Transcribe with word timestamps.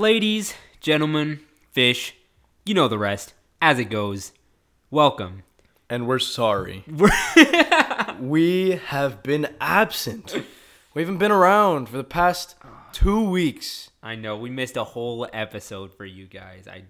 Ladies, 0.00 0.54
gentlemen, 0.80 1.40
fish, 1.72 2.14
you 2.64 2.72
know 2.72 2.88
the 2.88 2.96
rest. 2.96 3.34
As 3.60 3.78
it 3.78 3.90
goes, 3.90 4.32
welcome. 4.90 5.42
And 5.90 6.08
we're 6.08 6.18
sorry. 6.18 6.86
we 8.18 8.80
have 8.86 9.22
been 9.22 9.54
absent. 9.60 10.42
We 10.94 11.02
haven't 11.02 11.18
been 11.18 11.30
around 11.30 11.90
for 11.90 11.98
the 11.98 12.02
past 12.02 12.54
two 12.92 13.28
weeks. 13.28 13.90
I 14.02 14.14
know 14.14 14.38
we 14.38 14.48
missed 14.48 14.78
a 14.78 14.84
whole 14.84 15.28
episode 15.34 15.92
for 15.92 16.06
you 16.06 16.24
guys. 16.24 16.66
I 16.66 16.84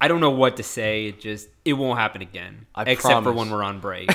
I 0.00 0.08
don't 0.08 0.20
know 0.20 0.30
what 0.30 0.56
to 0.56 0.62
say. 0.62 1.08
It 1.08 1.20
just 1.20 1.50
it 1.66 1.74
won't 1.74 1.98
happen 1.98 2.22
again. 2.22 2.64
I 2.74 2.84
except 2.84 3.22
for 3.22 3.32
when 3.32 3.50
we're 3.50 3.62
on 3.62 3.80
break. 3.80 4.08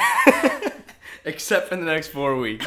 Except 1.26 1.70
for 1.70 1.76
the 1.76 1.84
next 1.84 2.08
four 2.08 2.36
weeks. 2.38 2.66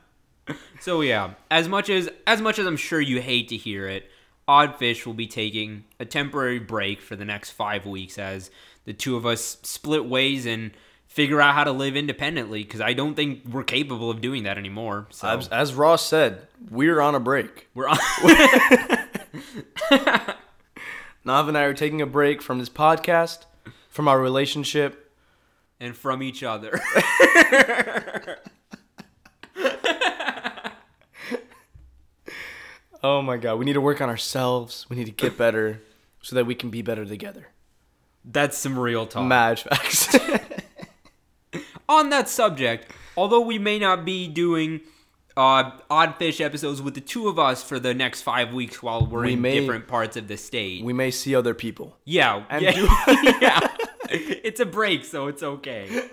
so 0.80 1.02
yeah, 1.02 1.34
as 1.52 1.68
much 1.68 1.88
as 1.88 2.10
as 2.26 2.42
much 2.42 2.58
as 2.58 2.66
I'm 2.66 2.76
sure 2.76 3.00
you 3.00 3.20
hate 3.20 3.46
to 3.50 3.56
hear 3.56 3.86
it, 3.86 4.10
Oddfish 4.48 5.04
will 5.04 5.14
be 5.14 5.26
taking 5.26 5.84
a 6.00 6.04
temporary 6.04 6.58
break 6.58 7.00
for 7.00 7.14
the 7.16 7.24
next 7.24 7.50
five 7.50 7.84
weeks 7.86 8.18
as 8.18 8.50
the 8.86 8.92
two 8.94 9.16
of 9.16 9.26
us 9.26 9.58
split 9.62 10.06
ways 10.06 10.46
and 10.46 10.70
figure 11.06 11.40
out 11.40 11.54
how 11.54 11.64
to 11.64 11.72
live 11.72 11.96
independently 11.96 12.62
because 12.62 12.80
I 12.80 12.92
don't 12.94 13.14
think 13.14 13.42
we're 13.48 13.64
capable 13.64 14.10
of 14.10 14.20
doing 14.20 14.44
that 14.44 14.56
anymore. 14.58 15.06
So 15.10 15.28
as, 15.28 15.48
as 15.48 15.74
Ross 15.74 16.06
said, 16.06 16.46
we're 16.70 17.00
on 17.00 17.14
a 17.14 17.20
break. 17.20 17.68
we're 17.74 17.88
on. 17.88 17.98
Nav 21.24 21.48
and 21.48 21.58
I 21.58 21.62
are 21.64 21.74
taking 21.74 22.00
a 22.00 22.06
break 22.06 22.40
from 22.40 22.58
this 22.58 22.70
podcast, 22.70 23.44
from 23.90 24.08
our 24.08 24.20
relationship. 24.20 25.12
and 25.80 25.96
from 25.96 26.22
each 26.22 26.42
other. 26.42 26.80
Oh 33.02 33.22
my 33.22 33.36
god, 33.36 33.58
we 33.58 33.64
need 33.64 33.74
to 33.74 33.80
work 33.80 34.00
on 34.00 34.08
ourselves. 34.08 34.86
We 34.88 34.96
need 34.96 35.06
to 35.06 35.12
get 35.12 35.36
better 35.38 35.82
so 36.22 36.34
that 36.36 36.46
we 36.46 36.54
can 36.54 36.70
be 36.70 36.82
better 36.82 37.04
together. 37.04 37.48
That's 38.24 38.58
some 38.58 38.78
real 38.78 39.06
talk. 39.06 39.24
Mad 39.26 39.60
facts. 39.60 40.14
on 41.88 42.10
that 42.10 42.28
subject, 42.28 42.90
although 43.16 43.40
we 43.40 43.58
may 43.58 43.78
not 43.78 44.04
be 44.04 44.28
doing 44.28 44.80
uh, 45.36 45.70
Oddfish 45.90 46.40
episodes 46.44 46.82
with 46.82 46.94
the 46.94 47.00
two 47.00 47.28
of 47.28 47.38
us 47.38 47.62
for 47.62 47.78
the 47.78 47.94
next 47.94 48.22
five 48.22 48.52
weeks 48.52 48.82
while 48.82 49.06
we're 49.06 49.24
We 49.24 49.32
in 49.34 49.40
may- 49.40 49.58
different 49.60 49.86
parts 49.86 50.16
of 50.16 50.28
the 50.28 50.36
state. 50.36 50.84
we 50.84 50.92
may 50.92 51.10
see 51.10 51.34
other 51.34 51.54
people. 51.54 51.96
yeah, 52.04 52.44
And 52.50 52.62
yeah, 52.62 52.72
do- 52.72 52.88
yeah. 53.40 53.60
It's 54.10 54.58
a 54.60 54.66
break, 54.66 55.04
so 55.04 55.26
it's 55.28 55.42
okay. 55.42 56.08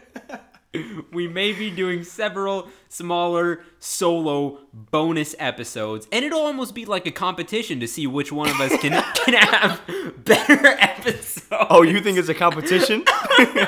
We 1.11 1.27
may 1.27 1.53
be 1.53 1.69
doing 1.69 2.03
several 2.03 2.69
smaller 2.89 3.61
solo 3.79 4.59
bonus 4.73 5.35
episodes, 5.39 6.07
and 6.11 6.25
it'll 6.25 6.41
almost 6.41 6.75
be 6.75 6.85
like 6.85 7.05
a 7.05 7.11
competition 7.11 7.79
to 7.79 7.87
see 7.87 8.07
which 8.07 8.31
one 8.31 8.49
of 8.49 8.59
us 8.59 8.75
can 8.81 8.91
can 9.25 9.33
have 9.35 9.81
better 10.23 10.67
episodes. 10.67 11.47
Oh, 11.51 11.83
you 11.83 12.01
think 12.01 12.17
it's 12.17 12.29
a 12.29 12.33
competition? 12.33 13.03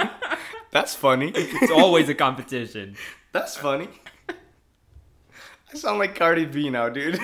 That's 0.71 0.95
funny. 0.95 1.31
It's 1.35 1.71
always 1.71 2.09
a 2.09 2.15
competition. 2.15 2.95
That's 3.31 3.55
funny. 3.55 3.89
I 4.29 5.77
sound 5.77 5.99
like 5.99 6.15
Cardi 6.15 6.45
B 6.45 6.69
now, 6.69 6.89
dude. 6.89 7.15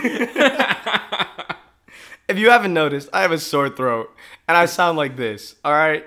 if 2.28 2.38
you 2.38 2.50
haven't 2.50 2.73
noticed, 2.73 3.09
I 3.14 3.22
have 3.22 3.31
a 3.31 3.38
sore 3.38 3.70
throat 3.70 4.09
and 4.47 4.58
I 4.58 4.66
sound 4.66 4.97
like 4.97 5.16
this, 5.16 5.56
all 5.64 5.72
right? 5.72 6.06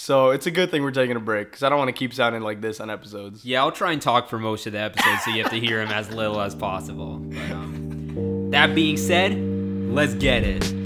So 0.00 0.30
it's 0.30 0.46
a 0.46 0.52
good 0.52 0.70
thing 0.70 0.84
we're 0.84 0.92
taking 0.92 1.16
a 1.16 1.20
break 1.20 1.48
because 1.48 1.64
I 1.64 1.68
don't 1.68 1.76
want 1.76 1.88
to 1.88 1.92
keep 1.92 2.14
sounding 2.14 2.40
like 2.40 2.60
this 2.60 2.78
on 2.78 2.88
episodes. 2.88 3.44
Yeah, 3.44 3.62
I'll 3.62 3.72
try 3.72 3.90
and 3.90 4.00
talk 4.00 4.28
for 4.28 4.38
most 4.38 4.64
of 4.68 4.72
the 4.72 4.78
episode 4.78 5.18
so 5.24 5.32
you 5.32 5.42
have 5.42 5.50
to 5.50 5.58
hear 5.58 5.82
him 5.82 5.88
as 5.88 6.08
little 6.08 6.40
as 6.40 6.54
possible. 6.54 7.18
But, 7.18 7.50
um, 7.50 8.50
that 8.52 8.76
being 8.76 8.96
said, 8.96 9.36
let's 9.36 10.14
get 10.14 10.44
it. 10.44 10.77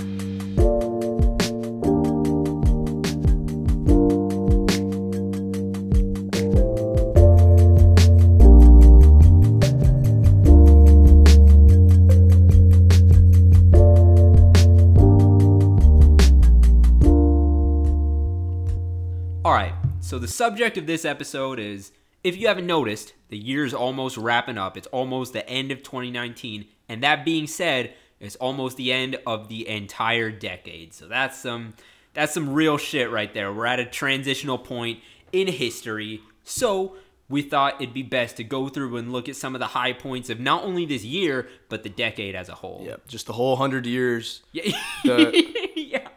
So 20.12 20.18
the 20.18 20.28
subject 20.28 20.76
of 20.76 20.86
this 20.86 21.06
episode 21.06 21.58
is 21.58 21.90
if 22.22 22.36
you 22.36 22.46
haven't 22.46 22.66
noticed, 22.66 23.14
the 23.30 23.38
year's 23.38 23.72
almost 23.72 24.18
wrapping 24.18 24.58
up. 24.58 24.76
It's 24.76 24.86
almost 24.88 25.32
the 25.32 25.48
end 25.48 25.72
of 25.72 25.82
2019. 25.82 26.66
And 26.86 27.02
that 27.02 27.24
being 27.24 27.46
said, 27.46 27.94
it's 28.20 28.36
almost 28.36 28.76
the 28.76 28.92
end 28.92 29.16
of 29.26 29.48
the 29.48 29.66
entire 29.66 30.30
decade. 30.30 30.92
So 30.92 31.08
that's 31.08 31.38
some 31.38 31.72
that's 32.12 32.34
some 32.34 32.52
real 32.52 32.76
shit 32.76 33.10
right 33.10 33.32
there. 33.32 33.54
We're 33.54 33.64
at 33.64 33.80
a 33.80 33.86
transitional 33.86 34.58
point 34.58 35.00
in 35.32 35.48
history. 35.48 36.20
So 36.44 36.96
we 37.30 37.40
thought 37.40 37.80
it'd 37.80 37.94
be 37.94 38.02
best 38.02 38.36
to 38.36 38.44
go 38.44 38.68
through 38.68 38.98
and 38.98 39.12
look 39.12 39.30
at 39.30 39.36
some 39.36 39.54
of 39.54 39.60
the 39.60 39.68
high 39.68 39.94
points 39.94 40.28
of 40.28 40.38
not 40.38 40.62
only 40.62 40.84
this 40.84 41.04
year, 41.04 41.48
but 41.70 41.84
the 41.84 41.88
decade 41.88 42.34
as 42.34 42.50
a 42.50 42.54
whole. 42.54 42.82
Yep, 42.84 43.08
just 43.08 43.28
the 43.28 43.32
whole 43.32 43.56
hundred 43.56 43.86
years. 43.86 44.42
Yeah. 44.52 44.78
The- 45.04 45.70
yeah. 45.74 46.08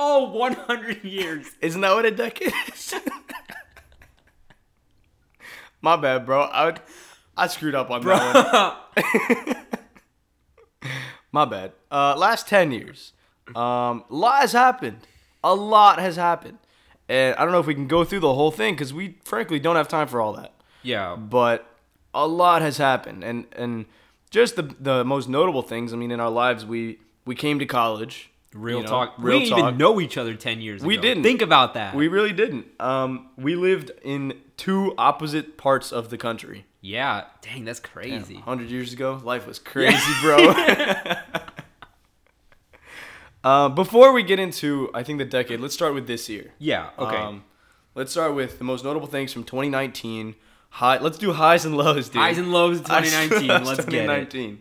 Oh, 0.00 0.30
100 0.30 1.02
years. 1.04 1.46
Isn't 1.60 1.80
that 1.80 1.92
what 1.92 2.06
a 2.06 2.10
decade 2.12 2.52
is? 2.72 2.94
My 5.80 5.96
bad, 5.96 6.26
bro. 6.26 6.42
I 6.42 6.74
I 7.36 7.46
screwed 7.46 7.74
up 7.74 7.90
on 7.90 8.04
that 8.04 8.76
one. 8.96 9.56
My 11.32 11.44
bad. 11.44 11.72
Uh, 11.90 12.16
last 12.16 12.48
ten 12.48 12.72
years, 12.72 13.12
um, 13.54 14.04
a 14.10 14.14
lot 14.14 14.40
has 14.40 14.52
happened. 14.52 15.06
A 15.44 15.54
lot 15.54 15.98
has 15.98 16.16
happened, 16.16 16.58
and 17.08 17.34
I 17.36 17.44
don't 17.44 17.52
know 17.52 17.60
if 17.60 17.66
we 17.66 17.74
can 17.74 17.86
go 17.86 18.04
through 18.04 18.20
the 18.20 18.34
whole 18.34 18.50
thing 18.50 18.74
because 18.74 18.92
we 18.92 19.18
frankly 19.24 19.58
don't 19.58 19.76
have 19.76 19.88
time 19.88 20.08
for 20.08 20.20
all 20.20 20.32
that. 20.34 20.52
Yeah. 20.82 21.16
But 21.16 21.66
a 22.14 22.26
lot 22.26 22.62
has 22.62 22.78
happened, 22.78 23.22
and 23.22 23.46
and 23.52 23.86
just 24.30 24.56
the 24.56 24.74
the 24.80 25.04
most 25.04 25.28
notable 25.28 25.62
things. 25.62 25.92
I 25.92 25.96
mean, 25.96 26.10
in 26.10 26.20
our 26.20 26.30
lives, 26.30 26.64
we 26.66 26.98
we 27.24 27.34
came 27.34 27.58
to 27.58 27.66
college. 27.66 28.30
Real 28.54 28.78
you 28.78 28.84
know, 28.84 28.88
talk. 28.88 29.14
Real 29.18 29.38
we 29.38 29.44
didn't 29.44 29.58
talk. 29.58 29.66
even 29.66 29.78
know 29.78 30.00
each 30.00 30.16
other 30.16 30.34
10 30.34 30.60
years 30.62 30.80
ago. 30.80 30.88
We 30.88 30.96
didn't. 30.96 31.22
Think 31.22 31.42
about 31.42 31.74
that. 31.74 31.94
We 31.94 32.08
really 32.08 32.32
didn't. 32.32 32.66
Um, 32.80 33.28
we 33.36 33.54
lived 33.56 33.90
in 34.02 34.40
two 34.56 34.94
opposite 34.96 35.56
parts 35.58 35.92
of 35.92 36.08
the 36.10 36.16
country. 36.18 36.64
yeah. 36.80 37.24
Dang, 37.42 37.64
that's 37.64 37.80
crazy. 37.80 38.36
hundred 38.36 38.70
years 38.70 38.92
ago, 38.92 39.20
life 39.22 39.46
was 39.46 39.58
crazy, 39.58 40.12
bro. 40.22 40.54
uh, 43.44 43.68
before 43.68 44.12
we 44.12 44.22
get 44.22 44.38
into, 44.38 44.90
I 44.94 45.02
think 45.02 45.18
the 45.18 45.24
decade. 45.24 45.60
Let's 45.60 45.74
start 45.74 45.94
with 45.94 46.06
this 46.06 46.28
year. 46.28 46.52
Yeah. 46.58 46.90
Okay. 46.98 47.16
Um, 47.16 47.44
let's 47.94 48.12
start 48.12 48.34
with 48.34 48.58
the 48.58 48.64
most 48.64 48.84
notable 48.84 49.06
things 49.06 49.32
from 49.32 49.44
2019. 49.44 50.34
High. 50.70 50.98
Let's 50.98 51.18
do 51.18 51.32
highs 51.32 51.64
and 51.64 51.76
lows, 51.76 52.08
dude. 52.08 52.20
Highs 52.20 52.38
and 52.38 52.52
lows 52.52 52.80
2019. 52.82 53.48
Let's 53.64 53.84
get 53.84 54.04
it. 54.04 54.30
2019. 54.30 54.60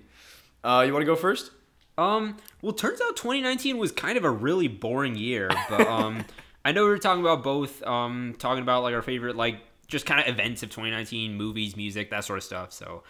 Uh, 0.64 0.84
you 0.86 0.94
want 0.94 1.02
to 1.02 1.06
go 1.06 1.16
first? 1.16 1.52
Um. 1.97 2.38
Well, 2.67 2.73
turns 2.73 3.00
out 3.00 3.16
2019 3.16 3.78
was 3.78 3.94
kind 3.94 4.17
of 4.17 4.25
a 4.25 4.29
really 4.29 4.67
boring 4.67 5.16
year, 5.16 5.50
but 5.69 5.88
um, 5.88 6.25
I 6.66 6.73
know 6.73 6.83
we 6.83 6.89
were 6.89 6.97
talking 6.97 7.22
about 7.22 7.41
both. 7.41 7.81
Um, 7.83 8.35
talking 8.39 8.61
about 8.61 8.83
like 8.83 8.94
our 8.94 9.01
favorite 9.01 9.38
like 9.38 9.61
just 9.88 10.05
kind 10.05 10.19
of 10.19 10.28
events 10.28 10.63
of 10.63 10.69
2019, 10.69 11.35
movies, 11.35 11.78
music, 11.78 12.09
that 12.09 12.25
sort 12.25 12.39
of 12.39 12.44
stuff. 12.44 12.73
So 12.73 13.03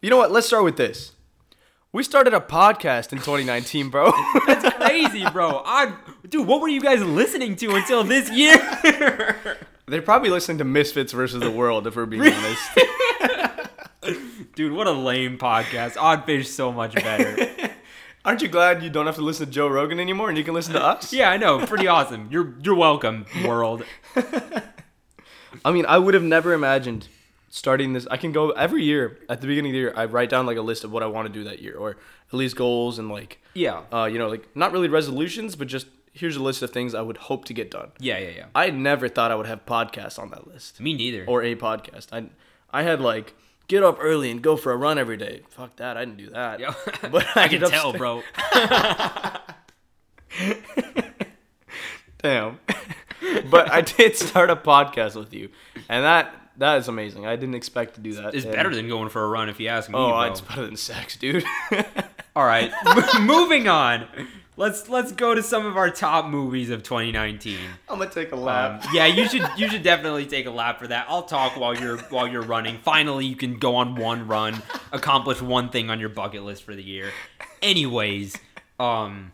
You 0.00 0.08
know 0.08 0.16
what? 0.16 0.32
Let's 0.32 0.46
start 0.46 0.64
with 0.64 0.78
this. 0.78 1.12
We 1.92 2.02
started 2.02 2.32
a 2.32 2.40
podcast 2.40 3.12
in 3.12 3.18
2019, 3.18 3.90
bro. 3.90 4.10
that's 4.46 4.74
crazy, 4.76 5.26
bro. 5.30 5.60
I, 5.66 5.94
dude, 6.26 6.46
what 6.46 6.62
were 6.62 6.68
you 6.68 6.80
guys 6.80 7.02
listening 7.02 7.56
to 7.56 7.74
until 7.74 8.04
this 8.04 8.30
year? 8.30 8.56
They're 9.84 10.00
probably 10.00 10.30
listening 10.30 10.56
to 10.58 10.64
Misfits 10.64 11.12
versus 11.12 11.40
the 11.40 11.50
World, 11.50 11.86
if 11.86 11.94
we're 11.94 12.06
being 12.06 12.22
honest. 12.22 12.62
dude, 14.54 14.72
what 14.72 14.86
a 14.86 14.92
lame 14.92 15.36
podcast. 15.36 15.96
Oddfish 15.96 16.46
so 16.46 16.72
much 16.72 16.94
better. 16.94 17.63
Aren't 18.24 18.40
you 18.40 18.48
glad 18.48 18.82
you 18.82 18.88
don't 18.90 19.06
have 19.06 19.16
to 19.16 19.22
listen 19.22 19.46
to 19.46 19.52
Joe 19.52 19.68
Rogan 19.68 20.00
anymore 20.00 20.28
and 20.30 20.38
you 20.38 20.44
can 20.44 20.54
listen 20.54 20.72
to 20.74 20.82
us? 20.82 21.12
Yeah, 21.12 21.30
I 21.30 21.36
know. 21.36 21.66
Pretty 21.66 21.86
awesome. 21.86 22.28
You're 22.30 22.54
you're 22.62 22.74
welcome, 22.74 23.26
world. 23.44 23.84
I 25.64 25.70
mean, 25.72 25.86
I 25.86 25.98
would 25.98 26.14
have 26.14 26.22
never 26.22 26.52
imagined 26.52 27.08
starting 27.50 27.92
this. 27.92 28.06
I 28.10 28.16
can 28.16 28.32
go 28.32 28.50
every 28.50 28.82
year 28.82 29.18
at 29.28 29.40
the 29.40 29.46
beginning 29.46 29.70
of 29.70 29.74
the 29.74 29.78
year. 29.78 29.92
I 29.96 30.06
write 30.06 30.28
down 30.30 30.46
like 30.46 30.56
a 30.56 30.62
list 30.62 30.84
of 30.84 30.92
what 30.92 31.02
I 31.02 31.06
want 31.06 31.26
to 31.28 31.32
do 31.32 31.44
that 31.44 31.60
year, 31.60 31.76
or 31.76 31.90
at 31.92 32.34
least 32.34 32.56
goals 32.56 32.98
and 32.98 33.08
like, 33.08 33.38
Yeah. 33.54 33.82
uh, 33.92 34.06
you 34.10 34.18
know, 34.18 34.28
like 34.28 34.48
not 34.56 34.72
really 34.72 34.88
resolutions, 34.88 35.54
but 35.54 35.68
just 35.68 35.86
here's 36.12 36.36
a 36.36 36.42
list 36.42 36.62
of 36.62 36.70
things 36.70 36.94
I 36.94 37.02
would 37.02 37.16
hope 37.16 37.44
to 37.46 37.54
get 37.54 37.70
done. 37.70 37.92
Yeah, 37.98 38.18
yeah, 38.18 38.30
yeah. 38.36 38.46
I 38.54 38.70
never 38.70 39.08
thought 39.08 39.30
I 39.30 39.34
would 39.34 39.46
have 39.46 39.64
podcasts 39.66 40.18
on 40.18 40.30
that 40.30 40.46
list 40.48 40.80
Me 40.80 40.94
neither. 40.94 41.24
or 41.26 41.42
a 41.42 41.54
podcast. 41.56 42.06
I 42.12 42.26
I 42.72 42.82
had 42.82 43.00
like 43.00 43.34
get 43.68 43.82
up 43.82 43.98
early 44.00 44.30
and 44.30 44.42
go 44.42 44.56
for 44.56 44.72
a 44.72 44.76
run 44.76 44.98
every 44.98 45.16
day. 45.16 45.42
Fuck 45.50 45.76
that, 45.76 45.96
I 45.96 46.04
didn't 46.04 46.18
do 46.18 46.30
that. 46.30 46.60
Yeah. 46.60 46.74
But 47.10 47.26
I 47.36 47.44
I 47.44 47.48
can 47.48 47.60
tell, 47.60 47.90
upstairs- 47.90 47.98
bro. 47.98 48.22
Damn. 52.22 52.58
but 53.50 53.70
I 53.70 53.80
did 53.82 54.16
start 54.16 54.50
a 54.50 54.56
podcast 54.56 55.16
with 55.16 55.32
you, 55.34 55.50
and 55.88 56.04
that 56.04 56.34
that 56.56 56.78
is 56.78 56.88
amazing. 56.88 57.26
I 57.26 57.36
didn't 57.36 57.54
expect 57.56 57.94
to 57.96 58.00
do 58.00 58.14
that. 58.14 58.34
It's 58.34 58.44
and- 58.44 58.54
better 58.54 58.74
than 58.74 58.88
going 58.88 59.08
for 59.10 59.22
a 59.24 59.28
run 59.28 59.48
if 59.48 59.60
you 59.60 59.68
ask 59.68 59.88
me, 59.90 59.96
Oh, 59.96 60.08
bro. 60.10 60.20
it's 60.22 60.40
better 60.40 60.64
than 60.66 60.76
sex, 60.76 61.16
dude. 61.16 61.44
All 62.36 62.44
right. 62.46 62.72
Moving 63.20 63.68
on. 63.68 64.06
Let's 64.56 64.88
let's 64.88 65.12
go 65.12 65.34
to 65.34 65.42
some 65.42 65.66
of 65.66 65.76
our 65.76 65.90
top 65.90 66.26
movies 66.26 66.70
of 66.70 66.82
2019. 66.82 67.58
I'm 67.88 67.98
gonna 67.98 68.10
take 68.10 68.32
a 68.32 68.36
Um, 68.36 68.42
lap. 68.42 68.84
yeah, 68.92 69.06
you 69.06 69.28
should 69.28 69.42
you 69.56 69.68
should 69.68 69.82
definitely 69.82 70.26
take 70.26 70.46
a 70.46 70.50
lap 70.50 70.78
for 70.78 70.86
that. 70.88 71.06
I'll 71.08 71.22
talk 71.22 71.56
while 71.58 71.76
you're 71.76 71.98
while 72.04 72.26
you're 72.28 72.42
running. 72.42 72.78
Finally, 72.78 73.26
you 73.26 73.36
can 73.36 73.58
go 73.58 73.76
on 73.76 73.94
one 73.96 74.26
run, 74.26 74.62
accomplish 74.92 75.40
one 75.42 75.68
thing 75.70 75.90
on 75.90 76.00
your 76.00 76.08
bucket 76.08 76.42
list 76.44 76.62
for 76.62 76.74
the 76.74 76.82
year. 76.82 77.10
Anyways, 77.62 78.36
um 78.78 79.32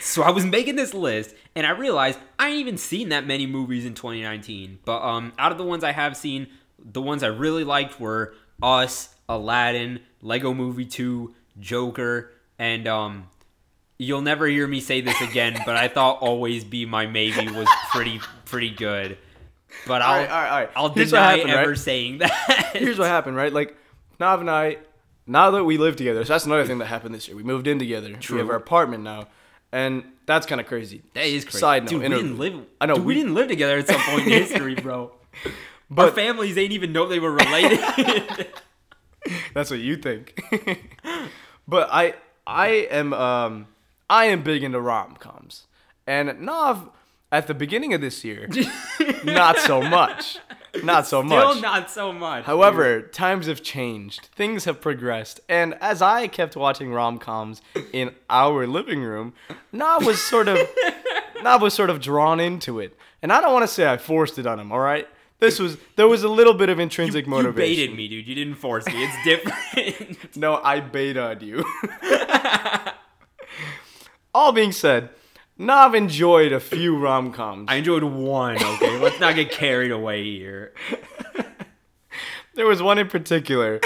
so 0.00 0.22
I 0.22 0.30
was 0.30 0.44
making 0.44 0.76
this 0.76 0.92
list 0.92 1.34
and 1.54 1.66
I 1.66 1.70
realized 1.70 2.18
I 2.38 2.48
ain't 2.48 2.58
even 2.58 2.76
seen 2.76 3.08
that 3.10 3.26
many 3.26 3.46
movies 3.46 3.84
in 3.84 3.94
2019. 3.94 4.80
But 4.84 5.02
um 5.02 5.32
out 5.38 5.52
of 5.52 5.58
the 5.58 5.64
ones 5.64 5.84
I 5.84 5.92
have 5.92 6.16
seen, 6.16 6.48
the 6.78 7.00
ones 7.02 7.22
I 7.22 7.28
really 7.28 7.64
liked 7.64 7.98
were 8.00 8.34
Us, 8.62 9.14
Aladdin, 9.28 10.00
Lego 10.20 10.52
Movie 10.52 10.84
2, 10.84 11.34
Joker, 11.58 12.30
and 12.58 12.86
um 12.88 13.28
You'll 13.96 14.22
never 14.22 14.48
hear 14.48 14.66
me 14.66 14.80
say 14.80 15.00
this 15.02 15.20
again, 15.20 15.56
but 15.64 15.76
I 15.76 15.86
thought 15.86 16.18
"Always 16.20 16.64
Be 16.64 16.84
My 16.84 17.06
Maybe" 17.06 17.48
was 17.48 17.68
pretty 17.92 18.20
pretty 18.44 18.70
good. 18.70 19.16
But 19.86 20.02
I'll 20.02 20.10
All 20.12 20.18
right, 20.18 20.30
all 20.30 20.36
right, 20.42 20.48
all 20.50 20.58
right. 20.58 20.70
I'll 20.74 20.88
Here's 20.88 21.10
deny 21.10 21.36
happened, 21.36 21.50
ever 21.52 21.70
right? 21.70 21.78
saying 21.78 22.18
that. 22.18 22.70
Here's 22.74 22.98
what 22.98 23.06
happened, 23.06 23.36
right? 23.36 23.52
Like 23.52 23.76
Nav 24.18 24.40
and 24.40 24.50
I, 24.50 24.78
now 25.28 25.52
that 25.52 25.62
we 25.62 25.78
live 25.78 25.94
together, 25.94 26.24
so 26.24 26.32
that's 26.32 26.44
another 26.44 26.64
thing 26.66 26.78
that 26.78 26.86
happened 26.86 27.14
this 27.14 27.28
year. 27.28 27.36
We 27.36 27.44
moved 27.44 27.68
in 27.68 27.78
together. 27.78 28.08
We 28.08 28.14
True. 28.16 28.38
have 28.38 28.50
our 28.50 28.56
apartment 28.56 29.04
now, 29.04 29.28
and 29.70 30.02
that's 30.26 30.44
kind 30.44 30.60
of 30.60 30.66
crazy. 30.66 31.02
that 31.14 31.26
is 31.26 31.44
crazy. 31.44 31.58
Side 31.58 31.84
note, 31.84 31.90
dude, 31.90 32.00
we 32.00 32.06
inter- 32.06 32.16
didn't 32.16 32.38
live. 32.38 32.66
I 32.80 32.86
know, 32.86 32.96
dude, 32.96 33.04
we, 33.04 33.14
we- 33.14 33.20
didn't 33.20 33.34
live 33.34 33.46
together 33.46 33.78
at 33.78 33.86
some 33.86 34.00
point 34.00 34.22
in 34.26 34.32
history, 34.42 34.74
bro. 34.74 35.12
Our 35.44 35.52
But 35.88 36.14
families 36.16 36.58
ain't 36.58 36.72
even 36.72 36.92
know 36.92 37.06
they 37.06 37.20
were 37.20 37.32
related. 37.32 37.78
That's 39.54 39.70
what 39.70 39.78
you 39.78 39.96
think. 39.96 40.34
but 41.68 41.88
I 41.92 42.14
I 42.46 42.68
am 42.90 43.12
um 43.12 43.66
I 44.08 44.26
am 44.26 44.42
big 44.42 44.62
into 44.62 44.80
rom 44.80 45.16
coms. 45.16 45.66
And 46.06 46.40
Nav 46.40 46.90
at 47.32 47.46
the 47.46 47.54
beginning 47.54 47.94
of 47.94 48.00
this 48.00 48.24
year, 48.24 48.48
not 49.24 49.58
so 49.58 49.82
much. 49.82 50.38
Not 50.82 51.06
so 51.06 51.20
Still 51.20 51.24
much. 51.24 51.50
Still 51.56 51.62
not 51.62 51.90
so 51.90 52.12
much. 52.12 52.44
However, 52.44 53.00
times 53.02 53.46
have 53.46 53.62
changed. 53.62 54.28
Things 54.34 54.64
have 54.64 54.80
progressed. 54.80 55.40
And 55.48 55.74
as 55.80 56.02
I 56.02 56.26
kept 56.26 56.56
watching 56.56 56.92
rom 56.92 57.18
coms 57.18 57.62
in 57.92 58.12
our 58.28 58.66
living 58.66 59.00
room, 59.00 59.34
Nav 59.72 60.04
was 60.04 60.20
sort 60.20 60.48
of 60.48 60.58
Nav 61.42 61.62
was 61.62 61.74
sort 61.74 61.90
of 61.90 62.00
drawn 62.00 62.40
into 62.40 62.80
it. 62.80 62.96
And 63.22 63.32
I 63.32 63.40
don't 63.40 63.52
want 63.52 63.62
to 63.62 63.72
say 63.72 63.86
I 63.86 63.96
forced 63.96 64.38
it 64.38 64.46
on 64.46 64.58
him, 64.58 64.72
all 64.72 64.80
right? 64.80 65.08
This 65.40 65.58
was 65.58 65.76
there 65.96 66.08
was 66.08 66.22
a 66.22 66.28
little 66.28 66.54
bit 66.54 66.68
of 66.68 66.78
intrinsic 66.78 67.26
you 67.26 67.30
motivation. 67.30 67.70
You 67.70 67.76
baited 67.76 67.96
me, 67.96 68.08
dude. 68.08 68.26
You 68.26 68.34
didn't 68.34 68.54
force 68.54 68.86
me. 68.86 69.04
It's 69.04 69.24
different. 69.24 70.18
No, 70.36 70.60
I 70.64 70.80
baited 70.80 71.42
you. 71.42 71.64
All 74.34 74.52
being 74.52 74.72
said, 74.72 75.10
Nav 75.56 75.94
enjoyed 75.94 76.52
a 76.52 76.58
few 76.58 76.98
rom 76.98 77.32
coms. 77.32 77.66
I 77.70 77.76
enjoyed 77.76 78.02
one. 78.02 78.56
Okay, 78.56 78.98
let's 78.98 79.20
not 79.20 79.36
get 79.36 79.52
carried 79.52 79.92
away 79.92 80.24
here. 80.24 80.74
There 82.54 82.66
was 82.66 82.80
one 82.80 82.98
in 82.98 83.08
particular 83.08 83.80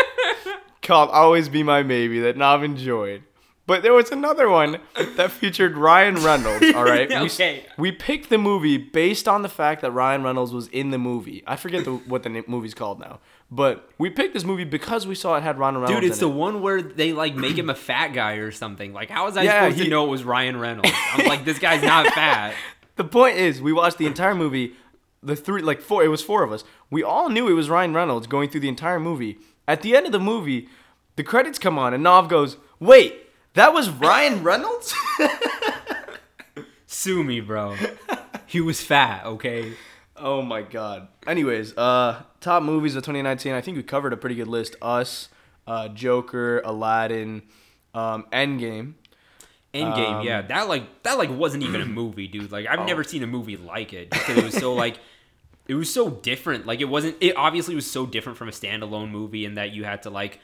called 0.82 1.10
Always 1.10 1.48
Be 1.48 1.62
My 1.62 1.82
Maybe 1.82 2.20
that 2.20 2.36
Nav 2.36 2.62
enjoyed. 2.62 3.22
But 3.70 3.84
there 3.84 3.92
was 3.92 4.10
another 4.10 4.48
one 4.48 4.78
that 5.14 5.30
featured 5.30 5.76
Ryan 5.76 6.16
Reynolds, 6.16 6.74
all 6.74 6.82
right? 6.82 7.08
We 7.08 7.16
Okay. 7.26 7.64
We, 7.78 7.92
picked 7.92 8.28
the 8.28 8.36
movie 8.36 8.78
based 8.78 9.28
on 9.28 9.42
the 9.42 9.48
fact 9.48 9.82
that 9.82 9.92
Ryan 9.92 10.24
Reynolds 10.24 10.52
was 10.52 10.66
in 10.66 10.90
the 10.90 10.98
movie. 10.98 11.44
I 11.46 11.54
forget 11.54 11.84
the, 11.84 11.92
what 11.92 12.24
the 12.24 12.42
movie's 12.48 12.74
called 12.74 12.98
now. 12.98 13.20
But 13.48 13.88
we 13.96 14.10
picked 14.10 14.34
this 14.34 14.42
movie 14.42 14.64
because 14.64 15.06
we 15.06 15.14
saw 15.14 15.36
it 15.36 15.44
had 15.44 15.56
Ryan 15.56 15.76
Reynolds 15.76 16.00
Dude, 16.00 16.10
it's 16.10 16.18
the 16.18 16.28
it. 16.28 16.34
one 16.34 16.62
where 16.62 16.82
they 16.82 17.12
like 17.12 17.36
make 17.36 17.56
him 17.56 17.70
a 17.70 17.76
fat 17.76 18.08
guy 18.08 18.32
or 18.38 18.50
something. 18.50 18.92
Like, 18.92 19.08
how 19.08 19.26
was 19.26 19.36
I 19.36 19.44
Yeah, 19.44 19.60
supposed 19.60 19.78
he- 19.78 19.84
to 19.84 19.90
know 19.90 20.04
it 20.04 20.08
was 20.08 20.24
Ryan 20.24 20.58
Reynolds? 20.58 20.90
I'm 21.12 21.26
like, 21.26 21.44
this 21.44 21.60
guy's 21.60 21.84
not 21.84 22.06
fat. 22.12 22.56
The 22.96 23.04
point 23.04 23.36
is, 23.36 23.62
we 23.62 23.72
watched 23.72 23.98
the 23.98 24.06
entire 24.06 24.34
movie. 24.34 24.74
The 25.22 25.36
three, 25.36 25.62
like 25.62 25.80
four, 25.80 26.02
it 26.02 26.08
was 26.08 26.22
four 26.24 26.42
of 26.42 26.50
us. 26.50 26.64
We 26.90 27.04
all 27.04 27.28
knew 27.28 27.46
it 27.46 27.52
was 27.52 27.70
Ryan 27.70 27.94
Reynolds 27.94 28.26
going 28.26 28.50
through 28.50 28.62
the 28.62 28.68
entire 28.68 28.98
movie. 28.98 29.38
At 29.68 29.82
the 29.82 29.94
end 29.96 30.06
of 30.06 30.12
the 30.12 30.18
movie, 30.18 30.66
the 31.14 31.22
credits 31.22 31.60
come 31.60 31.78
on, 31.78 31.94
and 31.94 32.02
Nav 32.02 32.28
goes, 32.28 32.56
"Wait, 32.80 33.29
that 33.54 33.72
was 33.72 33.88
Ryan 33.90 34.42
Reynolds?" 34.42 34.94
Sue 36.86 37.22
me, 37.22 37.40
bro. 37.40 37.76
He 38.46 38.60
was 38.60 38.80
fat, 38.82 39.24
okay? 39.24 39.74
oh 40.22 40.42
my 40.42 40.60
god. 40.60 41.08
Anyways, 41.26 41.74
uh, 41.78 42.22
top 42.40 42.62
movies 42.62 42.94
of 42.94 43.02
2019. 43.04 43.54
I 43.54 43.60
think 43.62 43.76
we 43.78 43.82
covered 43.82 44.12
a 44.12 44.16
pretty 44.18 44.34
good 44.34 44.48
list. 44.48 44.76
Us, 44.82 45.30
uh, 45.66 45.88
Joker, 45.88 46.60
Aladdin, 46.60 47.42
um, 47.94 48.26
Endgame. 48.32 48.94
Endgame, 49.72 50.14
Um, 50.20 50.26
yeah, 50.26 50.42
that 50.42 50.68
like 50.68 51.02
that 51.04 51.16
like 51.16 51.30
wasn't 51.30 51.62
even 51.62 51.80
a 51.80 51.86
movie, 51.86 52.26
dude. 52.26 52.50
Like 52.52 52.66
I've 52.66 52.80
Oh. 52.80 52.84
never 52.86 53.02
seen 53.04 53.22
a 53.22 53.26
movie 53.26 53.56
like 53.56 53.92
it 53.94 54.10
because 54.10 54.36
it 54.36 54.44
was 54.44 54.54
so 54.54 54.74
like 54.74 54.98
it 55.68 55.74
was 55.74 55.90
so 55.92 56.10
different. 56.10 56.66
Like 56.66 56.80
it 56.80 56.86
wasn't. 56.86 57.16
It 57.20 57.36
obviously 57.36 57.74
was 57.76 57.88
so 57.90 58.04
different 58.04 58.36
from 58.36 58.48
a 58.48 58.52
standalone 58.52 59.10
movie 59.10 59.44
in 59.44 59.54
that 59.54 59.70
you 59.72 59.84
had 59.84 60.02
to 60.02 60.10
like 60.10 60.40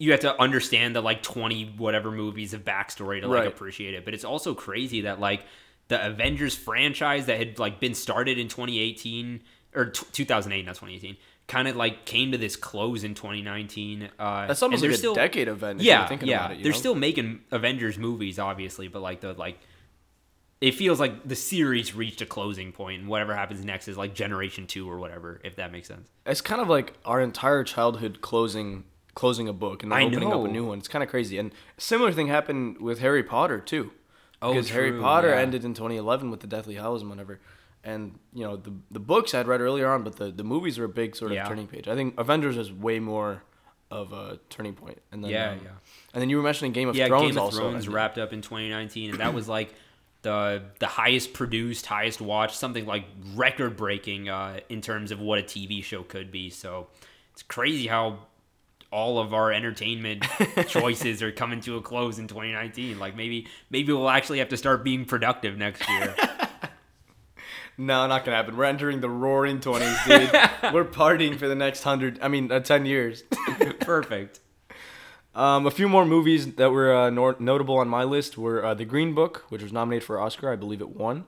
you 0.00 0.10
have 0.10 0.20
to 0.20 0.40
understand 0.40 0.96
the 0.96 1.00
like 1.00 1.22
twenty 1.22 1.66
whatever 1.76 2.10
movies 2.10 2.52
of 2.54 2.64
backstory 2.64 3.20
to 3.20 3.28
like 3.28 3.40
Right. 3.40 3.46
appreciate 3.46 3.94
it. 3.94 4.04
But 4.04 4.14
it's 4.14 4.24
also 4.24 4.54
crazy 4.54 5.02
that 5.02 5.20
like 5.20 5.44
the 5.88 6.04
Avengers 6.04 6.56
franchise 6.56 7.26
that 7.26 7.38
had 7.38 7.58
like 7.60 7.78
been 7.80 7.94
started 7.94 8.38
in 8.38 8.48
2018 8.48 9.42
or 9.74 9.86
t- 9.90 10.06
2008, 10.12 10.64
not 10.66 10.74
2018, 10.76 11.16
kind 11.46 11.68
of 11.68 11.76
like 11.76 12.04
came 12.06 12.32
to 12.32 12.38
this 12.38 12.56
close 12.56 13.04
in 13.04 13.14
2019. 13.14 14.08
Uh, 14.18 14.46
That's 14.48 14.62
almost 14.62 14.82
like 14.82 14.92
a 14.92 14.96
still- 14.96 15.14
decade 15.14 15.46
event. 15.48 15.80
If 15.80 15.86
you're 15.86 15.94
yeah, 15.94 16.06
thinking 16.08 16.28
yeah. 16.28 16.46
about 16.46 16.56
it, 16.56 16.62
They're 16.62 16.72
know? 16.72 16.78
still 16.78 16.94
making 16.94 17.40
Avengers 17.50 17.98
movies, 17.98 18.38
obviously, 18.38 18.88
but 18.88 19.02
like 19.02 19.20
the 19.20 19.34
like, 19.34 19.58
it 20.60 20.74
feels 20.74 21.00
like 21.00 21.26
the 21.26 21.36
series 21.36 21.94
reached 21.94 22.20
a 22.20 22.26
closing 22.26 22.70
point, 22.72 23.00
and 23.00 23.08
whatever 23.08 23.34
happens 23.34 23.64
next 23.64 23.88
is 23.88 23.96
like 23.96 24.14
Generation 24.14 24.66
Two 24.66 24.88
or 24.90 24.98
whatever, 24.98 25.40
if 25.44 25.56
that 25.56 25.72
makes 25.72 25.88
sense. 25.88 26.08
it's 26.26 26.40
kind 26.40 26.60
of 26.60 26.68
like 26.68 26.94
our 27.04 27.20
entire 27.20 27.64
childhood 27.64 28.20
closing 28.20 28.84
closing 29.20 29.48
a 29.48 29.52
book 29.52 29.82
and 29.82 29.92
then 29.92 29.98
I 29.98 30.04
opening 30.04 30.30
know. 30.30 30.44
up 30.44 30.48
a 30.48 30.52
new 30.52 30.64
one. 30.64 30.78
It's 30.78 30.88
kind 30.88 31.04
of 31.04 31.10
crazy. 31.10 31.36
And 31.36 31.52
a 31.76 31.80
similar 31.80 32.10
thing 32.10 32.28
happened 32.28 32.80
with 32.80 33.00
Harry 33.00 33.22
Potter 33.22 33.60
too. 33.60 33.92
Oh, 34.40 34.54
because 34.54 34.70
Harry 34.70 34.98
Potter 34.98 35.28
yeah. 35.28 35.40
ended 35.40 35.62
in 35.62 35.74
2011 35.74 36.30
with 36.30 36.40
the 36.40 36.46
Deathly 36.46 36.76
Hallows 36.76 37.02
and 37.02 37.10
whatever. 37.10 37.38
And 37.84 38.18
you 38.32 38.44
know 38.44 38.56
the 38.56 38.72
the 38.90 38.98
books 38.98 39.34
I'd 39.34 39.46
read 39.46 39.60
earlier 39.60 39.88
on, 39.88 40.04
but 40.04 40.16
the, 40.16 40.30
the 40.30 40.42
movies 40.42 40.78
were 40.78 40.86
a 40.86 40.88
big 40.88 41.14
sort 41.14 41.32
of 41.32 41.36
Yeah. 41.36 41.44
turning 41.44 41.66
page. 41.66 41.86
I 41.86 41.94
think 41.94 42.18
Avengers 42.18 42.56
is 42.56 42.72
way 42.72 42.98
more 42.98 43.42
of 43.90 44.14
a 44.14 44.38
turning 44.48 44.72
point. 44.72 45.02
And 45.12 45.22
then 45.22 45.30
Yeah, 45.30 45.50
um, 45.50 45.60
yeah. 45.64 45.70
And 46.14 46.22
then 46.22 46.30
you 46.30 46.38
were 46.38 46.42
mentioning 46.42 46.72
Game 46.72 46.88
of 46.88 46.96
yeah, 46.96 47.06
Thrones 47.08 47.28
Game 47.28 47.36
of 47.36 47.44
also. 47.44 47.58
Thrones 47.58 47.88
wrapped 47.88 48.16
up 48.16 48.32
in 48.32 48.40
2019, 48.40 49.10
and 49.10 49.20
that 49.20 49.34
was 49.34 49.48
like 49.48 49.74
the 50.22 50.62
the 50.78 50.86
highest 50.86 51.34
produced, 51.34 51.84
highest 51.84 52.22
watched, 52.22 52.56
something 52.56 52.86
like 52.86 53.04
record 53.34 53.76
breaking 53.76 54.30
uh, 54.30 54.60
in 54.70 54.80
terms 54.80 55.10
of 55.10 55.20
what 55.20 55.38
a 55.38 55.42
TV 55.42 55.84
show 55.84 56.02
could 56.02 56.30
be. 56.32 56.48
So 56.48 56.86
it's 57.32 57.42
crazy 57.42 57.86
how 57.86 58.20
all 58.92 59.18
of 59.18 59.32
our 59.32 59.52
entertainment 59.52 60.24
choices 60.66 61.22
are 61.22 61.32
coming 61.32 61.60
to 61.62 61.76
a 61.76 61.82
close 61.82 62.18
in 62.18 62.26
2019. 62.28 62.98
Like 62.98 63.16
maybe 63.16 63.46
maybe 63.70 63.92
we'll 63.92 64.10
actually 64.10 64.38
have 64.40 64.48
to 64.48 64.56
start 64.56 64.82
being 64.84 65.04
productive 65.04 65.56
next 65.56 65.88
year. 65.88 66.14
No, 67.78 68.06
not 68.06 68.26
gonna 68.26 68.36
happen. 68.36 68.58
We're 68.58 68.64
entering 68.64 69.00
the 69.00 69.08
roaring 69.08 69.58
20s, 69.58 70.04
dude. 70.04 70.30
we're 70.74 70.84
partying 70.84 71.38
for 71.38 71.48
the 71.48 71.54
next 71.54 71.82
hundred. 71.82 72.18
I 72.20 72.28
mean, 72.28 72.52
uh, 72.52 72.60
10 72.60 72.84
years. 72.84 73.22
Perfect. 73.80 74.40
Um, 75.34 75.66
a 75.66 75.70
few 75.70 75.88
more 75.88 76.04
movies 76.04 76.56
that 76.56 76.72
were 76.72 76.94
uh, 76.94 77.08
nor- 77.08 77.36
notable 77.38 77.78
on 77.78 77.88
my 77.88 78.04
list 78.04 78.36
were 78.36 78.62
uh, 78.62 78.74
The 78.74 78.84
Green 78.84 79.14
Book, 79.14 79.46
which 79.48 79.62
was 79.62 79.72
nominated 79.72 80.04
for 80.04 80.20
Oscar. 80.20 80.52
I 80.52 80.56
believe 80.56 80.82
it 80.82 80.90
won. 80.90 81.24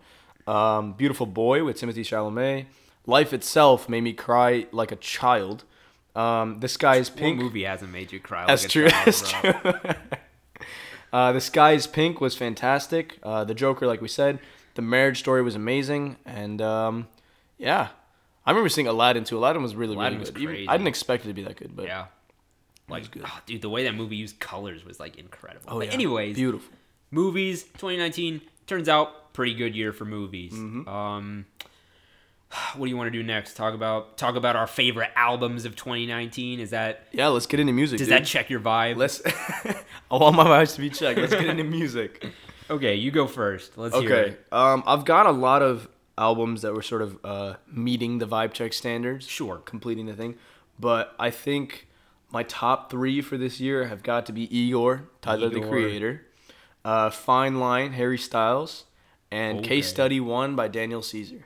Um, 0.47 0.92
Beautiful 0.92 1.25
Boy 1.25 1.64
with 1.64 1.81
Timothée 1.81 2.00
Chalamet. 2.04 2.66
Life 3.07 3.33
Itself 3.33 3.88
made 3.88 4.02
me 4.02 4.12
cry 4.12 4.66
like 4.73 4.92
a 4.92 4.97
child. 4.97 5.64
Um, 6.14 6.61
the 6.61 6.69
Sky 6.69 6.97
is 6.97 7.11
What 7.11 7.19
Pink. 7.21 7.38
movie 7.38 7.64
hasn't 7.64 7.90
made 7.90 8.12
you 8.12 8.21
cry? 8.21 8.47
That's 8.47 8.64
like 8.64 8.71
true. 8.71 8.88
That's 9.04 9.31
true. 9.31 9.52
uh, 11.12 11.33
the 11.33 11.40
Sky 11.40 11.73
is 11.73 11.87
Pink 11.87 12.21
was 12.21 12.35
fantastic. 12.37 13.19
Uh, 13.23 13.45
the 13.45 13.54
Joker, 13.54 13.87
like 13.87 14.00
we 14.00 14.09
said, 14.09 14.38
the 14.75 14.83
Marriage 14.83 15.19
Story 15.19 15.42
was 15.42 15.54
amazing, 15.54 16.16
and 16.25 16.61
um, 16.62 17.09
yeah, 17.59 17.88
I 18.47 18.50
remember 18.50 18.69
seeing 18.69 18.87
Aladdin 18.87 19.25
too. 19.25 19.38
Aladdin 19.38 19.62
was 19.62 19.75
really 19.75 19.95
Aladdin 19.95 20.19
really 20.19 20.21
was 20.21 20.31
good. 20.31 20.47
Crazy. 20.47 20.69
I 20.69 20.76
didn't 20.76 20.88
expect 20.88 21.25
it 21.25 21.28
to 21.28 21.35
be 21.35 21.42
that 21.45 21.57
good, 21.57 21.75
but 21.76 21.87
Yeah. 21.87 22.07
Like, 22.88 23.11
good. 23.11 23.23
ah, 23.25 23.40
dude, 23.47 23.62
the 23.62 23.71
way 23.71 23.85
that 23.85 23.95
movie 23.95 24.16
used 24.16 24.38
colors 24.40 24.85
was 24.85 24.99
like 25.00 25.16
incredible. 25.16 25.64
oh 25.69 25.78
but 25.78 25.87
yeah, 25.87 25.92
anyways, 25.95 26.35
beautiful. 26.37 26.71
movies 27.11 27.62
2019 27.62 28.42
turns 28.66 28.88
out 28.88 29.33
pretty 29.33 29.54
good 29.54 29.75
year 29.75 29.92
for 29.95 30.04
movies 30.04 30.52
Mm-hmm. 30.52 30.87
um 30.88 31.47
what 32.76 32.87
do 32.87 32.90
you 32.90 32.97
want 32.97 33.06
to 33.09 33.11
do 33.11 33.23
next 33.23 33.54
talk 33.56 33.75
about 33.75 34.16
talk 34.16 34.35
about 34.37 34.56
our 34.56 34.66
favorite 34.66 35.11
albums 35.16 35.64
of 35.64 35.75
2019 35.76 36.61
is 36.61 36.71
that 36.71 37.06
Yeah, 37.12 37.28
let's 37.28 37.47
get 37.47 37.61
into 37.61 37.73
music. 37.73 37.99
does 37.99 38.09
dude. 38.09 38.18
that 38.18 38.26
check 38.26 38.50
your 38.50 38.61
vibe 38.61 38.97
Let's. 38.97 39.23
I 40.11 40.16
want 40.16 40.37
my 40.37 40.44
vibes 40.44 40.75
to 40.75 40.80
be 40.80 40.90
checked. 40.90 41.18
Let's 41.18 41.32
get 41.32 41.47
into 41.47 41.64
music. 41.64 42.26
okay 42.71 42.94
you 42.94 43.11
go 43.11 43.26
first 43.26 43.76
let's 43.76 43.97
hear 43.97 44.12
Okay. 44.12 44.30
it 44.32 44.47
Um, 44.52 44.82
I've 44.87 45.04
got 45.04 45.26
a 45.26 45.30
lot 45.32 45.62
of 45.62 45.88
albums 46.18 46.62
that 46.62 46.75
were 46.75 46.82
sort 46.82 47.02
of 47.02 47.18
uh, 47.25 47.54
meeting 47.71 48.18
the 48.18 48.26
vibe 48.26 48.52
check 48.52 48.73
standards. 48.73 49.26
Sure. 49.26 49.56
Completing 49.59 50.06
the 50.06 50.14
thing, 50.14 50.37
but 50.78 51.14
I 51.18 51.30
think 51.30 51.88
my 52.30 52.42
top 52.44 52.90
three 52.90 53.21
for 53.21 53.37
this 53.37 53.61
year 53.61 53.87
have 53.88 54.02
got 54.02 54.26
to 54.26 54.32
be 54.32 54.44
Igor, 54.56 55.04
Tyler 55.21 55.49
the 55.50 55.61
Creator, 55.61 56.25
uh, 56.85 57.11
Fine 57.11 57.59
Line, 57.61 57.92
Harry 57.92 58.16
Styles, 58.18 58.85
and 59.30 59.59
Okay. 59.59 59.68
Case 59.68 59.88
Study 59.88 60.21
One 60.21 60.54
by 60.56 60.68
Daniel 60.68 61.02
Caesar. 61.02 61.44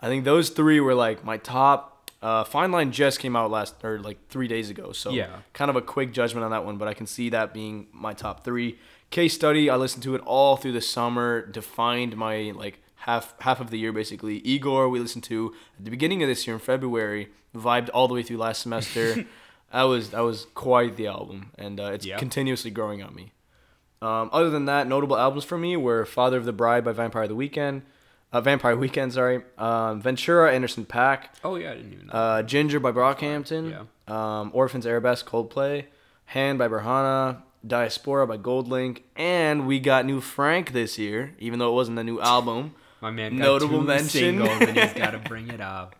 I 0.00 0.06
think 0.08 0.24
those 0.24 0.50
three 0.50 0.80
were 0.80 0.94
like 0.94 1.24
my 1.24 1.36
top. 1.38 2.10
Uh, 2.20 2.42
Fine 2.44 2.72
Line 2.72 2.90
just 2.90 3.20
came 3.20 3.36
out 3.36 3.50
last 3.50 3.74
or 3.84 4.00
like 4.00 4.18
three 4.28 4.48
days 4.48 4.70
ago, 4.70 4.90
so 4.92 5.10
Yeah. 5.10 5.28
kind 5.52 5.70
of 5.70 5.76
a 5.76 5.80
quick 5.82 6.12
judgment 6.12 6.44
on 6.44 6.50
that 6.50 6.64
one, 6.64 6.76
but 6.76 6.88
I 6.88 6.94
can 6.94 7.06
see 7.06 7.28
that 7.30 7.54
being 7.54 7.86
my 7.92 8.12
top 8.12 8.44
three. 8.44 8.78
Case 9.10 9.34
Study, 9.34 9.70
I 9.70 9.76
listened 9.76 10.02
to 10.02 10.14
it 10.16 10.20
all 10.26 10.56
through 10.56 10.72
the 10.72 10.80
summer, 10.80 11.46
defined 11.46 12.16
my 12.16 12.52
like 12.54 12.80
half 12.96 13.34
half 13.40 13.60
of 13.60 13.70
the 13.70 13.78
year 13.78 13.92
basically. 13.92 14.38
Igor, 14.38 14.88
we 14.88 14.98
listened 14.98 15.24
to 15.24 15.54
at 15.78 15.84
the 15.84 15.90
beginning 15.90 16.22
of 16.22 16.28
this 16.28 16.46
year 16.46 16.54
in 16.54 16.60
February, 16.60 17.28
vibed 17.56 17.88
all 17.94 18.08
the 18.08 18.14
way 18.14 18.22
through 18.22 18.38
last 18.38 18.62
semester. 18.62 19.24
that 19.72 19.82
was 19.84 20.10
that 20.10 20.20
was 20.20 20.46
quite 20.54 20.96
the 20.96 21.06
album, 21.06 21.52
and 21.56 21.78
uh, 21.80 21.92
it's 21.92 22.04
continuously 22.18 22.70
growing 22.72 23.00
on 23.02 23.14
me. 23.14 23.32
Um, 24.02 24.28
other 24.32 24.50
than 24.50 24.66
that, 24.66 24.86
notable 24.86 25.16
albums 25.16 25.44
for 25.44 25.56
me 25.58 25.76
were 25.76 26.04
Father 26.04 26.36
of 26.36 26.44
the 26.44 26.52
Bride 26.52 26.84
by 26.84 26.92
Vampire 26.92 27.26
the 27.28 27.34
Weekend, 27.34 27.82
uh, 28.32 28.40
Vampire 28.40 28.76
Weekend, 28.76 29.12
sorry, 29.12 29.42
um, 29.56 30.00
Ventura, 30.00 30.52
Anderson 30.52 30.84
Paak, 30.84 31.24
Oh 31.44 31.56
yeah, 31.56 31.70
I 31.72 31.74
didn't 31.74 31.92
even 31.92 32.06
know. 32.08 32.12
uh, 32.12 32.42
Ginger 32.42 32.80
by 32.80 32.92
Brockhampton, 32.92 33.86
um, 34.06 34.50
Orphans 34.54 34.86
Arabesque 34.86 35.26
Coldplay, 35.26 35.86
Hand 36.26 36.58
by 36.58 36.68
Berhana, 36.68 37.42
Diaspora 37.66 38.26
by 38.26 38.36
Goldlink, 38.38 39.02
and 39.16 39.66
we 39.66 39.80
got 39.80 40.04
new 40.06 40.20
Frank 40.20 40.72
this 40.72 40.98
year, 40.98 41.34
even 41.38 41.58
though 41.58 41.70
it 41.70 41.74
wasn't 41.74 41.98
a 41.98 42.04
new 42.04 42.20
album. 42.20 42.74
My 43.00 43.10
man 43.10 43.36
got 43.36 43.44
notable 43.44 43.80
two 43.80 43.86
mention. 43.86 44.08
singles 44.08 44.50
and 44.60 44.76
he's 44.76 44.92
got 44.92 45.12
to 45.12 45.18
bring 45.28 45.48
it 45.48 45.60
up. 45.60 45.94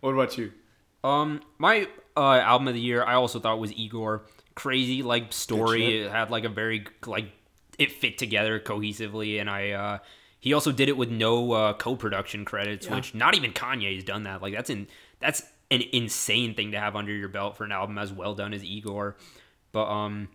What 0.00 0.10
about 0.14 0.36
you? 0.36 0.52
Um, 1.04 1.40
my 1.58 1.86
uh, 2.16 2.34
album 2.38 2.68
of 2.68 2.74
the 2.74 2.80
year, 2.80 3.04
I 3.04 3.14
also 3.14 3.38
thought 3.40 3.58
was 3.58 3.72
Igor. 3.72 4.22
Crazy 4.56 5.02
like 5.02 5.32
story. 5.32 6.00
It 6.02 6.10
had 6.10 6.30
like 6.30 6.44
a 6.44 6.48
very 6.48 6.86
like 7.06 7.26
it 7.78 7.92
fit 7.92 8.18
together 8.18 8.58
cohesively, 8.60 9.40
and 9.40 9.48
I. 9.50 9.70
uh 9.70 9.98
He 10.38 10.52
also 10.52 10.70
did 10.72 10.88
it 10.88 10.96
with 10.96 11.10
no 11.10 11.52
uh, 11.52 11.72
co-production 11.72 12.44
credits, 12.44 12.88
which 12.88 13.14
not 13.14 13.34
even 13.34 13.52
Kanye's 13.52 14.04
done 14.04 14.24
that. 14.24 14.42
Like 14.42 14.54
that's 14.54 14.70
in 14.70 14.86
that's 15.18 15.42
an 15.70 15.82
insane 15.92 16.54
thing 16.54 16.72
to 16.72 16.78
have 16.78 16.94
under 16.94 17.12
your 17.12 17.28
belt 17.28 17.56
for 17.56 17.64
an 17.64 17.72
album 17.72 17.98
as 17.98 18.12
well 18.12 18.34
done 18.34 18.54
as 18.54 18.62
Igor. 18.62 19.16
But 19.72 19.88
um, 19.90 20.28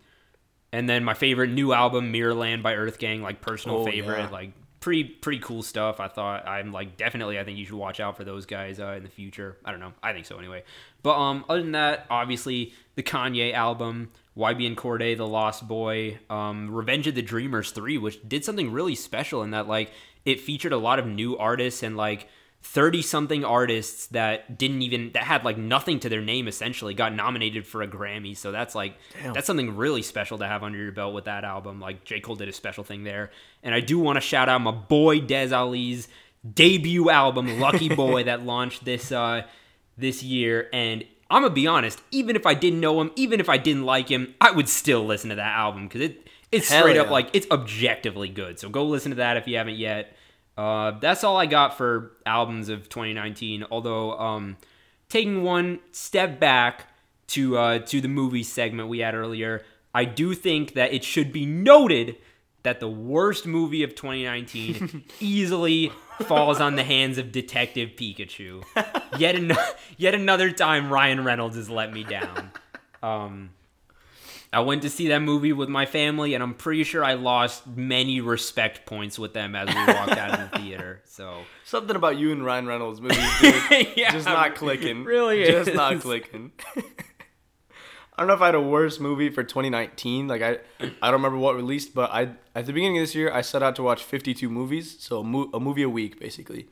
and 0.72 0.88
then 0.88 1.04
my 1.04 1.14
favorite 1.14 1.50
new 1.50 1.72
album, 1.72 2.12
Mirrorland 2.12 2.62
by 2.62 2.74
Earth 2.74 2.98
Gang, 2.98 3.22
like 3.22 3.40
personal 3.40 3.78
Oh, 3.78 3.84
favorite, 3.86 4.18
yeah. 4.18 4.28
like 4.30 4.52
pretty 4.80 5.04
pretty 5.04 5.38
cool 5.38 5.62
stuff. 5.62 6.00
I 6.00 6.08
thought 6.08 6.46
I'm 6.46 6.72
like 6.72 6.96
definitely 6.96 7.38
I 7.38 7.44
think 7.44 7.56
you 7.58 7.64
should 7.64 7.76
watch 7.76 8.00
out 8.00 8.16
for 8.16 8.24
those 8.24 8.44
guys 8.44 8.80
uh, 8.80 8.94
in 8.96 9.04
the 9.04 9.08
future. 9.08 9.56
I 9.64 9.70
don't 9.70 9.80
know, 9.80 9.92
I 10.02 10.12
think 10.12 10.26
so 10.26 10.38
anyway. 10.38 10.64
But 11.02 11.16
um, 11.18 11.44
other 11.48 11.62
than 11.62 11.72
that, 11.72 12.06
obviously 12.10 12.74
the 12.96 13.02
Kanye 13.02 13.54
album, 13.54 14.10
YBN 14.36 14.74
Cordae, 14.76 15.16
The 15.16 15.26
Lost 15.26 15.66
Boy, 15.68 16.18
um, 16.30 16.70
Revenge 16.70 17.06
of 17.06 17.14
the 17.14 17.22
Dreamers 17.22 17.70
three, 17.70 17.98
which 17.98 18.18
did 18.26 18.44
something 18.44 18.72
really 18.72 18.94
special 18.94 19.42
in 19.42 19.50
that 19.50 19.68
like 19.68 19.92
it 20.24 20.40
featured 20.40 20.72
a 20.72 20.78
lot 20.78 20.98
of 20.98 21.06
new 21.06 21.36
artists 21.36 21.82
and 21.82 21.96
like 21.96 22.28
30 22.64 23.02
something 23.02 23.44
artists 23.44 24.06
that 24.08 24.56
didn't 24.56 24.82
even 24.82 25.10
that 25.14 25.24
had 25.24 25.44
like 25.44 25.58
nothing 25.58 25.98
to 25.98 26.08
their 26.08 26.20
name 26.20 26.46
essentially 26.46 26.94
got 26.94 27.12
nominated 27.12 27.66
for 27.66 27.82
a 27.82 27.88
Grammy. 27.88 28.36
So 28.36 28.52
that's 28.52 28.74
like 28.74 28.96
Damn. 29.20 29.34
that's 29.34 29.46
something 29.46 29.76
really 29.76 30.02
special 30.02 30.38
to 30.38 30.46
have 30.46 30.62
under 30.62 30.78
your 30.78 30.92
belt 30.92 31.12
with 31.12 31.24
that 31.24 31.44
album. 31.44 31.80
Like 31.80 32.04
J. 32.04 32.20
Cole 32.20 32.36
did 32.36 32.48
a 32.48 32.52
special 32.52 32.84
thing 32.84 33.02
there. 33.02 33.32
And 33.64 33.74
I 33.74 33.80
do 33.80 33.98
want 33.98 34.16
to 34.16 34.20
shout 34.20 34.48
out 34.48 34.60
my 34.60 34.70
boy 34.70 35.20
Des 35.20 35.52
Ali's 35.52 36.06
debut 36.54 37.10
album, 37.10 37.58
Lucky 37.58 37.88
Boy, 37.88 38.22
that 38.24 38.46
launched 38.46 38.84
this 38.84 39.10
uh 39.10 39.42
this 39.98 40.22
year. 40.22 40.68
And 40.72 41.04
I'm 41.32 41.42
gonna 41.42 41.54
be 41.54 41.66
honest, 41.66 42.02
even 42.10 42.36
if 42.36 42.46
I 42.46 42.54
didn't 42.54 42.80
know 42.80 43.00
him, 43.00 43.10
even 43.16 43.40
if 43.40 43.48
I 43.48 43.56
didn't 43.56 43.84
like 43.84 44.08
him, 44.08 44.34
I 44.40 44.50
would 44.50 44.68
still 44.68 45.04
listen 45.04 45.30
to 45.30 45.36
that 45.36 45.56
album 45.56 45.88
because 45.88 46.02
it 46.02 46.28
it's 46.52 46.68
Hell 46.68 46.82
straight 46.82 46.98
up 46.98 47.10
like 47.10 47.30
it's 47.32 47.46
objectively 47.50 48.28
good. 48.28 48.58
So 48.58 48.68
go 48.68 48.84
listen 48.84 49.10
to 49.10 49.16
that 49.16 49.38
if 49.38 49.48
you 49.48 49.56
haven't 49.56 49.76
yet. 49.76 50.14
Uh, 50.56 50.98
that's 51.00 51.24
all 51.24 51.38
I 51.38 51.46
got 51.46 51.78
for 51.78 52.12
albums 52.26 52.68
of 52.68 52.90
2019. 52.90 53.64
Although, 53.70 54.18
um, 54.18 54.58
taking 55.08 55.42
one 55.42 55.80
step 55.92 56.38
back 56.38 56.88
to 57.28 57.56
uh, 57.56 57.78
to 57.78 58.02
the 58.02 58.08
movie 58.08 58.42
segment 58.42 58.90
we 58.90 58.98
had 58.98 59.14
earlier, 59.14 59.64
I 59.94 60.04
do 60.04 60.34
think 60.34 60.74
that 60.74 60.92
it 60.92 61.02
should 61.02 61.32
be 61.32 61.46
noted 61.46 62.16
that 62.62 62.80
the 62.80 62.88
worst 62.88 63.46
movie 63.46 63.82
of 63.82 63.94
2019 63.94 65.04
easily 65.20 65.90
falls 66.26 66.60
on 66.60 66.76
the 66.76 66.84
hands 66.84 67.18
of 67.18 67.32
Detective 67.32 67.90
Pikachu. 67.96 68.62
Yet, 69.18 69.34
an- 69.34 69.52
yet 69.96 70.14
another 70.14 70.50
time, 70.52 70.90
Ryan 70.92 71.24
Reynolds 71.24 71.56
has 71.56 71.68
let 71.68 71.92
me 71.92 72.02
down. 72.04 72.50
Um, 73.02 73.50
I 74.54 74.60
went 74.60 74.82
to 74.82 74.90
see 74.90 75.08
that 75.08 75.20
movie 75.20 75.52
with 75.52 75.68
my 75.68 75.86
family, 75.86 76.34
and 76.34 76.42
I'm 76.42 76.54
pretty 76.54 76.84
sure 76.84 77.02
I 77.04 77.14
lost 77.14 77.66
many 77.66 78.20
respect 78.20 78.86
points 78.86 79.18
with 79.18 79.32
them 79.32 79.54
as 79.56 79.68
we 79.68 79.74
walked 79.94 80.12
out 80.16 80.38
of 80.38 80.50
the 80.50 80.58
theater. 80.58 81.00
So 81.04 81.38
Something 81.64 81.96
about 81.96 82.16
you 82.18 82.32
and 82.32 82.44
Ryan 82.44 82.66
Reynolds 82.66 83.00
movies, 83.00 83.18
dude. 83.40 83.88
yeah, 83.96 84.12
just 84.12 84.26
not 84.26 84.54
clicking. 84.54 85.04
Really 85.04 85.44
just 85.46 85.70
is. 85.70 85.74
not 85.74 86.00
clicking. 86.00 86.52
I 88.22 88.24
don't 88.24 88.28
know 88.28 88.34
if 88.34 88.42
I 88.42 88.46
had 88.46 88.54
a 88.54 88.60
worse 88.60 89.00
movie 89.00 89.30
for 89.30 89.42
2019. 89.42 90.28
Like 90.28 90.42
I, 90.42 90.58
I 90.80 91.10
don't 91.10 91.14
remember 91.14 91.38
what 91.38 91.56
released, 91.56 91.92
but 91.92 92.08
I 92.12 92.28
at 92.54 92.66
the 92.66 92.72
beginning 92.72 92.98
of 92.98 93.02
this 93.02 93.16
year 93.16 93.32
I 93.32 93.40
set 93.40 93.64
out 93.64 93.74
to 93.76 93.82
watch 93.82 94.04
52 94.04 94.48
movies, 94.48 94.96
so 95.00 95.20
a, 95.20 95.24
mo- 95.24 95.50
a 95.52 95.58
movie 95.58 95.82
a 95.82 95.88
week 95.88 96.20
basically. 96.20 96.68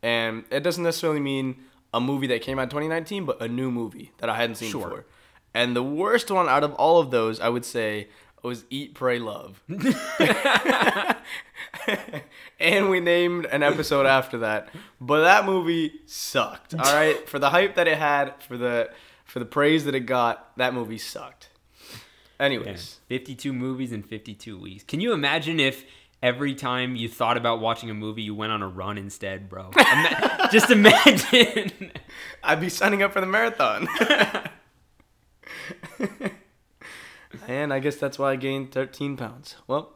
And 0.00 0.44
it 0.52 0.60
doesn't 0.60 0.84
necessarily 0.84 1.18
mean 1.18 1.56
a 1.92 2.00
movie 2.00 2.28
that 2.28 2.40
came 2.42 2.60
out 2.60 2.64
in 2.64 2.68
2019, 2.68 3.24
but 3.24 3.42
a 3.42 3.48
new 3.48 3.72
movie 3.72 4.12
that 4.18 4.30
I 4.30 4.36
hadn't 4.36 4.56
seen 4.56 4.70
Sure. 4.70 4.84
before. 4.84 5.06
And 5.54 5.74
the 5.74 5.82
worst 5.82 6.30
one 6.30 6.48
out 6.48 6.62
of 6.62 6.72
all 6.74 7.00
of 7.00 7.10
those, 7.10 7.40
I 7.40 7.48
would 7.48 7.64
say, 7.64 8.06
was 8.44 8.64
Eat, 8.70 8.94
Pray, 8.94 9.18
Love. 9.18 9.60
and 12.60 12.90
we 12.90 13.00
named 13.00 13.46
an 13.46 13.64
episode 13.64 14.06
after 14.06 14.38
that. 14.38 14.68
But 15.00 15.22
that 15.22 15.46
movie 15.46 16.00
sucked. 16.06 16.74
All 16.74 16.94
right, 16.94 17.28
for 17.28 17.40
the 17.40 17.50
hype 17.50 17.74
that 17.74 17.88
it 17.88 17.98
had, 17.98 18.40
for 18.42 18.56
the 18.56 18.90
for 19.24 19.38
the 19.38 19.44
praise 19.44 19.84
that 19.84 19.94
it 19.94 20.00
got, 20.00 20.56
that 20.56 20.74
movie 20.74 20.98
sucked. 20.98 21.48
Anyways, 22.40 22.98
52 23.08 23.52
movies 23.52 23.92
in 23.92 24.02
52 24.02 24.58
weeks. 24.58 24.82
Can 24.84 25.00
you 25.00 25.12
imagine 25.12 25.60
if 25.60 25.84
every 26.22 26.54
time 26.54 26.96
you 26.96 27.08
thought 27.08 27.36
about 27.36 27.60
watching 27.60 27.88
a 27.88 27.94
movie, 27.94 28.22
you 28.22 28.34
went 28.34 28.52
on 28.52 28.62
a 28.62 28.68
run 28.68 28.98
instead, 28.98 29.48
bro? 29.48 29.70
Ima- 29.78 30.48
just 30.50 30.70
imagine. 30.70 31.92
I'd 32.42 32.60
be 32.60 32.68
signing 32.68 33.02
up 33.02 33.12
for 33.12 33.20
the 33.20 33.26
marathon. 33.26 33.86
and 37.48 37.72
I 37.72 37.78
guess 37.78 37.96
that's 37.96 38.18
why 38.18 38.32
I 38.32 38.36
gained 38.36 38.72
13 38.72 39.16
pounds. 39.16 39.56
Well, 39.66 39.92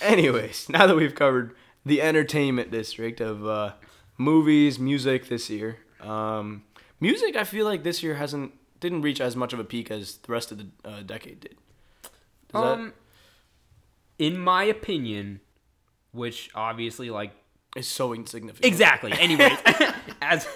anyways, 0.00 0.68
now 0.68 0.86
that 0.86 0.96
we've 0.96 1.14
covered 1.14 1.54
the 1.84 2.02
entertainment 2.02 2.70
district 2.70 3.20
of 3.20 3.46
uh, 3.46 3.72
movies, 4.18 4.78
music 4.78 5.28
this 5.28 5.48
year, 5.50 5.78
um, 6.00 6.64
music 7.02 7.36
I 7.36 7.44
feel 7.44 7.66
like 7.66 7.82
this 7.82 8.02
year 8.02 8.14
hasn't 8.14 8.52
didn't 8.80 9.02
reach 9.02 9.20
as 9.20 9.36
much 9.36 9.52
of 9.52 9.58
a 9.58 9.64
peak 9.64 9.90
as 9.90 10.16
the 10.18 10.32
rest 10.32 10.50
of 10.52 10.58
the 10.58 10.66
uh, 10.84 11.02
decade 11.02 11.40
did. 11.40 11.56
Does 12.02 12.62
that- 12.62 12.78
um, 12.78 12.92
in 14.18 14.38
my 14.38 14.64
opinion, 14.64 15.40
which 16.12 16.50
obviously 16.54 17.10
like 17.10 17.32
is 17.76 17.88
so 17.88 18.12
insignificant. 18.14 18.66
Exactly. 18.66 19.12
Anyways, 19.20 19.58
as 20.20 20.46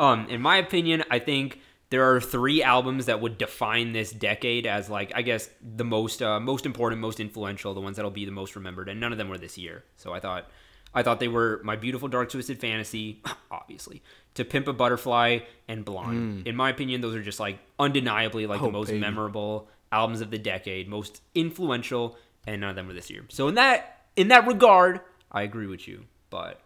um, 0.00 0.26
in 0.28 0.40
my 0.40 0.56
opinion, 0.56 1.04
I 1.10 1.18
think 1.18 1.60
there 1.90 2.10
are 2.10 2.20
three 2.20 2.62
albums 2.62 3.06
that 3.06 3.20
would 3.20 3.36
define 3.36 3.92
this 3.92 4.10
decade 4.10 4.66
as 4.66 4.88
like 4.88 5.12
I 5.14 5.22
guess 5.22 5.50
the 5.60 5.84
most 5.84 6.22
uh, 6.22 6.40
most 6.40 6.64
important, 6.66 7.00
most 7.00 7.20
influential, 7.20 7.74
the 7.74 7.80
ones 7.80 7.96
that'll 7.96 8.10
be 8.10 8.24
the 8.24 8.32
most 8.32 8.56
remembered, 8.56 8.88
and 8.88 8.98
none 9.00 9.12
of 9.12 9.18
them 9.18 9.28
were 9.28 9.38
this 9.38 9.58
year. 9.58 9.84
So 9.96 10.12
I 10.12 10.20
thought 10.20 10.48
I 10.94 11.02
thought 11.02 11.20
they 11.20 11.28
were 11.28 11.60
My 11.64 11.76
Beautiful 11.76 12.08
Dark 12.08 12.30
Twisted 12.30 12.60
Fantasy, 12.60 13.22
obviously, 13.50 14.02
To 14.34 14.44
Pimp 14.44 14.68
a 14.68 14.72
Butterfly, 14.72 15.40
and 15.68 15.84
Blonde. 15.84 16.46
In 16.46 16.54
my 16.56 16.70
opinion, 16.70 17.00
those 17.00 17.14
are 17.14 17.22
just 17.22 17.40
like 17.40 17.58
undeniably 17.78 18.46
like. 18.46 18.60
Oh, 18.60 18.66
the 18.66 18.72
most 18.72 18.88
baby. 18.88 19.00
memorable 19.00 19.68
albums 19.90 20.20
of 20.20 20.30
the 20.30 20.38
decade, 20.38 20.88
most 20.88 21.22
influential, 21.34 22.16
and 22.46 22.60
none 22.60 22.70
of 22.70 22.76
them 22.76 22.86
were 22.88 22.94
this 22.94 23.10
year. 23.10 23.24
So 23.28 23.48
in 23.48 23.54
that 23.56 24.00
in 24.16 24.28
that 24.28 24.46
regard, 24.46 25.00
I 25.30 25.42
agree 25.42 25.66
with 25.66 25.86
you. 25.88 26.04
But 26.30 26.60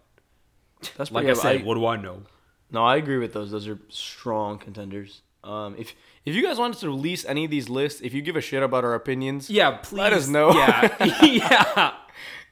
That's 0.96 1.10
like 1.12 1.26
I 1.26 1.32
said, 1.34 1.60
I- 1.60 1.64
what 1.64 1.74
do 1.74 1.86
I 1.86 1.96
know? 1.96 2.22
No, 2.70 2.84
I 2.84 2.96
agree 2.96 3.18
with 3.18 3.32
those. 3.32 3.52
Those 3.52 3.68
are 3.68 3.78
strong 3.88 4.58
contenders. 4.58 5.22
Um, 5.44 5.76
if 5.78 5.94
if 6.24 6.34
you 6.34 6.42
guys 6.42 6.58
wanted 6.58 6.78
to 6.80 6.88
release 6.88 7.24
any 7.24 7.44
of 7.44 7.50
these 7.52 7.68
lists, 7.68 8.00
if 8.00 8.12
you 8.12 8.20
give 8.22 8.34
a 8.34 8.40
shit 8.40 8.62
about 8.64 8.84
our 8.84 8.94
opinions, 8.94 9.48
Yeah, 9.48 9.70
please 9.76 9.98
Let 9.98 10.12
us 10.12 10.26
know. 10.26 10.52
Yeah, 10.52 10.96
yeah, 11.24 11.92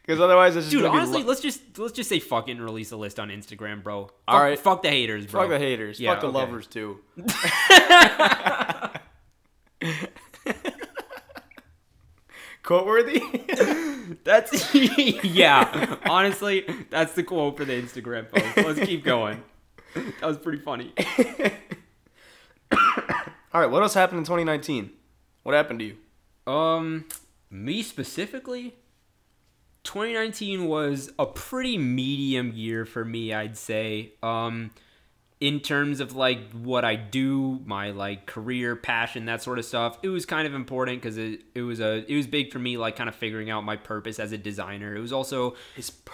because 0.05 0.21
otherwise 0.21 0.55
it's 0.57 0.67
just 0.71 0.83
dude. 0.83 0.85
Honestly, 0.91 1.23
lo- 1.23 1.29
let's 1.29 1.41
just 1.41 1.79
let's 1.79 1.93
just 1.93 2.09
say 2.09 2.19
fuck 2.21 2.49
it 2.49 2.53
and 2.53 2.61
release 2.63 2.93
a 2.93 2.97
list 2.97 3.19
on 3.19 3.29
Instagram, 3.31 3.83
bro. 3.83 4.05
Fuck, 4.07 4.15
All 4.29 4.41
right. 4.41 4.59
fuck 4.59 4.83
the 4.83 4.91
haters, 4.91 5.27
bro. 5.27 5.43
fuck 5.43 5.51
the 5.51 5.59
haters, 5.59 5.99
Yeah, 6.01 6.13
fuck 6.13 6.21
the 6.21 6.27
okay. 6.29 6.37
lovers 6.39 6.67
too. 6.67 7.01
Quote 12.63 12.87
worthy. 12.87 13.21
That's 14.25 14.75
yeah. 15.25 15.97
Honestly, 16.07 16.65
that's 16.91 17.13
the 17.15 17.23
quote 17.23 17.57
for 17.57 17.65
the 17.65 17.73
Instagram 17.81 18.31
post. 18.31 18.57
Let's 18.57 18.81
keep 18.81 19.03
going. 19.05 19.43
That 19.95 20.27
was 20.27 20.37
pretty 20.39 20.59
funny. 20.59 20.93
All 22.73 23.61
right, 23.61 23.71
what 23.71 23.83
else 23.83 23.95
happened 23.95 24.19
in 24.19 24.25
2019? 24.25 24.91
What 25.43 25.55
happened 25.55 25.79
to 25.81 25.85
you? 25.87 26.53
Um, 26.53 27.07
me 27.51 27.83
specifically, 27.83 28.75
2019 29.85 30.67
was 30.67 31.13
a 31.19 31.27
pretty 31.27 31.79
medium 31.79 32.53
year 32.55 32.85
for 32.85 33.05
me, 33.05 33.33
I'd 33.33 33.57
say. 33.57 34.15
Um, 34.23 34.71
in 35.41 35.61
terms 35.61 36.01
of 36.01 36.17
like 36.17 36.53
what 36.53 36.87
I 36.87 36.97
do, 36.97 37.61
my 37.67 37.91
like 37.91 38.25
career, 38.25 38.77
passion, 38.77 39.27
that 39.27 39.43
sort 39.43 39.59
of 39.59 39.67
stuff, 39.67 39.99
it 40.03 40.09
was 40.09 40.25
kind 40.25 40.47
of 40.47 40.55
important 40.55 41.03
because 41.03 41.19
it, 41.19 41.43
it 41.55 41.61
was 41.61 41.81
a 41.81 42.11
it 42.11 42.17
was 42.17 42.27
big 42.27 42.51
for 42.51 42.59
me, 42.59 42.79
like 42.79 42.97
kind 42.97 43.09
of 43.09 43.15
figuring 43.15 43.51
out 43.51 43.63
my 43.63 43.77
purpose 43.77 44.19
as 44.19 44.33
a 44.33 44.39
designer. 44.39 44.97
It 44.97 45.01
was 45.01 45.13
also 45.13 45.55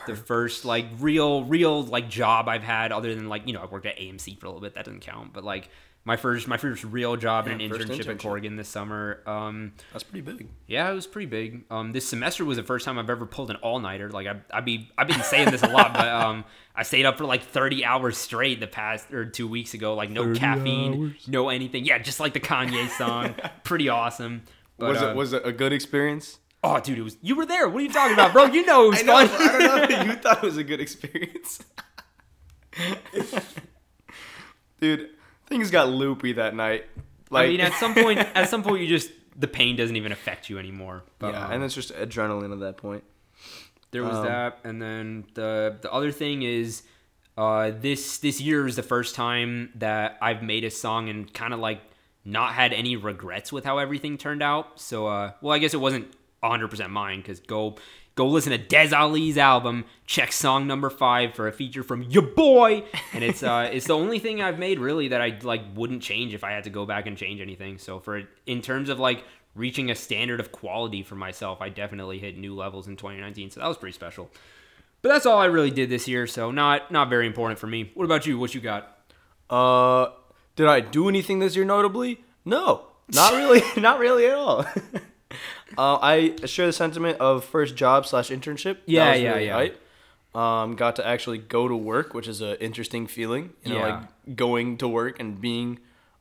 the 0.07 0.17
first 0.17 0.65
like 0.65 0.87
real 0.99 1.45
real 1.45 1.85
like 1.85 2.09
job 2.09 2.49
I've 2.49 2.65
had 2.65 2.91
other 2.91 3.15
than 3.15 3.29
like 3.29 3.47
you 3.47 3.53
know 3.53 3.61
I 3.61 3.67
worked 3.67 3.87
at 3.87 3.99
AMC 3.99 4.39
for 4.39 4.47
a 4.47 4.49
little 4.49 4.63
bit 4.63 4.75
that 4.75 4.85
doesn't 4.85 5.01
count 5.01 5.33
but 5.33 5.45
like 5.45 5.69
my 6.05 6.17
first 6.17 6.49
my 6.49 6.57
first 6.57 6.83
real 6.85 7.15
job 7.17 7.47
in 7.47 7.61
Yeah, 7.61 7.67
an 7.67 7.73
first 7.73 7.89
internship, 7.89 8.01
at 8.01 8.07
internship. 8.07 8.21
Corrigan 8.21 8.57
this 8.57 8.69
summer 8.69 9.23
um 9.27 9.73
That's 9.93 10.03
pretty 10.03 10.23
big. 10.23 10.49
yeah 10.67 10.91
it 10.91 10.95
was 10.95 11.07
pretty 11.07 11.27
big 11.27 11.65
um 11.71 11.93
this 11.93 12.09
semester 12.09 12.45
was 12.45 12.57
the 12.57 12.63
first 12.63 12.85
time 12.87 12.99
I've 12.99 13.11
ever 13.11 13.27
pulled 13.27 13.51
an 13.51 13.57
all 13.57 13.79
nighter 13.81 14.09
like 14.11 14.27
I 14.27 14.37
I 14.51 14.61
be 14.63 14.91
I've 14.97 15.09
been 15.09 15.23
saying 15.23 15.51
this 15.51 15.63
a 15.63 15.69
lot 15.69 15.93
but 15.93 16.09
um 16.25 16.45
I 16.75 16.85
stayed 16.85 17.05
up 17.05 17.19
for 17.19 17.27
like 17.27 17.43
30 17.43 17.85
hours 17.85 18.17
straight 18.17 18.61
the 18.61 18.67
past 18.67 19.13
or 19.13 19.27
two 19.27 19.47
weeks 19.47 19.75
ago 19.75 19.95
like 19.95 20.09
no 20.11 20.35
caffeine 20.35 20.95
hours. 21.13 21.29
no 21.29 21.49
anything 21.51 21.85
yeah 21.85 21.99
just 21.99 22.19
like 22.19 22.33
the 22.33 22.41
Kanye 22.41 22.89
song 22.97 23.35
pretty 23.65 23.89
awesome 23.91 24.43
but, 24.79 24.89
was 24.89 25.03
uh, 25.03 25.07
it 25.09 25.17
was 25.17 25.33
it 25.35 25.43
a 25.47 25.53
good 25.53 25.73
experience? 25.75 26.39
oh 26.65 26.81
dude 26.81 26.99
it 26.99 27.03
was 27.03 27.19
you 27.21 27.37
were 27.37 27.45
there 27.47 27.69
what 27.69 27.81
are 27.81 27.85
you 27.85 27.93
talking 27.93 28.15
about 28.15 28.33
bro 28.33 28.45
you 28.47 28.65
know 28.65 28.87
it 28.87 28.89
was 28.91 29.03
fun 29.03 29.29
I 29.31 29.59
don't 29.87 29.91
know. 29.91 30.03
you 30.05 30.13
thought 30.19 30.39
it 30.39 30.47
was 30.47 30.57
a 30.57 30.65
good 30.65 30.81
experience. 30.81 31.61
Dude, 34.81 35.11
things 35.51 35.71
got 35.71 35.91
loopy 35.91 36.33
that 36.35 36.55
night. 36.55 36.87
Like, 37.29 37.47
I 37.47 37.49
mean, 37.51 37.61
at 37.61 37.75
some 37.75 37.95
point, 37.95 38.19
at 38.35 38.49
some 38.49 38.63
point, 38.63 38.81
you 38.81 38.89
just 38.89 39.11
the 39.37 39.49
pain 39.49 39.77
doesn't 39.77 39.97
even 39.97 40.13
affect 40.13 40.49
you 40.49 40.59
anymore. 40.59 41.03
But, 41.19 41.35
yeah, 41.35 41.47
um, 41.47 41.53
and 41.53 41.65
it's 41.65 41.75
just 41.75 41.95
adrenaline 41.95 42.53
at 42.53 42.61
that 42.61 42.79
point. 42.79 43.05
there 43.91 44.03
was 44.03 44.17
um, 44.17 44.25
that, 44.25 44.59
and 44.65 44.81
then 44.81 45.27
the 45.35 45.77
the 45.83 45.93
other 45.93 46.13
thing 46.13 46.43
is, 46.43 46.83
uh, 47.37 47.73
this 47.79 48.19
this 48.19 48.41
year 48.41 48.67
is 48.67 48.77
the 48.77 48.83
first 48.83 49.15
time 49.15 49.73
that 49.75 50.17
I've 50.23 50.43
made 50.43 50.65
a 50.65 50.71
song 50.71 51.11
and 51.11 51.33
kind 51.33 51.53
of 51.53 51.61
like 51.61 51.83
not 52.25 52.55
had 52.55 52.73
any 52.73 52.97
regrets 52.97 53.53
with 53.53 53.65
how 53.65 53.79
everything 53.79 54.19
turned 54.19 54.43
out. 54.43 54.81
So, 54.81 55.07
uh, 55.07 55.33
well, 55.41 55.55
I 55.55 55.59
guess 55.59 55.73
it 55.75 55.81
wasn't 55.81 56.13
100% 56.43 56.91
mine 56.91 57.21
because 57.21 57.41
go 57.41 57.77
go 58.21 58.27
listen 58.27 58.53
to 58.53 58.59
Des 58.59 58.95
Ali's 58.95 59.39
album. 59.39 59.87
Check 60.05 60.31
song 60.31 60.67
number 60.67 60.91
five 60.91 61.35
for 61.35 61.49
a 61.49 61.53
feature 61.53 61.83
from 61.83 62.03
your 62.03 62.23
boy, 62.23 62.85
and 63.15 63.25
it's 63.25 63.43
uh 63.43 63.71
it's 63.73 63.87
the 63.87 63.97
only 63.97 64.19
thing 64.19 64.43
I've 64.43 64.59
made 64.59 64.79
really 64.79 65.09
that 65.09 65.23
I 65.23 65.39
like 65.43 65.63
wouldn't 65.75 66.03
change 66.03 66.35
if 66.35 66.45
I 66.45 66.51
had 66.51 66.65
to 66.65 66.71
go 66.71 66.85
back 66.85 67.07
and 67.07 67.17
change 67.17 67.41
anything. 67.41 67.79
So 67.79 67.99
for 67.99 68.25
in 68.47 68.61
terms 68.61 68.91
of 68.91 68.99
like 68.99 69.25
reaching 69.55 69.91
a 69.91 69.95
standard 69.95 70.39
of 70.39 70.53
quality 70.53 71.03
for 71.03 71.15
myself, 71.15 71.63
I 71.63 71.71
definitely 71.71 72.19
hit 72.19 72.37
new 72.37 72.55
levels 72.55 72.89
in 72.89 72.97
2019. 72.97 73.53
So 73.53 73.61
that 73.61 73.67
was 73.67 73.79
pretty 73.79 73.95
special. 73.95 74.31
But 75.01 75.09
that's 75.09 75.25
all 75.25 75.39
I 75.39 75.47
really 75.47 75.71
did 75.71 75.89
this 75.89 76.07
year, 76.07 76.27
so 76.27 76.51
not 76.51 76.91
not 76.91 77.09
very 77.09 77.27
important 77.27 77.59
for 77.59 77.69
me. 77.69 77.91
What 77.95 78.05
about 78.05 78.27
you? 78.27 78.39
What 78.39 78.55
you 78.55 78.61
got? 78.61 78.99
Uh, 79.49 80.11
did 80.57 80.67
I 80.67 80.81
do 80.81 81.09
anything 81.09 81.39
this 81.39 81.57
year 81.57 81.65
notably? 81.65 82.23
No, 82.45 82.85
not 83.15 83.33
really. 83.33 83.63
not 83.81 83.99
really 83.99 84.27
at 84.27 84.35
all. 84.35 84.67
uh, 85.79 85.99
I 86.01 86.35
share 86.47 86.67
the 86.67 86.73
sentiment 86.73 87.19
of 87.21 87.45
first 87.45 87.77
job 87.77 88.07
slash 88.07 88.31
internship. 88.31 88.79
Yeah, 88.87 89.15
yeah, 89.15 89.33
really 89.33 89.47
yeah. 89.47 89.55
hype. 89.55 89.81
Um, 90.35 90.77
got 90.77 90.97
to 90.97 91.07
actually 91.07 91.39
go 91.39 91.67
to 91.69 91.77
work, 91.77 92.15
which 92.15 92.29
is 92.29 92.41
an 92.41 92.57
interesting 92.61 93.07
feeling. 93.07 93.53
You 93.65 93.75
know, 93.75 93.87
Yeah. 93.87 93.95
like 94.27 94.37
going 94.37 94.79
to 94.79 94.89
work 94.89 95.19
and 95.21 95.41
being 95.41 95.79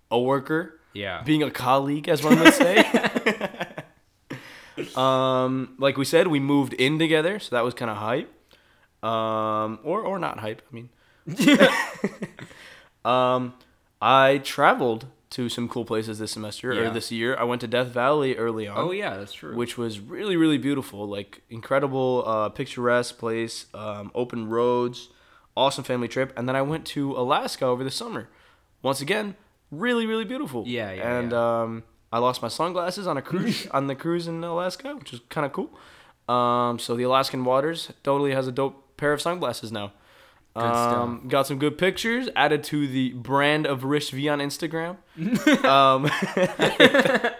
a 0.09 0.19
worker. 0.19 0.79
Yeah. 0.93 1.21
Being 1.23 1.43
a 1.43 1.51
colleague, 1.51 2.09
as 2.09 2.23
one 2.23 2.39
would 2.39 2.53
say. 2.53 2.83
um, 4.95 5.75
like 5.77 5.97
we 5.97 6.05
said, 6.05 6.27
we 6.27 6.39
moved 6.39 6.73
in 6.73 6.97
together, 6.97 7.39
so 7.39 7.55
that 7.55 7.63
was 7.63 7.73
kind 7.73 7.91
of 7.91 7.97
hype. 7.97 8.31
Um, 9.03 9.79
or 9.83 10.01
or 10.01 10.19
not 10.19 10.39
hype. 10.39 10.61
I 10.69 10.75
mean, 10.75 10.89
um, 13.05 13.53
I 14.01 14.39
traveled 14.39 15.05
to 15.31 15.47
some 15.49 15.69
cool 15.69 15.85
places 15.85 16.17
this 16.19 16.31
semester 16.31 16.73
Yeah. 16.73 16.81
or 16.81 16.89
this 16.89 17.11
year. 17.11 17.35
I 17.37 17.43
went 17.43 17.61
to 17.61 17.67
Death 17.67 17.87
Valley 17.89 18.35
early 18.35 18.67
on, 18.67 18.77
Oh 18.77 18.91
yeah, 18.91 19.15
that's 19.17 19.33
true. 19.33 19.55
which 19.55 19.77
was 19.77 19.99
really 19.99 20.35
really 20.35 20.57
beautiful. 20.57 21.07
Like 21.07 21.41
incredible, 21.49 22.23
uh, 22.25 22.49
picturesque 22.49 23.17
place, 23.17 23.67
um, 23.73 24.11
open 24.15 24.49
roads, 24.49 25.09
awesome 25.55 25.83
family 25.83 26.07
trip. 26.07 26.33
And 26.35 26.47
then 26.49 26.55
I 26.55 26.61
went 26.61 26.85
to 26.87 27.11
Alaska 27.15 27.65
over 27.65 27.83
the 27.83 27.91
summer. 27.91 28.27
Once 28.81 29.01
again, 29.01 29.35
really 29.71 30.05
really 30.07 30.25
beautiful. 30.25 30.63
Yeah, 30.67 30.91
yeah, 30.91 31.17
And 31.19 31.31
yeah. 31.31 31.61
um, 31.61 31.83
I 32.11 32.17
lost 32.17 32.41
my 32.41 32.47
sunglasses 32.47 33.05
on 33.05 33.17
a 33.17 33.21
cruise 33.21 33.67
on 33.71 33.85
the 33.87 33.95
cruise 33.95 34.27
in 34.27 34.43
Alaska, 34.43 34.95
which 34.95 35.11
was 35.11 35.21
kind 35.29 35.45
of 35.45 35.53
cool. 35.53 35.69
Um, 36.33 36.79
so 36.79 36.95
the 36.95 37.03
Alaskan 37.03 37.43
waters 37.45 37.91
totally 38.03 38.31
has 38.33 38.47
a 38.47 38.51
dope 38.51 38.97
pair 38.97 39.13
of 39.13 39.21
sunglasses 39.21 39.71
now. 39.71 39.91
Um, 40.63 41.27
got 41.27 41.47
some 41.47 41.57
good 41.59 41.77
pictures 41.77 42.29
added 42.35 42.63
to 42.65 42.87
the 42.87 43.13
brand 43.13 43.65
of 43.65 43.83
Rish 43.83 44.11
V 44.11 44.27
on 44.29 44.39
Instagram. 44.39 44.97
um, 45.65 46.05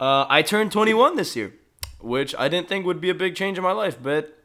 uh, 0.00 0.26
I 0.28 0.42
turned 0.42 0.72
21 0.72 1.16
this 1.16 1.36
year, 1.36 1.54
which 2.00 2.34
I 2.38 2.48
didn't 2.48 2.68
think 2.68 2.86
would 2.86 3.00
be 3.00 3.10
a 3.10 3.14
big 3.14 3.34
change 3.34 3.58
in 3.58 3.64
my 3.64 3.72
life, 3.72 3.96
but 4.02 4.38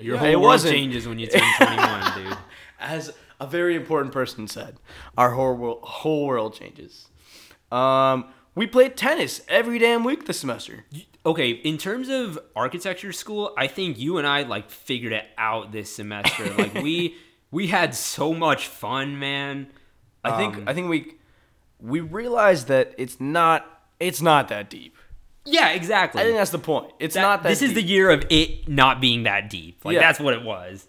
Your 0.00 0.14
yeah, 0.14 0.20
whole 0.20 0.28
it 0.28 0.34
world 0.36 0.46
wasn't. 0.46 0.74
changes 0.74 1.06
when 1.08 1.18
you 1.18 1.26
turn 1.28 1.42
21, 1.58 2.24
dude. 2.24 2.38
As 2.80 3.12
a 3.40 3.46
very 3.46 3.76
important 3.76 4.12
person 4.12 4.48
said, 4.48 4.76
our 5.16 5.30
whole 5.30 5.54
world, 5.54 5.80
whole 5.82 6.26
world 6.26 6.54
changes. 6.54 7.08
Um, 7.70 8.26
we 8.54 8.66
played 8.66 8.96
tennis 8.96 9.40
every 9.48 9.78
damn 9.78 10.04
week 10.04 10.26
this 10.26 10.40
semester. 10.40 10.84
Okay, 11.24 11.50
in 11.50 11.78
terms 11.78 12.08
of 12.08 12.38
architecture 12.56 13.12
school, 13.12 13.54
I 13.56 13.68
think 13.68 13.98
you 13.98 14.18
and 14.18 14.26
I 14.26 14.42
like 14.42 14.70
figured 14.70 15.12
it 15.12 15.24
out 15.38 15.70
this 15.70 15.94
semester. 15.94 16.52
Like 16.54 16.74
we 16.74 17.14
we 17.52 17.68
had 17.68 17.94
so 17.94 18.34
much 18.34 18.66
fun, 18.66 19.18
man. 19.18 19.68
I 20.24 20.36
think 20.36 20.56
Um, 20.56 20.64
I 20.68 20.74
think 20.74 20.88
we 20.88 21.14
we 21.80 22.00
realized 22.00 22.66
that 22.68 22.94
it's 22.98 23.20
not 23.20 23.64
it's 24.00 24.20
not 24.20 24.48
that 24.48 24.68
deep. 24.68 24.96
Yeah, 25.44 25.70
exactly. 25.70 26.20
I 26.20 26.24
think 26.24 26.36
that's 26.36 26.50
the 26.50 26.58
point. 26.58 26.92
It's 27.00 27.14
That- 27.14 27.22
not 27.22 27.42
that. 27.44 27.48
this 27.48 27.62
is 27.62 27.74
the 27.74 27.82
year 27.82 28.10
of 28.10 28.24
it 28.30 28.68
not 28.68 29.00
being 29.00 29.22
that 29.24 29.48
deep. 29.50 29.84
Like 29.84 29.94
Yeah. 29.94 30.00
that's 30.00 30.18
what 30.20 30.34
it 30.34 30.42
was. 30.42 30.88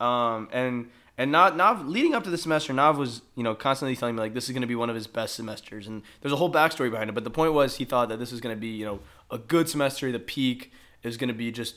um 0.00 0.48
and 0.52 0.90
and 1.16 1.30
Nav, 1.30 1.54
Nav 1.54 1.86
leading 1.86 2.12
up 2.12 2.24
to 2.24 2.30
the 2.30 2.36
semester, 2.38 2.72
Nav 2.72 2.98
was 2.98 3.22
you 3.36 3.42
know 3.44 3.54
constantly 3.54 3.94
telling 3.96 4.16
me 4.16 4.20
like 4.22 4.34
this 4.34 4.44
is 4.44 4.50
going 4.50 4.62
to 4.62 4.66
be 4.66 4.74
one 4.74 4.88
of 4.90 4.96
his 4.96 5.06
best 5.06 5.36
semesters, 5.36 5.86
and 5.86 6.02
there's 6.20 6.32
a 6.32 6.36
whole 6.36 6.50
backstory 6.52 6.90
behind 6.90 7.08
it. 7.08 7.12
But 7.12 7.22
the 7.24 7.30
point 7.30 7.52
was 7.52 7.76
he 7.76 7.84
thought 7.84 8.08
that 8.08 8.18
this 8.18 8.32
was 8.32 8.40
going 8.40 8.54
to 8.56 8.60
be 8.60 8.68
you 8.68 8.84
know 8.84 8.98
a 9.34 9.38
good 9.38 9.68
semester. 9.68 10.10
The 10.10 10.18
peak 10.18 10.72
is 11.02 11.16
going 11.18 11.28
to 11.28 11.34
be 11.34 11.50
just 11.52 11.76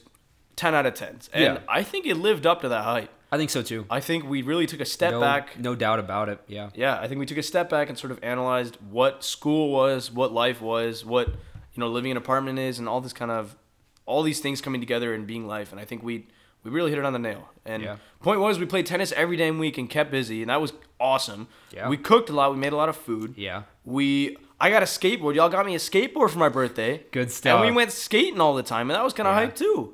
ten 0.56 0.74
out 0.74 0.86
of 0.86 0.94
tens, 0.94 1.30
and 1.34 1.44
Yeah. 1.44 1.60
I 1.68 1.84
think 1.84 2.06
it 2.06 2.16
lived 2.16 2.46
up 2.46 2.62
to 2.62 2.70
that 2.70 2.84
hype. 2.84 3.10
I 3.32 3.36
think 3.38 3.50
so 3.50 3.62
too. 3.62 3.86
I 3.90 4.00
think 4.00 4.24
we 4.30 4.42
really 4.42 4.66
took 4.66 4.80
a 4.80 4.86
step 4.86 5.12
no, 5.12 5.20
back. 5.20 5.60
no 5.60 5.76
doubt 5.76 6.00
about 6.00 6.30
it. 6.30 6.40
Yeah. 6.48 6.70
Yeah, 6.74 6.98
I 6.98 7.10
think 7.10 7.20
we 7.20 7.26
took 7.26 7.38
a 7.38 7.44
step 7.44 7.70
back 7.70 7.90
and 7.90 7.98
sort 7.98 8.12
of 8.12 8.20
analyzed 8.24 8.78
what 8.90 9.22
school 9.24 9.70
was, 9.72 10.10
what 10.10 10.32
life 10.32 10.62
was, 10.62 11.04
what 11.04 11.28
you 11.28 11.82
know 11.82 11.90
living 11.90 12.12
in 12.12 12.18
an 12.18 12.24
apartment 12.24 12.58
is, 12.58 12.80
and 12.80 12.88
all 12.88 13.02
this 13.02 13.12
kind 13.14 13.32
of 13.32 13.58
all 14.06 14.24
these 14.24 14.40
things 14.40 14.62
coming 14.62 14.80
together 14.80 15.14
and 15.14 15.28
being 15.28 15.46
life. 15.46 15.72
And 15.74 15.82
I 15.82 15.84
think 15.86 16.04
we 16.04 16.28
we 16.64 16.72
really 16.72 16.90
hit 16.90 17.00
it 17.00 17.06
on 17.06 17.12
the 17.14 17.20
nail. 17.20 17.50
And 17.66 17.84
Yeah. 17.84 17.98
point 18.22 18.40
was 18.40 18.60
we 18.60 18.66
played 18.66 18.86
tennis 18.86 19.12
every 19.12 19.36
damn 19.38 19.60
week 19.60 19.78
and 19.78 19.90
kept 19.90 20.10
busy, 20.10 20.42
and 20.42 20.50
that 20.50 20.62
was 20.62 20.72
awesome. 21.00 21.48
Yeah. 21.72 21.90
We 21.90 21.98
cooked 21.98 22.30
a 22.30 22.34
lot. 22.34 22.52
We 22.52 22.58
made 22.58 22.72
a 22.74 22.78
lot 22.78 22.88
of 22.90 22.96
food. 22.96 23.34
Yeah. 23.38 23.64
We 23.84 24.38
I 24.60 24.70
got 24.70 24.82
a 24.82 24.86
skateboard. 24.86 25.36
Y'all 25.36 25.50
got 25.50 25.66
me 25.66 25.76
a 25.76 25.80
skateboard 25.80 26.32
for 26.32 26.40
my 26.40 26.50
birthday. 26.50 27.04
Good 27.12 27.32
stuff. 27.32 27.60
And 27.62 27.70
we 27.70 27.76
went 27.76 27.92
skating 27.92 28.40
all 28.40 28.56
the 28.56 28.64
time, 28.64 28.90
and 28.90 28.96
that 28.96 29.04
was 29.04 29.14
kind 29.14 29.28
of 29.28 29.36
Yeah. 29.36 29.42
hype 29.46 29.56
too. 29.56 29.94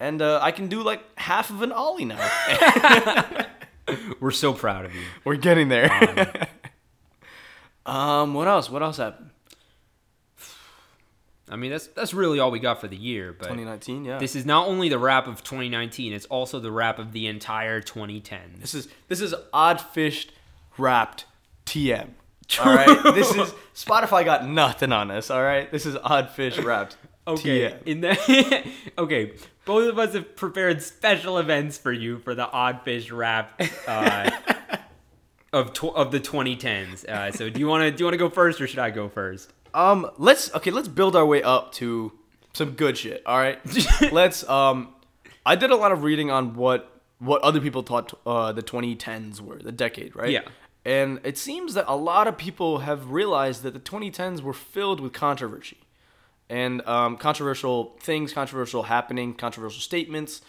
And 0.00 0.20
uh, 0.20 0.40
I 0.42 0.50
can 0.50 0.68
do 0.68 0.82
like 0.82 1.02
half 1.18 1.50
of 1.50 1.62
an 1.62 1.72
ollie 1.72 2.04
now. 2.04 2.18
We're 4.20 4.30
so 4.30 4.52
proud 4.52 4.84
of 4.84 4.94
you. 4.94 5.02
We're 5.24 5.36
getting 5.36 5.68
there. 5.68 5.90
um, 7.86 8.34
what 8.34 8.48
else? 8.48 8.70
What 8.70 8.82
else 8.82 8.96
happened? 8.96 9.30
I 11.48 11.56
mean, 11.56 11.70
that's 11.70 11.88
that's 11.88 12.14
really 12.14 12.38
all 12.40 12.50
we 12.50 12.58
got 12.58 12.80
for 12.80 12.88
the 12.88 12.96
year. 12.96 13.32
But 13.32 13.48
2019, 13.48 14.04
yeah. 14.06 14.18
this 14.18 14.34
is 14.34 14.46
not 14.46 14.68
only 14.68 14.88
the 14.88 14.98
wrap 14.98 15.26
of 15.26 15.44
2019; 15.44 16.12
it's 16.12 16.24
also 16.26 16.58
the 16.58 16.72
wrap 16.72 16.98
of 16.98 17.12
the 17.12 17.26
entire 17.26 17.80
2010. 17.80 18.56
This 18.58 18.74
is 18.74 18.88
this 19.08 19.20
is 19.20 19.34
odd 19.52 19.80
fished 19.80 20.32
wrapped 20.78 21.26
TM. 21.66 22.08
All 22.64 22.74
right, 22.74 23.14
this 23.14 23.30
is 23.34 23.54
Spotify 23.74 24.24
got 24.24 24.46
nothing 24.46 24.92
on 24.92 25.10
us. 25.10 25.30
All 25.30 25.42
right, 25.42 25.70
this 25.70 25.86
is 25.86 25.96
odd 25.96 26.30
fish 26.30 26.58
wrapped. 26.58 26.96
Okay. 27.24 27.70
TM. 27.70 27.86
In 27.86 28.00
the 28.00 28.72
okay, 28.98 29.34
both 29.64 29.88
of 29.88 29.96
us 29.96 30.14
have 30.14 30.34
prepared 30.34 30.82
special 30.82 31.38
events 31.38 31.78
for 31.78 31.92
you 31.92 32.18
for 32.18 32.34
the 32.34 32.46
Oddfish 32.46 33.16
Wrap 33.16 33.62
uh, 33.86 34.28
of 35.52 35.72
tw- 35.72 35.94
of 35.94 36.10
the 36.10 36.18
2010s. 36.18 37.04
Uh, 37.08 37.30
so 37.30 37.48
do 37.48 37.60
you 37.60 37.68
want 37.68 37.82
to 37.82 37.92
do 37.92 38.02
you 38.02 38.06
want 38.06 38.14
to 38.14 38.18
go 38.18 38.28
first 38.28 38.60
or 38.60 38.66
should 38.66 38.80
I 38.80 38.90
go 38.90 39.08
first? 39.08 39.52
Um, 39.72 40.10
let's 40.18 40.52
okay, 40.56 40.72
let's 40.72 40.88
build 40.88 41.14
our 41.14 41.24
way 41.24 41.44
up 41.44 41.70
to 41.74 42.10
some 42.54 42.72
good 42.72 42.98
shit. 42.98 43.22
All 43.24 43.38
right, 43.38 43.60
let's. 44.12 44.42
Um, 44.48 44.92
I 45.46 45.54
did 45.54 45.70
a 45.70 45.76
lot 45.76 45.92
of 45.92 46.02
reading 46.02 46.32
on 46.32 46.54
what 46.56 47.00
what 47.20 47.40
other 47.42 47.60
people 47.60 47.82
thought 47.82 48.12
uh, 48.26 48.50
the 48.50 48.62
2010s 48.64 49.40
were, 49.40 49.58
the 49.58 49.70
decade, 49.70 50.16
right? 50.16 50.30
Yeah. 50.30 50.40
And 50.84 51.20
it 51.22 51.38
seems 51.38 51.74
that 51.74 51.84
a 51.86 51.96
lot 51.96 52.26
of 52.26 52.36
people 52.36 52.78
have 52.78 53.10
realized 53.10 53.62
that 53.62 53.72
the 53.72 53.80
2010s 53.80 54.40
were 54.40 54.52
filled 54.52 55.00
with 55.00 55.12
controversy 55.12 55.78
and 56.48 56.86
um, 56.86 57.16
controversial 57.16 57.96
things, 58.00 58.32
controversial 58.32 58.84
happening, 58.84 59.34
controversial 59.34 59.80
statements, 59.80 60.42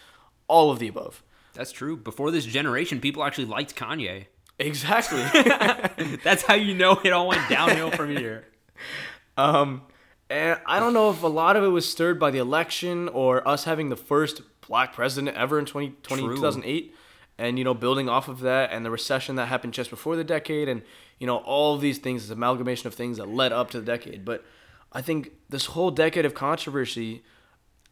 all 0.48 0.70
of 0.70 0.78
the 0.78 0.88
above. 0.88 1.22
That's 1.54 1.70
true. 1.70 1.96
Before 1.96 2.30
this 2.30 2.44
generation, 2.44 3.00
people 3.00 3.22
actually 3.22 3.44
liked 3.46 3.76
Kanye. 3.76 4.26
Exactly. 4.58 5.22
That's 6.24 6.42
how 6.42 6.54
you 6.54 6.74
know 6.74 7.00
it 7.04 7.12
all 7.12 7.28
went 7.28 7.48
downhill 7.48 7.90
from 7.92 8.16
here. 8.16 8.44
um, 9.36 9.82
and 10.28 10.58
I 10.66 10.80
don't 10.80 10.94
know 10.94 11.10
if 11.10 11.22
a 11.22 11.28
lot 11.28 11.56
of 11.56 11.62
it 11.62 11.68
was 11.68 11.88
stirred 11.88 12.18
by 12.18 12.30
the 12.30 12.38
election 12.38 13.08
or 13.08 13.46
us 13.46 13.64
having 13.64 13.88
the 13.88 13.96
first 13.96 14.42
black 14.66 14.92
president 14.92 15.36
ever 15.36 15.58
in 15.58 15.64
20, 15.64 15.90
20 16.02 16.22
2008 16.22 16.94
and 17.38 17.58
you 17.58 17.64
know 17.64 17.74
building 17.74 18.08
off 18.08 18.28
of 18.28 18.40
that 18.40 18.70
and 18.72 18.84
the 18.84 18.90
recession 18.90 19.36
that 19.36 19.46
happened 19.46 19.72
just 19.72 19.90
before 19.90 20.16
the 20.16 20.24
decade 20.24 20.68
and 20.68 20.82
you 21.18 21.26
know 21.26 21.38
all 21.38 21.76
these 21.76 21.98
things 21.98 22.22
this 22.22 22.30
amalgamation 22.30 22.86
of 22.86 22.94
things 22.94 23.16
that 23.18 23.28
led 23.28 23.52
up 23.52 23.70
to 23.70 23.80
the 23.80 23.86
decade 23.86 24.24
but 24.24 24.44
i 24.92 25.00
think 25.00 25.32
this 25.48 25.66
whole 25.66 25.90
decade 25.90 26.24
of 26.24 26.34
controversy 26.34 27.22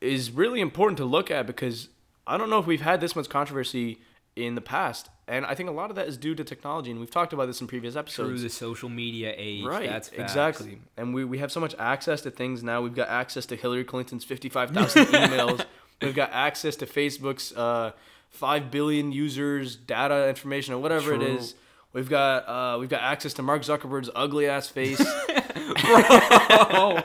is 0.00 0.30
really 0.30 0.60
important 0.60 0.96
to 0.96 1.04
look 1.04 1.30
at 1.30 1.46
because 1.46 1.88
i 2.26 2.36
don't 2.36 2.50
know 2.50 2.58
if 2.58 2.66
we've 2.66 2.82
had 2.82 3.00
this 3.00 3.16
much 3.16 3.28
controversy 3.28 4.00
in 4.34 4.54
the 4.54 4.60
past 4.60 5.10
and 5.28 5.44
i 5.44 5.54
think 5.54 5.68
a 5.68 5.72
lot 5.72 5.90
of 5.90 5.96
that 5.96 6.06
is 6.06 6.16
due 6.16 6.34
to 6.34 6.42
technology 6.44 6.90
and 6.90 6.98
we've 7.00 7.10
talked 7.10 7.32
about 7.32 7.46
this 7.46 7.60
in 7.60 7.66
previous 7.66 7.96
episodes 7.96 8.28
Through 8.28 8.38
the 8.38 8.48
social 8.48 8.88
media 8.88 9.34
age. 9.36 9.64
Right, 9.64 9.88
That's 9.88 10.08
facts. 10.08 10.20
exactly. 10.32 10.78
And 10.96 11.14
we, 11.14 11.24
we 11.24 11.38
have 11.38 11.52
so 11.52 11.60
much 11.60 11.74
access 11.78 12.22
to 12.22 12.30
things 12.30 12.62
now. 12.62 12.80
We've 12.80 12.94
got 12.94 13.08
access 13.08 13.44
to 13.46 13.56
Hillary 13.56 13.84
Clinton's 13.84 14.24
55,000 14.24 15.04
emails. 15.06 15.64
We've 16.00 16.14
got 16.14 16.30
access 16.32 16.76
to 16.76 16.86
Facebook's 16.86 17.52
uh, 17.52 17.92
5 18.32 18.70
billion 18.70 19.12
users, 19.12 19.76
data 19.76 20.28
information, 20.28 20.74
or 20.74 20.78
whatever 20.78 21.14
it 21.14 21.18
True. 21.20 21.36
is. 21.36 21.54
We've 21.92 22.08
got 22.08 22.48
uh, 22.48 22.78
we've 22.78 22.88
got 22.88 23.02
access 23.02 23.34
to 23.34 23.42
Mark 23.42 23.62
Zuckerberg's 23.62 24.10
ugly 24.14 24.48
ass 24.48 24.68
face. 24.68 24.98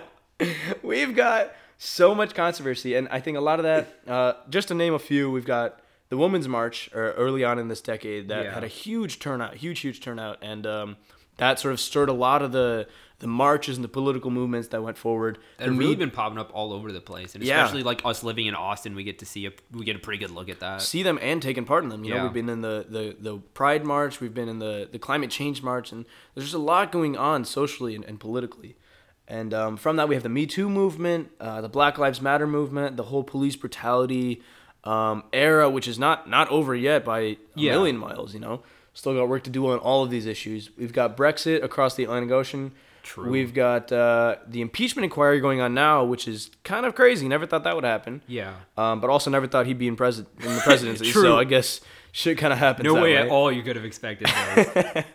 We've 0.83 1.15
got 1.15 1.53
so 1.77 2.15
much 2.15 2.33
controversy, 2.33 2.95
and 2.95 3.07
I 3.09 3.19
think 3.19 3.37
a 3.37 3.41
lot 3.41 3.59
of 3.59 3.63
that. 3.63 3.87
Uh, 4.07 4.33
just 4.49 4.69
to 4.69 4.73
name 4.75 4.93
a 4.93 4.99
few, 4.99 5.29
we've 5.31 5.45
got 5.45 5.79
the 6.09 6.17
Women's 6.17 6.47
March, 6.47 6.89
or 6.93 7.11
early 7.13 7.43
on 7.43 7.59
in 7.59 7.67
this 7.67 7.81
decade, 7.81 8.29
that 8.29 8.45
Yeah. 8.45 8.53
had 8.53 8.63
a 8.63 8.67
huge 8.69 9.19
turnout, 9.19 9.55
huge, 9.55 9.79
huge 9.81 9.99
turnout, 9.99 10.37
and 10.41 10.65
um, 10.65 10.97
that 11.37 11.59
sort 11.59 11.73
of 11.73 11.79
stirred 11.79 12.09
a 12.09 12.13
lot 12.13 12.41
of 12.41 12.51
the 12.51 12.87
the 13.19 13.27
marches 13.27 13.77
and 13.77 13.83
the 13.83 13.87
political 13.89 14.29
movements 14.29 14.67
that 14.67 14.83
went 14.83 14.95
forward. 14.97 15.39
They've 15.57 15.75
really 15.75 15.95
been 15.95 16.11
popping 16.11 16.37
up 16.37 16.51
all 16.53 16.71
over 16.71 16.91
the 16.91 17.01
place, 17.01 17.33
and 17.33 17.43
Yeah. 17.43 17.63
especially 17.63 17.81
like 17.83 18.01
us 18.05 18.23
living 18.23 18.45
in 18.45 18.53
Austin, 18.53 18.93
we 18.93 19.03
get 19.03 19.17
to 19.19 19.25
see 19.25 19.47
a 19.47 19.51
we 19.71 19.85
get 19.85 19.95
a 19.95 19.99
pretty 19.99 20.19
good 20.19 20.29
look 20.31 20.49
at 20.49 20.59
that. 20.59 20.81
see 20.83 21.01
them 21.01 21.17
and 21.21 21.41
taking 21.41 21.65
part 21.65 21.83
in 21.83 21.89
them. 21.89 22.03
You 22.03 22.13
know, 22.13 22.23
we've 22.23 22.33
been 22.33 22.47
in 22.49 22.61
the, 22.61 22.85
the, 22.87 23.15
the 23.19 23.37
Pride 23.55 23.83
March, 23.85 24.21
we've 24.21 24.33
been 24.35 24.47
in 24.49 24.59
the, 24.59 24.87
the 24.91 24.99
Climate 24.99 25.31
Change 25.31 25.63
March, 25.63 25.91
and 25.91 26.05
there's 26.35 26.45
just 26.45 26.55
a 26.55 26.59
lot 26.59 26.91
going 26.91 27.17
on 27.17 27.43
socially 27.43 27.95
and, 27.95 28.05
and 28.05 28.19
politically. 28.19 28.75
And 29.27 29.53
um, 29.53 29.77
from 29.77 29.95
that, 29.97 30.07
we 30.07 30.15
have 30.15 30.23
the 30.23 30.29
Me 30.29 30.45
Too 30.45 30.69
movement, 30.69 31.31
uh, 31.41 31.59
the 31.61 31.67
Black 31.69 31.97
Lives 31.97 32.21
Matter 32.21 32.47
movement, 32.47 32.97
the 32.97 33.03
whole 33.03 33.23
police 33.23 33.55
brutality 33.55 34.41
um, 34.83 35.23
era, 35.33 35.69
which 35.69 35.87
is 35.87 35.97
not 35.99 36.29
not 36.29 36.47
over 36.49 36.73
yet 36.75 37.03
by 37.03 37.19
a 37.19 37.37
Yeah. 37.55 37.71
million 37.73 37.97
miles. 37.97 38.33
You 38.33 38.39
know, 38.39 38.61
still 38.93 39.13
got 39.15 39.27
work 39.27 39.43
to 39.43 39.49
do 39.49 39.67
on 39.71 39.79
all 39.79 40.03
of 40.03 40.09
these 40.09 40.25
issues. 40.25 40.69
We've 40.77 40.93
got 40.93 41.17
Brexit 41.17 41.63
across 41.63 41.95
the 41.95 42.03
Atlantic 42.05 42.31
Ocean. 42.31 42.71
True. 43.07 43.29
We've 43.29 43.53
got 43.53 43.89
uh, 43.91 44.35
the 44.45 44.59
impeachment 44.59 45.05
inquiry 45.05 45.39
going 45.39 45.61
on 45.61 45.73
now, 45.73 46.03
which 46.03 46.27
is 46.27 46.51
kind 46.65 46.85
of 46.85 46.93
crazy. 46.93 47.25
Never 47.29 47.45
thought 47.45 47.63
that 47.63 47.73
would 47.73 47.85
happen. 47.85 48.21
Yeah. 48.27 48.53
Um, 48.75 48.99
but 48.99 49.09
also 49.09 49.29
never 49.29 49.47
thought 49.47 49.65
he'd 49.65 49.79
be 49.79 49.87
in 49.87 49.95
president 49.95 50.33
in 50.43 50.53
the 50.53 50.59
presidency. 50.63 51.09
True. 51.11 51.21
So 51.21 51.37
I 51.39 51.45
guess 51.45 51.79
shit 52.11 52.37
kind 52.37 52.51
of 52.51 52.59
happens. 52.59 52.83
No 52.83 52.95
that 52.95 53.03
way 53.03 53.13
way 53.13 53.17
at 53.17 53.29
all 53.29 53.49
you 53.49 53.63
could 53.63 53.77
have 53.77 53.85
expected. 53.85 54.29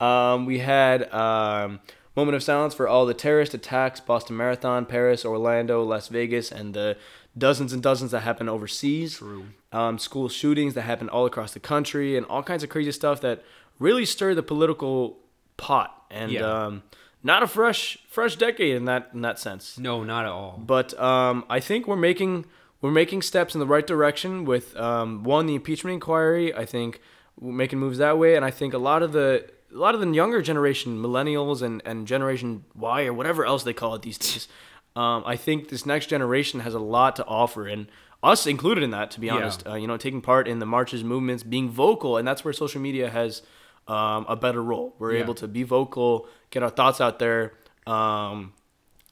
Um, 0.00 0.44
we 0.44 0.58
had 0.58 1.12
um, 1.14 1.80
moment 2.16 2.34
of 2.36 2.42
silence 2.42 2.74
for 2.74 2.88
all 2.88 3.06
the 3.06 3.14
terrorist 3.14 3.54
attacks: 3.54 4.00
Boston 4.00 4.36
Marathon, 4.36 4.86
Paris, 4.86 5.24
Orlando, 5.24 5.82
Las 5.84 6.08
Vegas, 6.08 6.50
and 6.50 6.74
the 6.74 6.96
dozens 7.38 7.72
and 7.72 7.82
dozens 7.82 8.10
that 8.10 8.20
happen 8.20 8.48
overseas. 8.48 9.18
True. 9.18 9.46
Um, 9.72 9.98
school 9.98 10.28
shootings 10.28 10.74
that 10.74 10.82
happen 10.82 11.08
all 11.08 11.26
across 11.26 11.52
the 11.52 11.60
country, 11.60 12.16
and 12.16 12.26
all 12.26 12.42
kinds 12.42 12.62
of 12.64 12.70
crazy 12.70 12.92
stuff 12.92 13.20
that 13.20 13.42
really 13.78 14.04
stir 14.04 14.34
the 14.34 14.42
political 14.42 15.18
pot. 15.56 16.04
And 16.10 16.30
Yeah. 16.32 16.42
um, 16.66 16.82
not 17.24 17.42
a 17.42 17.46
fresh 17.48 17.98
fresh 18.08 18.36
decade 18.36 18.76
in 18.76 18.84
that 18.84 19.10
in 19.12 19.22
that 19.22 19.38
sense. 19.40 19.76
No, 19.78 20.04
not 20.04 20.24
at 20.26 20.30
all. 20.30 20.60
But 20.64 20.98
um, 21.00 21.44
I 21.50 21.58
think 21.58 21.88
we're 21.88 21.96
making 21.96 22.46
we're 22.80 22.90
making 22.92 23.22
steps 23.22 23.54
in 23.54 23.60
the 23.60 23.66
right 23.66 23.86
direction 23.86 24.44
with 24.44 24.76
um, 24.76 25.24
one 25.24 25.46
the 25.46 25.54
impeachment 25.56 25.94
inquiry. 25.94 26.54
I 26.54 26.66
think 26.66 27.00
we're 27.40 27.52
making 27.52 27.78
moves 27.80 27.98
that 27.98 28.18
way, 28.18 28.36
and 28.36 28.44
I 28.44 28.50
think 28.52 28.74
a 28.74 28.78
lot 28.78 29.02
of 29.02 29.12
the 29.12 29.50
a 29.74 29.76
lot 29.76 29.94
of 29.96 30.00
the 30.00 30.08
younger 30.12 30.40
generation, 30.40 30.98
millennials 31.02 31.60
and, 31.62 31.82
and 31.84 32.06
Generation 32.06 32.64
Y 32.76 33.06
or 33.06 33.12
whatever 33.12 33.44
else 33.44 33.64
they 33.64 33.72
call 33.72 33.94
it 33.96 34.02
these 34.02 34.18
days. 34.18 34.46
Um, 34.94 35.24
I 35.26 35.34
think 35.36 35.70
this 35.70 35.84
next 35.84 36.06
generation 36.06 36.60
has 36.60 36.74
a 36.74 36.78
lot 36.78 37.16
to 37.16 37.24
offer, 37.26 37.66
and 37.66 37.88
us 38.22 38.46
included 38.46 38.84
in 38.84 38.90
that. 38.90 39.10
To 39.12 39.20
be 39.20 39.26
Yeah. 39.26 39.34
honest, 39.36 39.66
uh, 39.66 39.74
you 39.74 39.88
know, 39.88 39.96
taking 39.96 40.20
part 40.20 40.46
in 40.46 40.60
the 40.60 40.66
marches, 40.66 41.02
movements, 41.02 41.42
being 41.42 41.68
vocal, 41.68 42.16
and 42.16 42.28
that's 42.28 42.44
where 42.44 42.52
social 42.52 42.80
media 42.80 43.10
has 43.10 43.42
um, 43.88 44.24
a 44.28 44.36
better 44.36 44.62
role. 44.62 44.94
We're 44.98 45.14
Yeah. 45.14 45.20
able 45.22 45.34
to 45.34 45.48
be 45.48 45.62
vocal, 45.62 46.28
get 46.50 46.62
our 46.62 46.70
thoughts 46.70 47.00
out 47.00 47.18
there. 47.18 47.52
Um, 47.86 48.52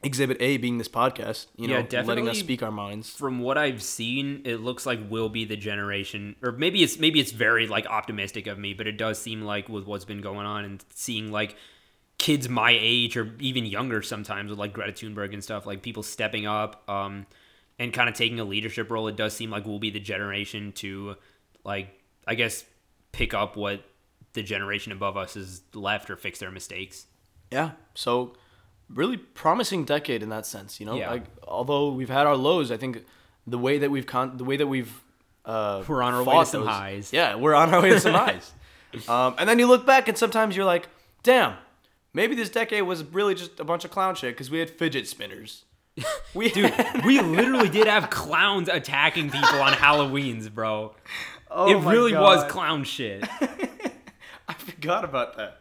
Exhibit 0.04 0.38
A 0.40 0.56
being 0.56 0.78
this 0.78 0.88
podcast, 0.88 1.46
you 1.56 1.68
know, 1.68 1.86
Yeah, 1.88 2.02
letting 2.02 2.28
us 2.28 2.38
speak 2.40 2.60
our 2.60 2.72
minds. 2.72 3.08
From 3.10 3.38
what 3.38 3.56
I've 3.56 3.80
seen, 3.82 4.40
it 4.44 4.56
looks 4.56 4.84
like 4.84 4.98
we'll 5.08 5.28
be 5.28 5.44
the 5.44 5.56
generation, 5.56 6.34
or 6.42 6.50
maybe 6.50 6.82
it's 6.82 6.98
maybe 6.98 7.20
it's 7.20 7.30
very 7.30 7.68
like 7.68 7.86
optimistic 7.86 8.48
of 8.48 8.58
me, 8.58 8.74
but 8.74 8.88
it 8.88 8.96
does 8.96 9.20
seem 9.22 9.42
like 9.42 9.68
with 9.68 9.84
what's 9.84 10.04
been 10.04 10.20
going 10.20 10.44
on 10.44 10.64
and 10.64 10.84
seeing 10.92 11.30
like 11.30 11.54
kids 12.18 12.48
my 12.48 12.76
age 12.76 13.16
or 13.16 13.32
even 13.38 13.64
younger 13.64 14.02
sometimes 14.02 14.50
with 14.50 14.58
like 14.58 14.72
Greta 14.72 14.92
Thunberg 14.92 15.32
and 15.34 15.42
stuff, 15.44 15.66
like 15.66 15.82
people 15.82 16.02
stepping 16.02 16.46
up 16.46 16.82
um, 16.88 17.26
and 17.78 17.92
kind 17.92 18.08
of 18.08 18.16
taking 18.16 18.40
a 18.40 18.44
leadership 18.44 18.90
role. 18.90 19.06
It 19.06 19.14
does 19.16 19.34
seem 19.34 19.50
like 19.50 19.66
we'll 19.66 19.78
be 19.78 19.90
the 19.90 20.00
generation 20.00 20.72
to 20.76 21.14
like 21.64 21.96
I 22.26 22.34
guess 22.34 22.64
pick 23.12 23.34
up 23.34 23.56
what 23.56 23.84
the 24.34 24.42
generation 24.42 24.92
above 24.92 25.16
us 25.16 25.34
has 25.34 25.62
left 25.74 26.10
or 26.10 26.16
fix 26.16 26.38
their 26.38 26.50
mistakes. 26.50 27.06
Yeah. 27.50 27.72
So, 27.94 28.34
really 28.88 29.16
promising 29.16 29.84
decade 29.84 30.22
in 30.22 30.28
that 30.30 30.46
sense. 30.46 30.80
You 30.80 30.86
know, 30.86 30.94
Yeah. 30.96 31.10
like 31.10 31.24
although 31.46 31.92
we've 31.92 32.08
had 32.08 32.26
our 32.26 32.36
lows, 32.36 32.70
I 32.72 32.76
think 32.76 33.04
the 33.46 33.58
way 33.58 33.78
that 33.78 33.90
we've 33.90 34.06
con- 34.06 34.36
the 34.36 34.44
way 34.44 34.56
that 34.56 34.66
we've 34.66 34.92
uh, 35.44 35.82
We're 35.88 36.02
on 36.02 36.14
our 36.14 36.22
way 36.22 36.38
to 36.38 36.46
some 36.46 36.66
highs. 36.66 37.12
Yeah, 37.12 37.34
we're 37.34 37.54
on 37.54 37.74
our 37.74 37.82
way 37.82 37.90
to 37.90 38.00
some 38.00 38.14
highs. 38.26 38.52
Um, 39.08 39.34
and 39.38 39.48
then 39.48 39.58
you 39.58 39.66
look 39.66 39.84
back, 39.84 40.06
and 40.08 40.16
sometimes 40.16 40.56
you're 40.56 40.64
like, 40.66 40.88
damn. 41.22 41.54
Maybe 42.14 42.34
this 42.34 42.50
decade 42.50 42.82
was 42.84 43.02
really 43.04 43.34
just 43.34 43.58
a 43.58 43.64
bunch 43.64 43.84
of 43.86 43.90
clown 43.90 44.14
shit 44.14 44.34
because 44.34 44.50
we 44.50 44.58
had 44.60 44.68
fidget 44.70 45.08
spinners. 45.08 45.64
We 46.34 46.50
Dude, 46.50 46.72
we 47.04 47.20
literally 47.20 47.68
did 47.68 47.86
have 47.86 48.08
clowns 48.08 48.68
attacking 48.68 49.30
people 49.30 49.60
on 49.60 49.72
Halloween's, 49.84 50.48
bro. 50.48 50.94
Oh 51.50 51.70
it 51.70 51.84
really 51.90 52.14
was 52.14 52.50
clown 52.50 52.84
shit. 52.84 53.24
I 54.52 54.54
forgot 54.54 55.04
about 55.04 55.36
that. 55.38 55.58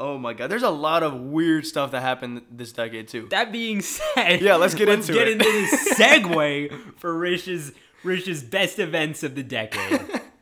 Oh 0.00 0.16
my 0.18 0.32
god, 0.32 0.48
there's 0.50 0.62
a 0.62 0.70
lot 0.70 1.02
of 1.02 1.14
weird 1.20 1.66
stuff 1.66 1.90
that 1.92 2.02
happened 2.02 2.42
this 2.50 2.72
decade 2.72 3.08
too. 3.08 3.26
That 3.30 3.50
being 3.52 3.80
said, 3.80 4.40
Yeah, 4.40 4.56
let's 4.56 4.74
get 4.74 4.88
let's 4.88 5.08
into 5.08 5.18
get 5.18 5.28
it. 5.28 5.32
into 5.32 5.44
the 5.44 5.94
segue 5.96 6.98
for 6.98 7.16
Rish's 7.16 7.72
Rish's 8.04 8.42
best 8.44 8.78
events 8.78 9.22
of 9.22 9.34
the 9.34 9.42
decade. 9.42 10.00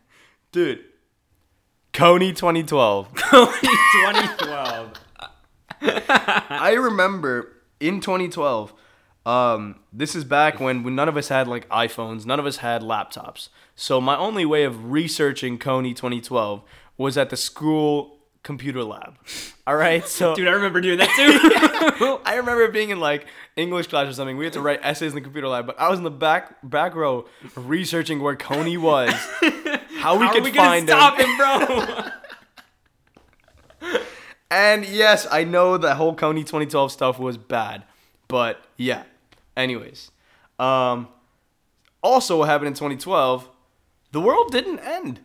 Dude, 0.53 0.81
Kony 1.93 2.35
2012. 2.37 3.13
Kony 3.15 3.61
2012. 4.41 4.99
I 6.49 6.73
remember 6.79 7.53
in 7.81 8.01
2012, 8.01 8.73
um, 9.25 9.81
this 9.93 10.15
is 10.15 10.25
back 10.25 10.61
when, 10.61 10.83
when 10.83 10.95
none 10.95 11.09
of 11.09 11.17
us 11.17 11.29
had 11.29 11.49
like 11.49 11.69
iPhones, 11.69 12.25
none 12.27 12.39
of 12.39 12.47
us 12.47 12.59
had 12.59 12.83
laptops. 12.83 13.49
So 13.75 14.01
my 14.01 14.17
only 14.17 14.45
way 14.47 14.65
of 14.65 14.91
researching 14.91 15.59
Kony 15.59 15.95
2012 15.97 16.63
was 16.99 17.17
at 17.19 17.31
the 17.31 17.37
school 17.37 18.19
computer 18.43 18.85
lab. 18.85 19.17
All 19.67 19.75
right, 19.77 20.07
so 20.07 20.35
Dude, 20.37 20.47
I 20.49 20.53
remember 20.53 20.81
doing 20.81 20.99
that 20.99 21.09
too. 21.99 22.19
I 22.25 22.37
remember 22.37 22.69
being 22.69 22.91
in 22.91 23.01
like 23.01 23.27
English 23.57 23.89
class 23.89 24.07
or 24.09 24.13
something. 24.13 24.37
We 24.37 24.45
had 24.45 24.53
to 24.55 24.61
write 24.61 24.81
essays 24.83 25.13
in 25.13 25.17
the 25.17 25.21
computer 25.21 25.49
lab, 25.49 25.67
but 25.67 25.79
I 25.81 25.89
was 25.89 25.99
in 25.99 26.05
the 26.05 26.11
back 26.11 26.57
back 26.63 26.95
row 26.95 27.27
researching 27.57 28.21
where 28.21 28.37
Kony 28.37 28.79
was, 28.79 29.11
how 29.99 30.17
we 30.19 30.27
How 30.27 30.33
could 30.33 30.43
are 30.43 30.45
we 30.45 30.51
gonna 30.53 30.69
find 30.69 30.89
stop 30.89 31.19
him. 31.19 31.27
him, 31.29 31.37
bro? 31.37 32.11
And 34.51 34.87
yes, 34.87 35.27
I 35.31 35.43
know 35.45 35.77
that 35.77 35.97
whole 35.97 36.15
Kony 36.15 36.41
2012 36.41 36.93
stuff 36.93 37.19
was 37.19 37.37
bad, 37.37 37.83
but 38.29 38.63
yeah. 38.77 39.03
Anyways, 39.57 40.13
um, 40.61 41.09
also 42.03 42.39
what 42.39 42.49
happened 42.49 42.69
in 42.69 42.75
2012, 42.75 43.49
the 44.13 44.21
world 44.21 44.53
didn't 44.53 44.79
end. 44.81 45.21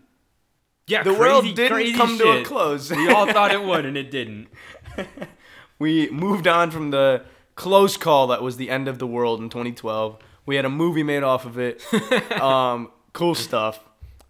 Yeah, 0.87 1.03
The 1.03 1.13
crazy, 1.13 1.19
world 1.19 1.55
didn't 1.55 1.95
come 1.95 2.17
to 2.17 2.41
a 2.41 2.43
close. 2.43 2.91
We 2.91 3.09
all 3.09 3.31
thought 3.31 3.51
it 3.51 3.63
would, 3.63 3.85
and 3.85 3.97
it 3.97 4.11
didn't. 4.11 4.47
we 5.79 6.09
moved 6.09 6.47
on 6.47 6.71
from 6.71 6.91
the 6.91 7.23
close 7.55 7.97
call 7.97 8.27
that 8.27 8.41
was 8.41 8.57
the 8.57 8.69
end 8.69 8.87
of 8.87 8.99
the 8.99 9.07
world 9.07 9.39
in 9.39 9.49
2012. 9.49 10.17
We 10.45 10.55
had 10.55 10.65
a 10.65 10.69
movie 10.69 11.03
made 11.03 11.23
off 11.23 11.45
of 11.45 11.59
it. 11.59 11.81
um, 12.41 12.91
cool 13.13 13.35
stuff. 13.35 13.79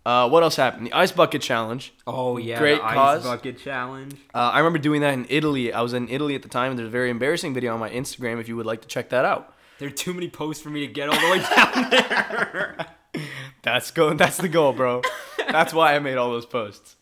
Uh, 0.05 0.27
what 0.27 0.41
else 0.41 0.55
happened? 0.55 0.87
The 0.87 0.93
ice 0.93 1.11
bucket 1.11 1.41
challenge. 1.41 1.93
Oh 2.07 2.37
yeah, 2.37 2.57
Great 2.57 2.77
the 2.79 2.85
ice 2.85 3.23
bucket 3.23 3.59
challenge. 3.59 4.15
Uh, 4.33 4.49
I 4.53 4.57
remember 4.57 4.79
doing 4.79 5.01
that 5.01 5.13
in 5.13 5.27
Italy. 5.29 5.71
I 5.71 5.81
was 5.81 5.93
in 5.93 6.09
Italy 6.09 6.33
at 6.33 6.41
the 6.41 6.49
time, 6.49 6.71
and 6.71 6.79
there's 6.79 6.87
a 6.87 6.91
very 6.91 7.11
embarrassing 7.11 7.53
video 7.53 7.73
on 7.73 7.79
my 7.79 7.89
Instagram 7.89 8.39
if 8.39 8.47
you 8.47 8.55
would 8.55 8.65
like 8.65 8.81
to 8.81 8.87
check 8.87 9.09
that 9.09 9.25
out. 9.25 9.53
There 9.77 9.87
are 9.87 9.91
too 9.91 10.13
many 10.13 10.29
posts 10.29 10.61
for 10.61 10.69
me 10.69 10.85
to 10.85 10.91
get 10.91 11.09
all 11.09 11.19
the 11.19 11.31
way 11.31 11.39
down 11.55 11.89
there. 11.91 12.87
That's 13.61 13.91
go. 13.91 14.13
That's 14.13 14.37
the 14.37 14.49
goal, 14.49 14.73
bro. 14.73 15.01
that's 15.49 15.73
why 15.73 15.95
I 15.95 15.99
made 15.99 16.17
all 16.17 16.31
those 16.31 16.45
posts. 16.45 16.95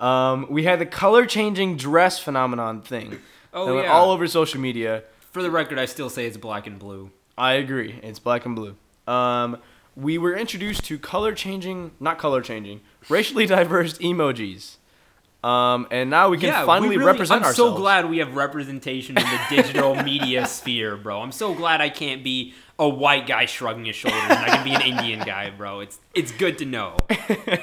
Um, 0.00 0.46
we 0.48 0.64
had 0.64 0.78
the 0.78 0.86
color 0.86 1.26
changing 1.26 1.76
dress 1.76 2.18
phenomenon 2.18 2.82
thing. 2.82 3.18
Oh, 3.52 3.66
that 3.66 3.74
went 3.74 3.86
yeah. 3.86 3.92
all 3.92 4.10
over 4.10 4.26
social 4.28 4.60
media. 4.60 5.02
For 5.32 5.42
the 5.42 5.50
record, 5.50 5.78
I 5.78 5.86
still 5.86 6.10
say 6.10 6.26
it's 6.26 6.36
black 6.36 6.66
and 6.66 6.78
blue. 6.78 7.10
I 7.36 7.54
agree. 7.54 7.98
It's 8.02 8.18
black 8.18 8.46
and 8.46 8.54
blue. 8.54 8.76
Um, 9.06 9.58
we 9.96 10.18
were 10.18 10.36
introduced 10.36 10.84
to 10.84 10.98
color 10.98 11.32
changing, 11.32 11.92
not 11.98 12.18
color 12.18 12.40
changing, 12.40 12.80
racially 13.08 13.46
diverse 13.46 13.98
emojis. 13.98 14.76
Um, 15.42 15.86
and 15.90 16.10
now 16.10 16.30
we 16.30 16.38
can 16.38 16.48
yeah, 16.48 16.66
finally 16.66 16.90
we 16.90 16.96
really, 16.96 17.12
represent 17.12 17.42
I'm 17.42 17.48
ourselves. 17.48 17.74
so 17.74 17.76
glad 17.76 18.10
we 18.10 18.18
have 18.18 18.34
representation 18.34 19.16
in 19.16 19.22
the 19.22 19.40
digital 19.48 19.94
media 20.02 20.46
sphere, 20.46 20.96
bro. 20.96 21.20
I'm 21.20 21.32
so 21.32 21.54
glad 21.54 21.80
I 21.80 21.90
can't 21.90 22.24
be 22.24 22.54
a 22.78 22.88
white 22.88 23.26
guy 23.26 23.44
shrugging 23.46 23.84
his 23.86 23.96
shoulders 23.96 24.20
and 24.22 24.32
I 24.38 24.48
can 24.48 24.64
be 24.64 24.74
an 24.74 24.82
Indian 24.82 25.20
guy, 25.20 25.50
bro. 25.50 25.80
It's 25.80 25.98
it's 26.14 26.32
good 26.32 26.58
to 26.58 26.64
know. 26.64 26.96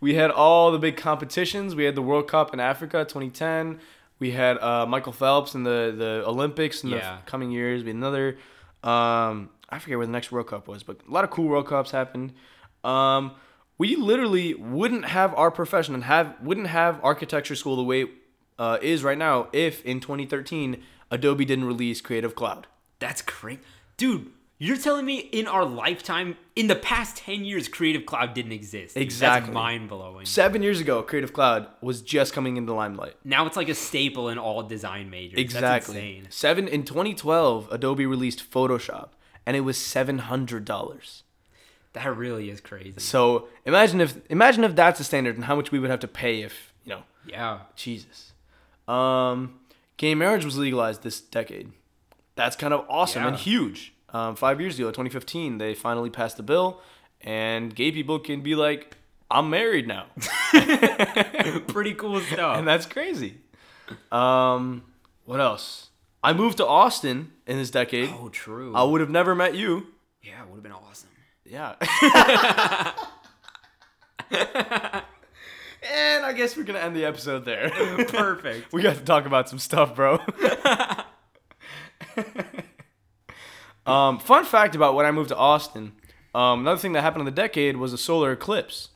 We 0.00 0.14
had 0.14 0.30
all 0.30 0.70
the 0.70 0.78
big 0.78 0.96
competitions. 0.96 1.74
We 1.74 1.82
had 1.82 1.96
the 1.96 2.02
World 2.02 2.28
Cup 2.28 2.54
in 2.54 2.60
Africa 2.60 2.98
2010. 2.98 3.80
We 4.20 4.30
had 4.30 4.56
uh, 4.58 4.86
Michael 4.86 5.12
Phelps 5.12 5.56
in 5.56 5.64
the, 5.64 5.92
the 5.96 6.22
Olympics 6.24 6.84
in 6.84 6.90
Yeah. 6.90 7.16
the 7.16 7.22
coming 7.28 7.50
years. 7.50 7.82
We 7.82 7.88
had 7.88 7.96
another. 7.96 8.36
Um, 8.84 9.50
I 9.68 9.80
forget 9.80 9.98
where 9.98 10.06
the 10.06 10.12
next 10.12 10.30
World 10.30 10.46
Cup 10.46 10.68
was, 10.68 10.84
but 10.84 11.00
a 11.08 11.10
lot 11.10 11.24
of 11.24 11.30
cool 11.30 11.48
World 11.48 11.66
Cups 11.66 11.90
happened. 11.90 12.32
Um, 12.84 13.32
we 13.76 13.96
literally 13.96 14.54
wouldn't 14.54 15.04
have 15.06 15.34
our 15.34 15.50
profession 15.50 15.94
and 15.94 16.04
have 16.04 16.36
wouldn't 16.40 16.68
have 16.68 17.00
architecture 17.02 17.56
school 17.56 17.74
the 17.74 17.82
way 17.82 18.02
it 18.02 18.08
uh, 18.56 18.78
is 18.80 19.02
right 19.02 19.18
now 19.18 19.48
if 19.52 19.84
in 19.84 19.98
2013 19.98 20.80
Adobe 21.10 21.44
didn't 21.44 21.64
release 21.64 22.00
Creative 22.00 22.36
Cloud. 22.36 22.68
That's 23.00 23.20
great. 23.22 23.58
Dude, 23.98 24.30
you're 24.58 24.76
telling 24.76 25.04
me 25.04 25.18
in 25.18 25.46
our 25.46 25.64
lifetime, 25.64 26.36
in 26.56 26.66
the 26.66 26.74
past 26.74 27.16
10 27.18 27.44
years, 27.44 27.68
Creative 27.68 28.04
Cloud 28.06 28.32
didn't 28.34 28.52
exist. 28.52 28.96
Exactly. 28.96 29.48
That's 29.48 29.54
mind 29.54 29.88
blowing. 29.88 30.24
Seven 30.24 30.62
years 30.62 30.80
ago, 30.80 31.02
Creative 31.02 31.32
Cloud 31.32 31.68
was 31.80 32.00
just 32.00 32.32
coming 32.32 32.56
into 32.56 32.72
limelight. 32.72 33.14
Now 33.24 33.46
it's 33.46 33.56
like 33.56 33.68
a 33.68 33.74
staple 33.74 34.28
in 34.28 34.38
all 34.38 34.62
design 34.62 35.10
majors. 35.10 35.38
Exactly. 35.38 36.22
Seven 36.30 36.66
in 36.66 36.84
2012, 36.84 37.68
Adobe 37.70 38.06
released 38.06 38.50
Photoshop, 38.50 39.10
and 39.44 39.56
it 39.56 39.60
was 39.60 39.76
seven 39.76 40.18
hundred 40.18 40.64
dollars. 40.64 41.22
That 41.92 42.16
really 42.16 42.50
is 42.50 42.60
crazy. 42.60 42.98
So 43.00 43.48
imagine 43.64 44.00
if 44.00 44.20
imagine 44.30 44.64
if 44.64 44.74
that's 44.74 44.98
the 44.98 45.04
standard, 45.04 45.36
and 45.36 45.44
how 45.44 45.54
much 45.56 45.70
we 45.70 45.78
would 45.78 45.90
have 45.90 46.00
to 46.00 46.08
pay 46.08 46.42
if 46.42 46.72
you 46.84 46.90
know 46.90 47.02
Yeah. 47.26 47.60
Jesus. 47.76 48.32
Um, 48.86 49.60
gay 49.96 50.14
marriage 50.14 50.44
was 50.44 50.56
legalized 50.58 51.02
this 51.02 51.20
decade. 51.20 51.72
That's 52.38 52.54
kind 52.54 52.72
of 52.72 52.86
awesome 52.88 53.26
and 53.26 53.36
huge. 53.36 53.92
Um, 54.10 54.36
five 54.36 54.60
years 54.60 54.78
ago, 54.78 54.90
2015, 54.90 55.58
they 55.58 55.74
finally 55.74 56.08
passed 56.08 56.36
the 56.36 56.44
bill, 56.44 56.80
and 57.20 57.74
gay 57.74 57.90
people 57.90 58.20
can 58.20 58.42
be 58.42 58.54
like, 58.54 58.96
"I'm 59.28 59.50
married 59.50 59.88
now," 59.88 60.06
Pretty 61.66 61.94
cool 61.94 62.20
stuff. 62.20 62.58
and 62.58 62.66
that's 62.66 62.86
crazy. 62.86 63.38
Um, 64.12 64.84
what 65.24 65.40
else? 65.40 65.90
I 66.22 66.32
moved 66.32 66.58
to 66.58 66.66
Austin 66.66 67.32
in 67.44 67.58
this 67.58 67.70
decade. 67.72 68.10
oh, 68.16 68.28
true. 68.28 68.72
I 68.72 68.84
would 68.84 69.00
have 69.00 69.10
never 69.10 69.34
met 69.34 69.56
you. 69.56 69.88
yeah, 70.22 70.40
it 70.40 70.48
would 70.48 70.56
have 70.58 70.62
been 70.62 70.70
awesome. 70.70 71.08
Yeah. 71.44 71.74
and 74.30 76.24
I 76.24 76.32
guess 76.36 76.56
we're 76.56 76.62
gonna 76.62 76.78
end 76.78 76.94
the 76.94 77.04
episode 77.04 77.44
there. 77.44 77.70
Perfect. 77.70 78.72
we 78.72 78.80
got 78.82 78.94
to 78.96 79.02
talk 79.02 79.26
about 79.26 79.48
some 79.48 79.58
stuff, 79.58 79.96
bro. 79.96 80.20
um, 83.86 84.18
fun 84.18 84.44
fact 84.44 84.74
about 84.74 84.94
when 84.94 85.06
I 85.06 85.10
moved 85.10 85.28
to 85.30 85.36
Austin. 85.36 85.92
Um, 86.34 86.60
another 86.60 86.78
thing 86.78 86.92
that 86.92 87.02
happened 87.02 87.22
in 87.22 87.26
the 87.26 87.30
decade 87.30 87.76
was 87.76 87.92
a 87.92 87.98
solar 87.98 88.32
eclipse, 88.32 88.90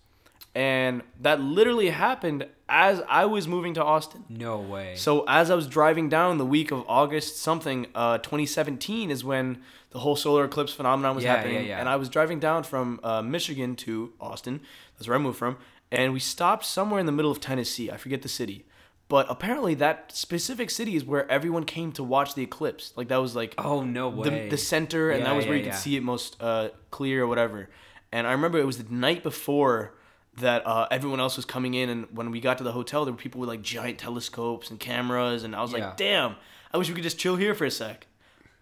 and 0.54 1.02
that 1.20 1.40
literally 1.40 1.90
happened 1.90 2.46
as 2.68 3.02
I 3.08 3.24
was 3.24 3.48
moving 3.48 3.74
to 3.74 3.84
Austin. 3.84 4.24
No 4.28 4.58
way. 4.58 4.94
So 4.96 5.24
as 5.26 5.50
I 5.50 5.54
was 5.54 5.66
driving 5.66 6.08
down 6.08 6.38
the 6.38 6.46
week 6.46 6.70
of 6.70 6.84
August 6.88 7.38
something, 7.38 7.86
uh, 7.94 8.18
2017 8.18 9.10
is 9.10 9.24
when 9.24 9.62
the 9.90 9.98
whole 9.98 10.16
solar 10.16 10.44
eclipse 10.44 10.72
phenomenon 10.72 11.14
was 11.14 11.24
Yeah, 11.24 11.36
happening, 11.36 11.54
yeah, 11.56 11.60
yeah. 11.62 11.80
and 11.80 11.88
I 11.88 11.96
was 11.96 12.08
driving 12.08 12.38
down 12.38 12.62
from 12.64 13.00
uh, 13.02 13.22
Michigan 13.22 13.76
to 13.76 14.12
Austin. 14.20 14.60
That's 14.96 15.08
where 15.08 15.16
I 15.18 15.20
moved 15.20 15.38
from, 15.38 15.56
and 15.90 16.12
we 16.12 16.20
stopped 16.20 16.64
somewhere 16.64 17.00
in 17.00 17.06
the 17.06 17.12
middle 17.12 17.30
of 17.30 17.40
Tennessee. 17.40 17.90
I 17.90 17.96
forget 17.96 18.22
the 18.22 18.28
city, 18.28 18.64
but 19.12 19.26
apparently 19.28 19.74
that 19.74 20.10
specific 20.10 20.70
city 20.70 20.96
is 20.96 21.04
where 21.04 21.30
everyone 21.30 21.64
came 21.64 21.92
to 21.92 22.02
watch 22.02 22.34
the 22.34 22.42
eclipse. 22.42 22.94
Like 22.96 23.08
that 23.08 23.18
was 23.18 23.36
like 23.36 23.54
oh, 23.58 23.82
no 23.82 24.08
way. 24.08 24.30
the, 24.46 24.48
the 24.52 24.56
center, 24.56 25.10
and 25.10 25.26
that 25.26 25.32
Yeah, 25.32 25.36
was 25.36 25.44
where 25.44 25.54
yeah, 25.54 25.64
you 25.64 25.70
could 25.70 25.78
see 25.78 25.96
it 25.96 26.02
most 26.02 26.42
uh, 26.42 26.70
clear 26.90 27.24
or 27.24 27.26
whatever. 27.26 27.68
And 28.10 28.26
I 28.26 28.32
remember 28.32 28.58
it 28.58 28.64
was 28.64 28.78
the 28.78 28.90
night 28.90 29.22
before 29.22 29.92
that 30.38 30.66
uh, 30.66 30.88
everyone 30.90 31.20
else 31.20 31.36
was 31.36 31.44
coming 31.44 31.74
in, 31.74 31.90
and 31.90 32.06
when 32.16 32.30
we 32.30 32.40
got 32.40 32.56
to 32.56 32.64
the 32.64 32.72
hotel, 32.72 33.04
there 33.04 33.12
were 33.12 33.18
people 33.18 33.38
with 33.38 33.50
like 33.50 33.60
giant 33.60 33.98
telescopes 33.98 34.70
and 34.70 34.80
cameras, 34.80 35.44
and 35.44 35.54
I 35.54 35.60
was 35.60 35.72
Yeah. 35.74 35.88
like, 35.88 35.98
"Damn, 35.98 36.36
I 36.72 36.78
wish 36.78 36.88
we 36.88 36.94
could 36.94 37.04
just 37.04 37.18
chill 37.18 37.36
here 37.36 37.54
for 37.54 37.66
a 37.66 37.70
sec." 37.70 38.06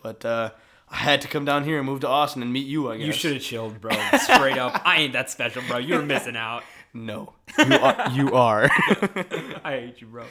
But 0.03 0.25
uh, 0.25 0.51
I 0.91 0.97
had 0.97 1.21
to 1.21 1.29
come 1.29 1.45
down 1.45 1.63
here 1.63 1.77
and 1.79 1.87
move 1.87 2.01
to 2.01 2.09
Austin 2.09 2.43
and 2.43 2.53
meet 2.53 2.67
you. 2.67 2.91
I 2.91 2.97
guess 2.97 3.07
You 3.07 3.13
should 3.13 3.35
have 3.35 3.43
chilled, 3.43 3.81
bro. 3.81 3.93
Straight 4.19 4.59
up. 4.59 4.83
I 4.85 4.97
ain't 4.97 5.13
that 5.13 5.31
special, 5.31 5.63
bro. 5.69 5.79
You're 5.79 6.03
missing 6.03 6.37
out. 6.37 6.65
No, 6.93 7.35
you 7.59 7.75
are. 7.77 8.11
You 8.11 8.33
are. 8.35 8.65
I 9.65 9.71
hate 9.81 10.01
you, 10.01 10.07
bro. 10.09 10.25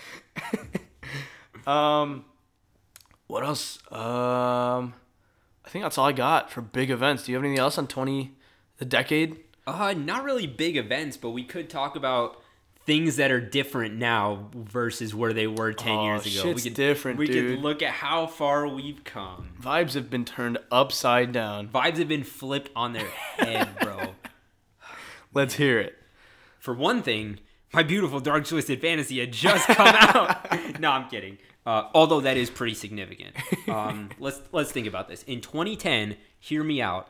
um, 1.71 2.25
what 3.27 3.43
else? 3.43 3.79
Um, 3.91 4.93
I 5.65 5.69
think 5.69 5.83
that's 5.83 5.97
all 5.97 6.05
I 6.07 6.11
got 6.11 6.51
for 6.51 6.61
big 6.61 6.89
events. 6.91 7.23
Do 7.23 7.31
you 7.31 7.37
have 7.37 7.43
anything 7.45 7.59
else 7.59 7.77
on 7.77 7.87
twenty 7.87 8.35
the 8.77 8.85
decade? 8.85 9.37
Uh, 9.67 9.93
not 9.95 10.23
really 10.23 10.47
big 10.47 10.77
events, 10.77 11.15
but 11.15 11.29
we 11.29 11.43
could 11.43 11.69
talk 11.69 11.95
about 11.95 12.41
things 12.85 13.17
that 13.17 13.29
are 13.29 13.39
different 13.41 13.93
now 13.95 14.49
versus 14.55 15.13
where 15.13 15.31
they 15.31 15.45
were 15.45 15.73
10 15.73 15.91
Oh, 15.95 16.03
years 16.05 16.25
ago. 16.25 16.41
shit's 16.41 16.63
we 16.63 16.69
could, 16.71 16.75
different, 16.75 17.19
We 17.19 17.27
dude. 17.27 17.55
could 17.57 17.63
look 17.63 17.83
at 17.83 17.91
how 17.91 18.25
far 18.25 18.67
we've 18.67 19.03
come. 19.03 19.49
Vibes 19.61 19.93
have 19.93 20.09
been 20.09 20.25
turned 20.25 20.57
upside 20.71 21.31
down. 21.31 21.67
Vibes 21.67 21.97
have 21.97 22.07
been 22.07 22.23
flipped 22.23 22.71
on 22.75 22.93
their 22.93 23.05
head, 23.05 23.69
bro. 23.79 24.15
Let's 25.35 25.53
hear 25.53 25.79
it. 25.79 25.98
For 26.59 26.73
one 26.73 27.01
thing, 27.01 27.39
my 27.73 27.83
beautiful 27.83 28.19
Dark 28.19 28.45
Twisted 28.45 28.81
Fantasy 28.81 29.19
had 29.19 29.31
just 29.31 29.65
come 29.67 29.87
out. 29.99 30.79
no, 30.79 30.91
I'm 30.91 31.09
kidding. 31.09 31.37
Uh, 31.65 31.89
although 31.93 32.21
that 32.21 32.37
is 32.37 32.49
pretty 32.49 32.73
significant. 32.73 33.35
Um, 33.67 34.09
let's 34.19 34.41
let's 34.51 34.71
think 34.71 34.87
about 34.87 35.07
this. 35.07 35.23
In 35.23 35.41
2010, 35.41 36.17
hear 36.39 36.63
me 36.63 36.81
out. 36.81 37.07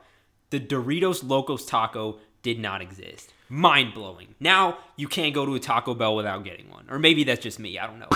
The 0.50 0.60
Doritos 0.60 1.28
Locos 1.28 1.66
Taco 1.66 2.20
did 2.42 2.60
not 2.60 2.82
exist. 2.82 3.34
Mind 3.50 3.94
blowing. 3.94 4.36
Now 4.40 4.80
you 4.96 5.08
can't 5.08 5.34
go 5.34 5.46
to 5.46 5.56
a 5.56 5.60
Taco 5.60 5.94
Bell 5.94 6.16
without 6.16 6.44
getting 6.44 6.70
one, 6.70 6.88
or 6.90 7.00
maybe 7.00 7.24
that's 7.24 7.42
just 7.42 7.60
me. 7.60 7.80
I 7.80 7.88
don't 7.88 8.00
know. 8.00 8.10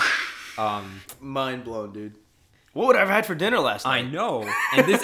Um, 0.56 1.00
Mind 1.20 1.64
blown, 1.64 1.92
dude. 1.92 2.14
What 2.72 2.88
would 2.88 2.96
I 2.96 3.00
have 3.00 3.08
had 3.08 3.26
for 3.26 3.34
dinner 3.34 3.58
last 3.58 3.84
night? 3.84 4.04
I 4.04 4.08
know. 4.08 4.48
And 4.72 4.86
this 4.86 5.02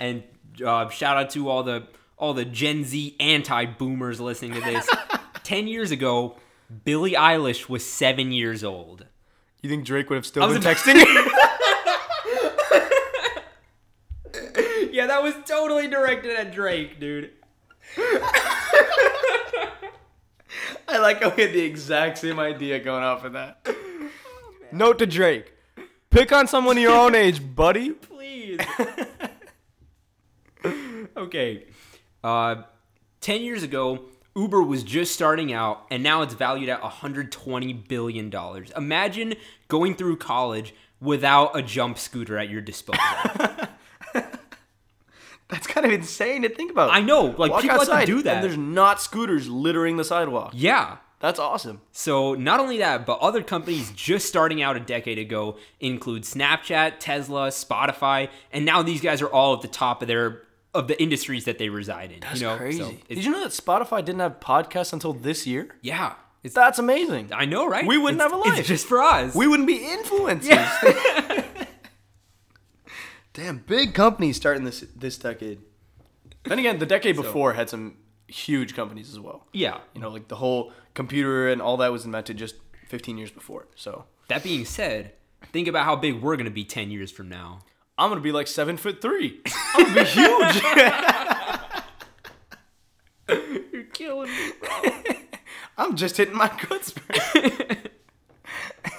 and 0.00 0.22
uh, 0.64 0.88
shout 0.90 1.16
out 1.16 1.30
to 1.30 1.48
all 1.48 1.62
the 1.62 1.86
all 2.18 2.34
the 2.34 2.44
Gen 2.44 2.84
Z 2.84 3.16
anti-boomers 3.20 4.20
listening 4.20 4.54
to 4.54 4.60
this. 4.60 4.88
10 5.42 5.68
years 5.68 5.90
ago, 5.90 6.36
Billie 6.84 7.12
Eilish 7.12 7.68
was 7.68 7.84
7 7.84 8.32
years 8.32 8.64
old. 8.64 9.06
You 9.62 9.70
think 9.70 9.84
Drake 9.84 10.08
would 10.10 10.16
have 10.16 10.26
still 10.26 10.46
been 10.48 10.56
about- 10.58 10.76
texting? 10.76 11.04
Yeah, 14.92 15.06
that 15.08 15.22
was 15.22 15.34
totally 15.44 15.88
directed 15.88 16.34
at 16.36 16.52
Drake, 16.54 16.98
dude. 16.98 17.30
I 20.88 20.98
like 20.98 21.22
how 21.22 21.28
we 21.34 21.42
had 21.42 21.52
the 21.52 21.60
exact 21.60 22.16
same 22.16 22.38
idea 22.38 22.78
going 22.78 23.02
off 23.04 23.22
of 23.24 23.34
that. 23.34 23.58
Oh, 23.66 23.74
Note 24.72 24.98
to 25.00 25.06
Drake: 25.06 25.52
Pick 26.08 26.32
on 26.32 26.46
someone 26.46 26.78
your 26.78 26.92
own 26.96 27.14
age, 27.14 27.42
buddy. 27.54 27.90
Please. 27.90 28.58
okay. 31.16 31.66
Uh 32.26 32.62
10 33.20 33.40
years 33.42 33.62
ago, 33.62 34.04
Uber 34.36 34.62
was 34.62 34.82
just 34.82 35.12
starting 35.14 35.52
out 35.52 35.86
and 35.90 36.02
now 36.02 36.22
it's 36.22 36.34
valued 36.34 36.68
at 36.68 36.82
120 36.82 37.72
billion 37.72 38.30
dollars. 38.30 38.70
Imagine 38.76 39.34
going 39.68 39.94
through 39.94 40.16
college 40.18 40.74
without 41.00 41.56
a 41.56 41.62
jump 41.62 41.98
scooter 41.98 42.36
at 42.38 42.50
your 42.50 42.60
disposal. 42.60 43.02
That's 45.48 45.66
kind 45.68 45.86
of 45.86 45.92
insane 45.92 46.42
to 46.42 46.48
think 46.48 46.72
about. 46.72 46.90
I 46.92 47.00
know, 47.00 47.26
like 47.38 47.52
Walk 47.52 47.62
people 47.62 47.80
outside 47.80 48.00
have 48.00 48.06
to 48.08 48.14
do 48.16 48.22
that. 48.24 48.34
and 48.36 48.44
there's 48.44 48.58
not 48.58 49.00
scooters 49.00 49.48
littering 49.48 49.96
the 49.96 50.04
sidewalk. 50.04 50.52
yeah. 50.54 50.98
That's 51.18 51.38
awesome. 51.38 51.80
So 51.92 52.34
not 52.34 52.60
only 52.60 52.76
that, 52.78 53.06
but 53.06 53.18
other 53.20 53.42
companies 53.42 53.90
just 53.92 54.28
starting 54.28 54.60
out 54.60 54.76
a 54.76 54.80
decade 54.80 55.18
ago 55.18 55.56
include 55.80 56.24
Snapchat, 56.24 56.96
Tesla, 57.00 57.48
Spotify, 57.48 58.28
and 58.52 58.66
now 58.66 58.82
these 58.82 59.00
guys 59.00 59.22
are 59.22 59.28
all 59.28 59.54
at 59.54 59.62
the 59.62 59.68
top 59.68 60.02
of 60.02 60.08
their 60.08 60.42
of 60.76 60.88
the 60.88 61.00
industries 61.02 61.44
that 61.46 61.58
they 61.58 61.68
reside 61.68 62.12
in. 62.12 62.20
That's 62.20 62.40
you 62.40 62.46
know? 62.46 62.56
crazy. 62.56 62.78
So 62.78 62.92
Did 63.08 63.24
you 63.24 63.30
know 63.32 63.40
that 63.42 63.50
Spotify 63.52 64.04
didn't 64.04 64.20
have 64.20 64.40
podcasts 64.40 64.92
until 64.92 65.12
this 65.12 65.46
year? 65.46 65.76
yeah. 65.82 66.14
It's, 66.42 66.54
That's 66.54 66.78
amazing. 66.78 67.30
I 67.34 67.44
know, 67.44 67.66
right? 67.68 67.84
We 67.84 67.98
wouldn't 67.98 68.20
It's- 68.20 68.30
have 68.30 68.40
a 68.40 68.48
life. 68.48 68.58
It's 68.60 68.68
just 68.68 68.86
for 68.86 69.00
us. 69.00 69.34
We 69.34 69.48
wouldn't 69.48 69.66
be 69.66 69.80
influencers. 69.80 71.44
Damn, 73.32 73.58
big 73.58 73.94
companies 73.94 74.36
starting 74.36 74.64
this 74.64 74.80
this 74.94 75.18
decade. 75.18 75.60
Then 76.44 76.58
again, 76.58 76.78
the 76.78 76.86
decade 76.86 77.16
before 77.22 77.52
had 77.54 77.68
some 77.68 77.96
huge 78.28 78.74
companies 78.74 79.10
as 79.10 79.20
well. 79.20 79.46
yeah. 79.52 79.78
You 79.94 80.00
know, 80.00 80.08
like 80.10 80.28
the 80.28 80.36
whole 80.36 80.72
computer 80.94 81.48
and 81.48 81.60
all 81.60 81.76
that 81.78 81.92
was 81.92 82.04
invented 82.04 82.36
just 82.38 82.54
15 82.88 83.18
years 83.18 83.30
before. 83.30 83.66
So 83.74 84.04
That 84.28 84.42
being 84.42 84.64
said, 84.64 85.12
think 85.52 85.68
about 85.68 85.84
how 85.84 85.96
big 85.96 86.22
we're 86.22 86.36
gonna 86.36 86.50
be 86.50 86.64
ten 86.64 86.90
years 86.90 87.10
from 87.10 87.28
now. 87.28 87.60
I'm 87.98 88.10
gonna 88.10 88.20
be 88.20 88.32
like 88.32 88.46
seven 88.46 88.76
foot 88.76 89.00
three. 89.00 89.40
I'm 89.74 89.84
gonna 89.94 90.04
be 90.04 90.04
huge. 90.04 90.62
You're 93.72 93.84
killing 93.92 94.30
me. 94.30 94.52
I'm 95.78 95.96
just 95.96 96.16
hitting 96.16 96.36
my 96.36 96.50
good 96.68 96.84
spurt. 96.84 97.90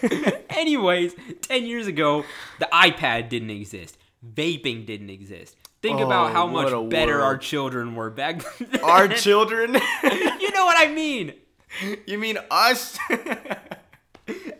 Anyways, 0.50 1.16
10 1.42 1.66
years 1.66 1.88
ago, 1.88 2.24
the 2.60 2.68
iPad 2.74 3.30
didn't 3.30 3.50
exist. 3.52 3.98
Vaping 4.34 4.86
didn't 4.86 5.10
exist. 5.10 5.56
Think 5.82 6.00
about 6.02 6.32
Oh, 6.32 6.34
how 6.34 6.48
much 6.48 6.90
better 6.90 7.14
world. 7.14 7.24
our 7.24 7.38
children 7.38 7.96
were 7.96 8.10
back 8.10 8.44
then. 8.60 8.82
Our 8.84 9.08
children. 9.08 9.74
you 9.74 10.52
know 10.52 10.66
what 10.66 10.76
I 10.78 10.92
mean? 10.94 11.34
you 12.06 12.18
mean 12.18 12.38
us? 12.52 12.98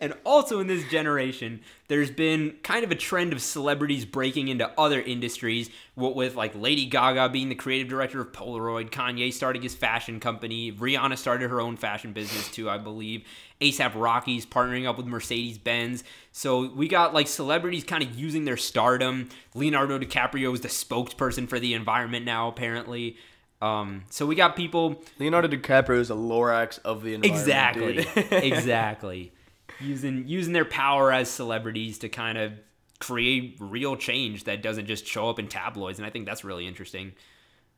And 0.00 0.14
also 0.24 0.60
in 0.60 0.66
this 0.66 0.88
generation, 0.88 1.60
there's 1.88 2.10
been 2.10 2.56
kind 2.62 2.84
of 2.84 2.90
a 2.90 2.94
trend 2.94 3.32
of 3.32 3.42
celebrities 3.42 4.04
breaking 4.04 4.48
into 4.48 4.70
other 4.78 5.00
industries, 5.00 5.70
what 5.94 6.14
with 6.14 6.36
like 6.36 6.54
Lady 6.54 6.86
Gaga 6.86 7.28
being 7.30 7.48
the 7.48 7.54
creative 7.54 7.88
director 7.88 8.20
of 8.20 8.32
Polaroid, 8.32 8.90
Kanye 8.90 9.32
starting 9.32 9.62
his 9.62 9.74
fashion 9.74 10.20
company, 10.20 10.72
Rihanna 10.72 11.18
started 11.18 11.50
her 11.50 11.60
own 11.60 11.76
fashion 11.76 12.12
business 12.12 12.50
too, 12.50 12.68
I 12.70 12.78
believe. 12.78 13.24
ASAP 13.60 13.92
Rocky's 13.94 14.46
partnering 14.46 14.86
up 14.86 14.96
with 14.96 15.06
Mercedes 15.06 15.58
Benz. 15.58 16.04
So 16.32 16.70
we 16.72 16.86
got 16.88 17.12
like 17.12 17.26
celebrities 17.26 17.84
kind 17.84 18.02
of 18.02 18.18
using 18.18 18.44
their 18.44 18.56
stardom. 18.56 19.28
Leonardo 19.54 19.98
DiCaprio 19.98 20.54
is 20.54 20.60
the 20.60 20.68
spokesperson 20.68 21.48
for 21.48 21.58
the 21.58 21.74
environment 21.74 22.24
now, 22.24 22.48
apparently. 22.48 23.16
Um, 23.60 24.04
so 24.10 24.24
we 24.24 24.36
got 24.36 24.54
people 24.54 25.02
Leonardo 25.18 25.48
DiCaprio 25.48 25.98
is 25.98 26.10
a 26.10 26.14
Lorax 26.14 26.78
of 26.84 27.02
the 27.02 27.14
environment. 27.14 28.06
exactly 28.06 28.06
exactly 28.30 29.32
using 29.80 30.26
using 30.26 30.52
their 30.52 30.64
power 30.64 31.12
as 31.12 31.30
celebrities 31.30 31.98
to 31.98 32.08
kind 32.08 32.38
of 32.38 32.52
create 33.00 33.56
real 33.60 33.96
change 33.96 34.44
that 34.44 34.62
doesn't 34.62 34.86
just 34.86 35.06
show 35.06 35.28
up 35.30 35.38
in 35.38 35.46
tabloids 35.46 35.98
and 35.98 36.06
i 36.06 36.10
think 36.10 36.26
that's 36.26 36.44
really 36.44 36.66
interesting. 36.66 37.12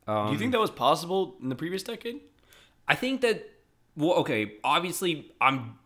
Do 0.07 0.31
you 0.31 0.37
think 0.37 0.51
that 0.51 0.59
was 0.59 0.71
possible 0.71 1.35
in 1.41 1.49
the 1.49 1.55
previous 1.55 1.83
decade? 1.83 2.21
i 2.87 2.95
think 2.95 3.21
that 3.21 3.47
well 3.95 4.13
okay 4.13 4.53
obviously 4.63 5.31
i'm 5.39 5.77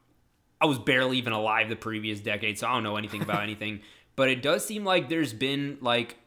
i 0.62 0.66
was 0.66 0.80
barely 0.80 1.18
even 1.18 1.34
alive 1.34 1.68
the 1.70 1.76
previous 1.76 2.20
decade 2.22 2.58
so 2.58 2.68
i 2.68 2.74
don't 2.74 2.84
know 2.84 2.96
anything 2.96 3.22
about 3.22 3.44
anything. 3.50 3.82
But 4.16 4.30
it 4.30 4.42
does 4.42 4.66
seem 4.66 4.86
like 4.86 5.10
there's 5.10 5.34
been 5.34 5.78
like 5.82 6.18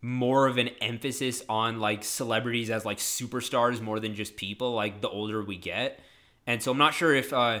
more 0.00 0.46
of 0.46 0.58
an 0.58 0.68
emphasis 0.80 1.42
on 1.48 1.80
like 1.80 2.04
celebrities 2.04 2.70
as 2.70 2.84
like 2.84 2.98
superstars 2.98 3.80
more 3.80 3.98
than 3.98 4.14
just 4.14 4.36
people 4.36 4.72
like 4.72 5.00
the 5.00 5.08
older 5.08 5.42
we 5.42 5.56
get. 5.56 5.98
And 6.46 6.62
so 6.62 6.70
i'm 6.70 6.78
not 6.78 6.94
sure 6.94 7.12
if 7.14 7.32
uh 7.32 7.60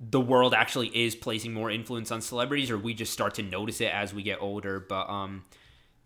the 0.00 0.20
world 0.20 0.54
actually 0.54 0.88
is 0.96 1.14
placing 1.16 1.52
more 1.52 1.70
influence 1.70 2.10
on 2.12 2.20
celebrities 2.20 2.70
or 2.70 2.78
we 2.78 2.94
just 2.94 3.12
start 3.12 3.34
to 3.34 3.42
notice 3.42 3.80
it 3.80 3.92
as 3.92 4.14
we 4.14 4.22
get 4.22 4.40
older 4.40 4.78
but 4.78 5.08
um 5.10 5.44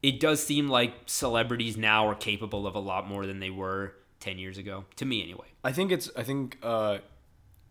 it 0.03 0.19
does 0.19 0.45
seem 0.45 0.69
like 0.69 0.95
celebrities 1.07 1.77
now 1.77 2.09
are 2.09 2.15
capable 2.15 2.67
of 2.67 2.75
a 2.75 2.79
lot 2.81 3.07
more 3.07 3.27
than 3.27 3.39
they 3.39 3.51
were 3.51 3.95
10 4.21 4.39
years 4.39 4.57
ago 4.59 4.85
to 4.97 5.05
me 5.05 5.23
anyway 5.23 5.47
I 5.65 5.71
think 5.73 5.93
it's. 5.93 6.11
I 6.17 6.25
think 6.25 6.59
uh, 6.63 6.99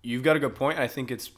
you've 0.02 0.24
got 0.24 0.38
a 0.38 0.40
good 0.40 0.56
point. 0.56 0.80
I 0.80 0.88
think 0.88 1.12
it's. 1.12 1.30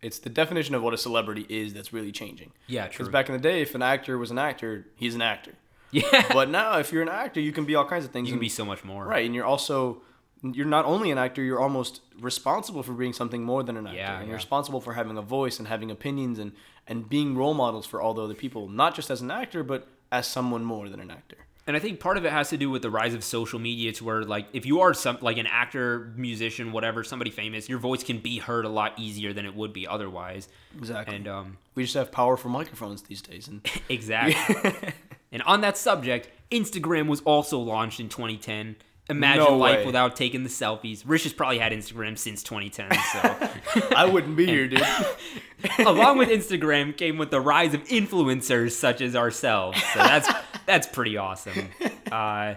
It's 0.00 0.18
the 0.20 0.30
definition 0.30 0.74
of 0.74 0.82
what 0.82 0.94
a 0.94 0.96
celebrity 0.96 1.44
is 1.50 1.74
that's 1.74 1.92
really 1.92 2.12
changing. 2.12 2.52
yeah 2.66 2.88
Because 2.88 3.10
back 3.10 3.28
in 3.28 3.34
the 3.34 3.40
day, 3.42 3.60
if 3.60 3.74
an 3.74 3.82
actor 3.82 4.16
was 4.16 4.30
an 4.30 4.38
actor, 4.38 4.86
he's 4.96 5.14
an 5.14 5.20
actor. 5.20 5.52
yeah 5.90 6.24
But 6.32 6.48
now, 6.48 6.78
if 6.78 6.92
you're 6.92 7.02
an 7.02 7.10
actor, 7.10 7.40
you 7.40 7.52
can 7.52 7.66
be 7.66 7.74
all 7.74 7.84
kinds 7.84 8.06
of 8.06 8.10
things. 8.10 8.28
you 8.28 8.32
can 8.32 8.36
and- 8.38 8.40
be 8.40 8.48
so 8.48 8.64
much 8.64 8.84
more 8.84 9.04
right, 9.04 9.26
and 9.26 9.34
you're 9.34 9.44
also 9.44 10.00
you're 10.42 10.66
not 10.66 10.84
only 10.84 11.10
an 11.10 11.18
actor, 11.18 11.42
you're 11.42 11.60
almost 11.60 12.00
responsible 12.20 12.82
for 12.82 12.92
being 12.92 13.12
something 13.12 13.42
more 13.42 13.62
than 13.62 13.76
an 13.76 13.86
actor. 13.86 13.98
Yeah, 13.98 14.14
and 14.14 14.22
yeah. 14.22 14.28
you're 14.28 14.36
responsible 14.36 14.80
for 14.80 14.92
having 14.92 15.16
a 15.16 15.22
voice 15.22 15.58
and 15.58 15.68
having 15.68 15.90
opinions 15.90 16.38
and 16.38 16.52
and 16.86 17.08
being 17.08 17.36
role 17.36 17.54
models 17.54 17.86
for 17.86 18.00
all 18.00 18.14
the 18.14 18.22
other 18.22 18.34
people, 18.34 18.68
not 18.68 18.94
just 18.94 19.10
as 19.10 19.20
an 19.20 19.30
actor, 19.30 19.62
but 19.62 19.86
as 20.10 20.26
someone 20.26 20.64
more 20.64 20.88
than 20.88 21.00
an 21.00 21.10
actor. 21.10 21.36
And 21.68 21.76
I 21.76 21.80
think 21.80 22.00
part 22.00 22.16
of 22.16 22.24
it 22.24 22.32
has 22.32 22.48
to 22.48 22.56
do 22.56 22.70
with 22.70 22.80
the 22.80 22.88
rise 22.88 23.12
of 23.12 23.22
social 23.22 23.58
media 23.58 23.92
to 23.92 24.04
where 24.04 24.22
like 24.22 24.46
if 24.54 24.64
you 24.64 24.80
are 24.80 24.94
some 24.94 25.18
like 25.20 25.36
an 25.36 25.46
actor, 25.46 26.14
musician, 26.16 26.72
whatever, 26.72 27.04
somebody 27.04 27.30
famous, 27.30 27.68
your 27.68 27.78
voice 27.78 28.02
can 28.02 28.20
be 28.20 28.38
heard 28.38 28.64
a 28.64 28.70
lot 28.70 28.98
easier 28.98 29.34
than 29.34 29.44
it 29.44 29.54
would 29.54 29.74
be 29.74 29.86
otherwise. 29.86 30.48
Exactly. 30.78 31.14
And 31.14 31.28
um 31.28 31.58
we 31.74 31.82
just 31.82 31.94
have 31.94 32.10
powerful 32.10 32.50
microphones 32.50 33.02
these 33.02 33.20
days, 33.20 33.48
and 33.48 33.60
exactly. 33.90 34.72
and 35.32 35.42
on 35.42 35.60
that 35.60 35.76
subject, 35.76 36.30
Instagram 36.50 37.06
was 37.06 37.20
also 37.20 37.58
launched 37.58 38.00
in 38.00 38.08
2010. 38.08 38.76
Imagine 39.10 39.44
No 39.44 39.56
life 39.56 39.78
way. 39.78 39.86
without 39.86 40.16
taking 40.16 40.42
the 40.42 40.50
selfies. 40.50 41.02
Rich 41.06 41.22
has 41.24 41.32
probably 41.32 41.58
had 41.58 41.72
Instagram 41.72 42.18
since 42.18 42.42
2010, 42.42 42.90
so 42.92 43.88
I 43.96 44.04
wouldn't 44.04 44.36
be 44.36 44.44
here, 44.46 44.68
dude. 44.68 44.82
along 45.78 46.18
with 46.18 46.28
Instagram 46.28 46.96
came 46.96 47.16
with 47.16 47.30
the 47.30 47.40
rise 47.40 47.72
of 47.74 47.82
influencers 47.84 48.72
such 48.72 49.00
as 49.00 49.16
ourselves. 49.16 49.82
So 49.94 49.98
that's 50.00 50.28
that's 50.66 50.86
pretty 50.86 51.16
awesome. 51.16 51.68
Uh, 52.12 52.56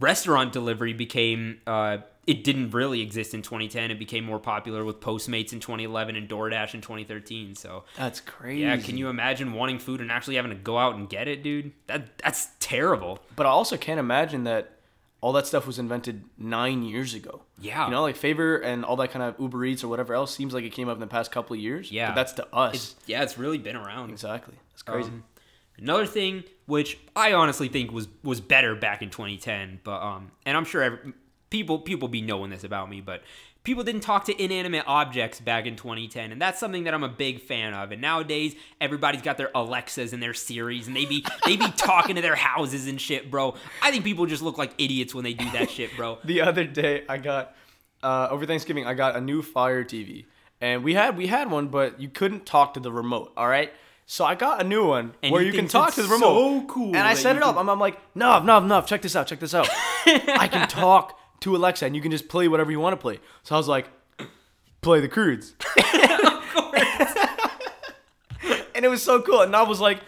restaurant 0.00 0.52
delivery 0.52 0.92
became 0.92 1.60
uh, 1.66 1.98
it 2.26 2.44
didn't 2.44 2.70
really 2.70 3.00
exist 3.00 3.32
in 3.34 3.42
2010. 3.42 3.90
It 3.90 3.98
became 3.98 4.22
more 4.24 4.38
popular 4.38 4.84
with 4.84 5.00
Postmates 5.00 5.52
in 5.54 5.60
2011 5.60 6.14
and 6.14 6.28
DoorDash 6.28 6.74
in 6.74 6.82
2013. 6.82 7.54
So 7.54 7.84
That's 7.96 8.20
crazy. 8.20 8.60
yeah, 8.62 8.76
can 8.76 8.98
you 8.98 9.08
imagine 9.08 9.54
wanting 9.54 9.78
food 9.78 10.00
and 10.02 10.12
actually 10.12 10.36
having 10.36 10.50
to 10.50 10.56
go 10.56 10.76
out 10.78 10.94
and 10.94 11.08
get 11.08 11.26
it, 11.26 11.42
dude? 11.42 11.72
That 11.86 12.18
that's 12.18 12.48
terrible. 12.60 13.18
But 13.34 13.46
I 13.46 13.48
also 13.48 13.76
can't 13.76 13.98
imagine 13.98 14.44
that 14.44 14.77
all 15.20 15.32
that 15.32 15.46
stuff 15.46 15.66
was 15.66 15.78
invented 15.78 16.24
nine 16.38 16.82
years 16.82 17.14
ago. 17.14 17.42
Yeah. 17.60 17.86
You 17.86 17.90
know, 17.90 18.02
like 18.02 18.16
Favor 18.16 18.58
and 18.58 18.84
all 18.84 18.96
that 18.96 19.10
kind 19.10 19.22
of 19.22 19.34
Uber 19.40 19.64
Eats 19.64 19.82
or 19.82 19.88
whatever 19.88 20.14
else 20.14 20.34
seems 20.34 20.54
like 20.54 20.64
it 20.64 20.70
came 20.70 20.88
up 20.88 20.94
in 20.94 21.00
the 21.00 21.08
past 21.08 21.32
couple 21.32 21.54
of 21.54 21.60
years. 21.60 21.90
Yeah. 21.90 22.10
But 22.10 22.14
that's 22.14 22.32
to 22.34 22.54
us. 22.54 22.74
It's, 22.74 22.96
yeah, 23.06 23.22
it's 23.22 23.36
really 23.36 23.58
been 23.58 23.76
around. 23.76 24.10
exactly. 24.10 24.54
That's 24.70 24.82
crazy. 24.82 25.08
Um, 25.08 25.24
another 25.76 26.06
thing, 26.06 26.44
which 26.66 26.98
I 27.16 27.32
honestly 27.32 27.68
think 27.68 27.90
was 27.90 28.08
was 28.22 28.40
better 28.40 28.74
back 28.74 29.02
in 29.02 29.10
2010, 29.10 29.80
but 29.82 30.00
um, 30.00 30.30
and 30.46 30.56
I'm 30.56 30.64
sure 30.64 30.82
every, 30.82 31.12
people 31.50 31.80
people 31.80 32.08
be 32.08 32.22
knowing 32.22 32.50
this 32.50 32.64
about 32.64 32.88
me, 32.88 33.00
but 33.00 33.22
people 33.68 33.84
didn't 33.84 34.00
talk 34.00 34.24
to 34.24 34.42
inanimate 34.42 34.82
objects 34.86 35.40
back 35.40 35.66
in 35.66 35.76
2010, 35.76 36.32
and 36.32 36.40
that's 36.40 36.58
something 36.58 36.84
that 36.84 36.94
I'm 36.94 37.04
a 37.04 37.08
big 37.08 37.42
fan 37.42 37.74
of. 37.74 37.92
And 37.92 38.00
nowadays, 38.00 38.56
everybody's 38.80 39.20
got 39.20 39.36
their 39.36 39.50
Alexas 39.54 40.14
and 40.14 40.22
their 40.22 40.32
Siris, 40.32 40.86
and 40.86 40.96
they 40.96 41.04
be 41.04 41.22
they 41.44 41.58
be 41.58 41.70
talking 41.76 42.16
to 42.16 42.22
their 42.22 42.34
houses 42.34 42.88
and 42.88 42.98
shit, 42.98 43.30
bro. 43.30 43.54
I 43.82 43.90
think 43.90 44.04
people 44.04 44.24
just 44.24 44.42
look 44.42 44.56
like 44.56 44.72
idiots 44.78 45.14
when 45.14 45.22
they 45.22 45.34
do 45.34 45.44
that 45.50 45.68
shit, 45.70 45.94
bro. 45.96 46.16
the 46.24 46.40
other 46.40 46.64
day 46.64 47.04
I 47.10 47.18
got 47.18 47.54
uh, 48.02 48.28
over 48.30 48.46
Thanksgiving 48.46 48.86
I 48.86 48.94
got 48.94 49.16
a 49.16 49.20
new 49.20 49.42
Fire 49.42 49.84
TV, 49.84 50.24
and 50.62 50.82
we 50.82 50.94
had 50.94 51.18
we 51.18 51.26
had 51.26 51.50
one, 51.50 51.68
but 51.68 52.00
you 52.00 52.08
couldn't 52.08 52.46
talk 52.46 52.72
to 52.74 52.80
the 52.80 52.90
remote. 52.90 53.32
All 53.36 53.46
right. 53.48 53.70
So 54.10 54.24
I 54.24 54.36
got 54.36 54.62
a 54.62 54.64
new 54.64 54.86
one 54.86 55.12
And 55.22 55.30
where 55.30 55.42
you 55.42 55.52
can 55.52 55.68
talk 55.68 55.92
to 55.96 56.02
the 56.02 56.08
remote. 56.08 56.62
so 56.62 56.66
cool 56.66 56.96
And 56.96 57.06
I 57.06 57.12
set 57.12 57.36
it 57.36 57.42
up. 57.42 57.56
can- 57.56 57.58
I'm, 57.58 57.68
I'm 57.68 57.78
like, 57.78 57.98
no, 58.14 58.42
no, 58.42 58.58
no. 58.58 58.80
Check 58.80 59.02
this 59.02 59.14
out. 59.14 59.26
Check 59.26 59.38
this 59.38 59.52
out. 59.52 59.68
I 60.06 60.48
can 60.50 60.66
talk 60.66 61.17
to 61.40 61.56
Alexa, 61.56 61.86
and 61.86 61.94
you 61.96 62.02
can 62.02 62.10
just 62.10 62.28
play 62.28 62.48
whatever 62.48 62.70
you 62.70 62.80
want 62.80 62.92
to 62.94 62.96
play. 62.96 63.18
So 63.42 63.54
I 63.54 63.58
was 63.58 63.68
like, 63.68 63.88
play 64.80 65.00
the 65.00 65.08
Croods. 65.08 65.54
and 68.74 68.84
it 68.84 68.88
was 68.88 69.02
so 69.02 69.20
cool. 69.22 69.40
And 69.42 69.54
I 69.54 69.62
was 69.62 69.80
like, 69.80 70.00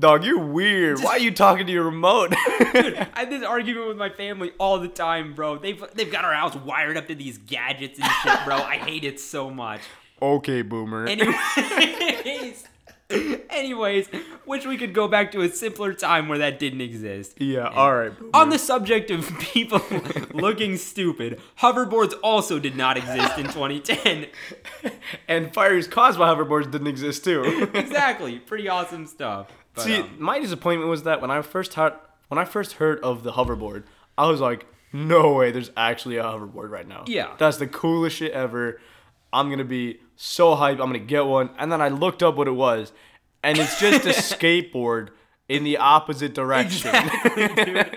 dog, 0.00 0.24
you're 0.24 0.38
weird. 0.38 1.00
Why 1.00 1.12
are 1.12 1.18
you 1.18 1.30
talking 1.30 1.66
to 1.66 1.72
your 1.72 1.84
remote? 1.84 2.34
dude, 2.72 2.96
I 3.14 3.20
have 3.20 3.30
this 3.30 3.42
argument 3.44 3.88
with 3.88 3.96
my 3.96 4.10
family 4.10 4.52
all 4.58 4.78
the 4.78 4.88
time, 4.88 5.34
bro. 5.34 5.58
They've 5.58 5.82
they've 5.94 6.10
got 6.10 6.24
our 6.24 6.34
house 6.34 6.54
wired 6.56 6.96
up 6.96 7.08
to 7.08 7.14
these 7.14 7.38
gadgets 7.38 7.98
and 7.98 8.08
shit, 8.22 8.38
bro. 8.44 8.56
I 8.56 8.76
hate 8.76 9.04
it 9.04 9.20
so 9.20 9.50
much. 9.50 9.80
okay, 10.20 10.62
boomer. 10.62 11.06
Anyways, 11.06 12.64
anyways, 13.50 14.08
wish 14.44 14.66
we 14.66 14.76
could 14.76 14.92
go 14.92 15.08
back 15.08 15.32
to 15.32 15.40
a 15.40 15.48
simpler 15.48 15.94
time 15.94 16.28
where 16.28 16.38
that 16.38 16.58
didn't 16.58 16.80
exist. 16.82 17.34
yeah, 17.40 17.68
all 17.68 17.94
right. 17.94 18.12
On 18.34 18.50
the 18.50 18.58
subject 18.58 19.10
of 19.10 19.26
people 19.40 19.80
looking 20.34 20.76
stupid, 20.76 21.40
hoverboards 21.60 22.12
also 22.22 22.58
did 22.58 22.76
not 22.76 22.96
exist 22.98 23.38
in 23.38 23.46
2010. 23.46 24.26
and 25.26 25.54
fires 25.54 25.88
caused 25.88 26.18
by 26.18 26.28
hoverboards 26.34 26.70
didn't 26.70 26.86
exist 26.88 27.24
too. 27.24 27.70
exactly, 27.74 28.38
pretty 28.38 28.68
awesome 28.68 29.06
stuff. 29.06 29.50
But, 29.74 29.84
See, 29.84 29.96
um, 30.00 30.16
my 30.18 30.38
disappointment 30.38 30.90
was 30.90 31.04
that 31.04 31.20
when 31.22 31.30
I 31.30 31.40
first 31.42 31.74
heard 31.74 31.94
when 32.28 32.38
I 32.38 32.44
first 32.44 32.74
heard 32.74 33.00
of 33.00 33.22
the 33.22 33.32
hoverboard, 33.32 33.84
I 34.18 34.26
was 34.28 34.38
like, 34.40 34.66
"No 34.92 35.32
way! 35.32 35.50
There's 35.50 35.70
actually 35.78 36.18
a 36.18 36.24
hoverboard 36.24 36.68
right 36.68 36.86
now." 36.86 37.04
Yeah. 37.06 37.34
that's 37.38 37.56
the 37.56 37.66
coolest 37.66 38.16
shit 38.16 38.32
ever. 38.32 38.80
I'm 39.32 39.50
gonna 39.50 39.64
be 39.64 40.00
so 40.16 40.54
hyped. 40.56 40.72
I'm 40.80 40.86
gonna 40.88 40.98
get 41.00 41.26
one. 41.26 41.50
And 41.58 41.70
then 41.70 41.80
I 41.80 41.88
looked 41.88 42.22
up 42.22 42.36
what 42.36 42.48
it 42.48 42.52
was, 42.52 42.92
and 43.42 43.58
it's 43.58 43.78
just 43.80 44.04
a 44.06 44.08
skateboard 44.36 45.08
in 45.48 45.64
the 45.64 45.76
opposite 45.78 46.34
direction. 46.34 46.92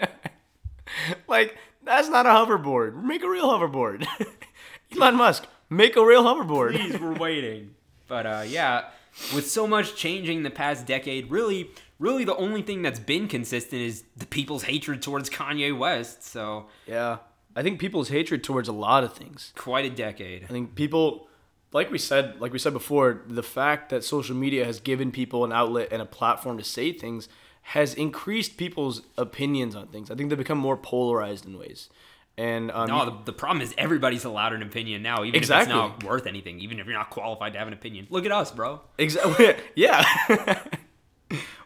like 1.27 1.57
that's 1.83 2.09
not 2.09 2.25
a 2.25 2.29
hoverboard. 2.29 3.01
Make 3.03 3.23
a 3.23 3.29
real 3.29 3.47
hoverboard. 3.49 4.05
Elon 4.95 5.15
Musk, 5.15 5.45
make 5.69 5.95
a 5.95 6.05
real 6.05 6.23
hoverboard. 6.23 6.75
Please, 6.75 6.99
we're 6.99 7.13
waiting. 7.13 7.75
But 8.07 8.25
uh, 8.25 8.43
yeah, 8.45 8.85
with 9.33 9.49
so 9.49 9.65
much 9.67 9.95
changing 9.95 10.43
the 10.43 10.49
past 10.49 10.85
decade, 10.85 11.31
really, 11.31 11.71
really 11.99 12.25
the 12.25 12.35
only 12.35 12.61
thing 12.61 12.81
that's 12.81 12.99
been 12.99 13.27
consistent 13.27 13.81
is 13.81 14.03
the 14.17 14.25
people's 14.25 14.63
hatred 14.63 15.01
towards 15.01 15.29
Kanye 15.29 15.77
West. 15.77 16.23
So 16.23 16.67
Yeah. 16.85 17.17
I 17.55 17.63
think 17.63 17.79
people's 17.79 18.09
hatred 18.09 18.43
towards 18.43 18.67
a 18.67 18.73
lot 18.73 19.03
of 19.03 19.13
things. 19.13 19.51
quite 19.55 19.85
a 19.85 19.89
decade. 19.89 20.43
I 20.43 20.47
think 20.47 20.75
people 20.75 21.27
like 21.73 21.89
we 21.91 21.97
said 21.97 22.39
like 22.39 22.51
we 22.53 22.59
said 22.59 22.73
before, 22.73 23.21
the 23.27 23.43
fact 23.43 23.89
that 23.89 24.03
social 24.03 24.35
media 24.35 24.65
has 24.65 24.79
given 24.79 25.11
people 25.11 25.43
an 25.45 25.51
outlet 25.51 25.89
and 25.91 26.01
a 26.01 26.05
platform 26.05 26.57
to 26.57 26.63
say 26.63 26.91
things 26.91 27.27
has 27.63 27.93
increased 27.93 28.57
people's 28.57 29.03
opinions 29.17 29.75
on 29.75 29.87
things. 29.87 30.09
I 30.09 30.15
think 30.15 30.29
they 30.29 30.35
become 30.35 30.57
more 30.57 30.75
polarized 30.77 31.45
in 31.45 31.57
ways. 31.57 31.89
And 32.37 32.71
um, 32.71 32.87
No, 32.87 33.05
the, 33.05 33.25
the 33.25 33.33
problem 33.33 33.61
is 33.61 33.73
everybody's 33.77 34.23
allowed 34.23 34.53
an 34.53 34.63
opinion 34.63 35.03
now, 35.03 35.23
even 35.23 35.35
Exactly. 35.35 35.71
if 35.73 35.77
it's 35.85 36.01
not 36.01 36.03
worth 36.09 36.25
anything, 36.25 36.59
even 36.59 36.79
if 36.79 36.87
you're 36.87 36.95
not 36.97 37.09
qualified 37.11 37.53
to 37.53 37.59
have 37.59 37.67
an 37.67 37.73
opinion. 37.73 38.07
Look 38.09 38.25
at 38.25 38.31
us, 38.31 38.51
bro. 38.51 38.81
Exactly. 38.97 39.53
yeah. 39.75 40.03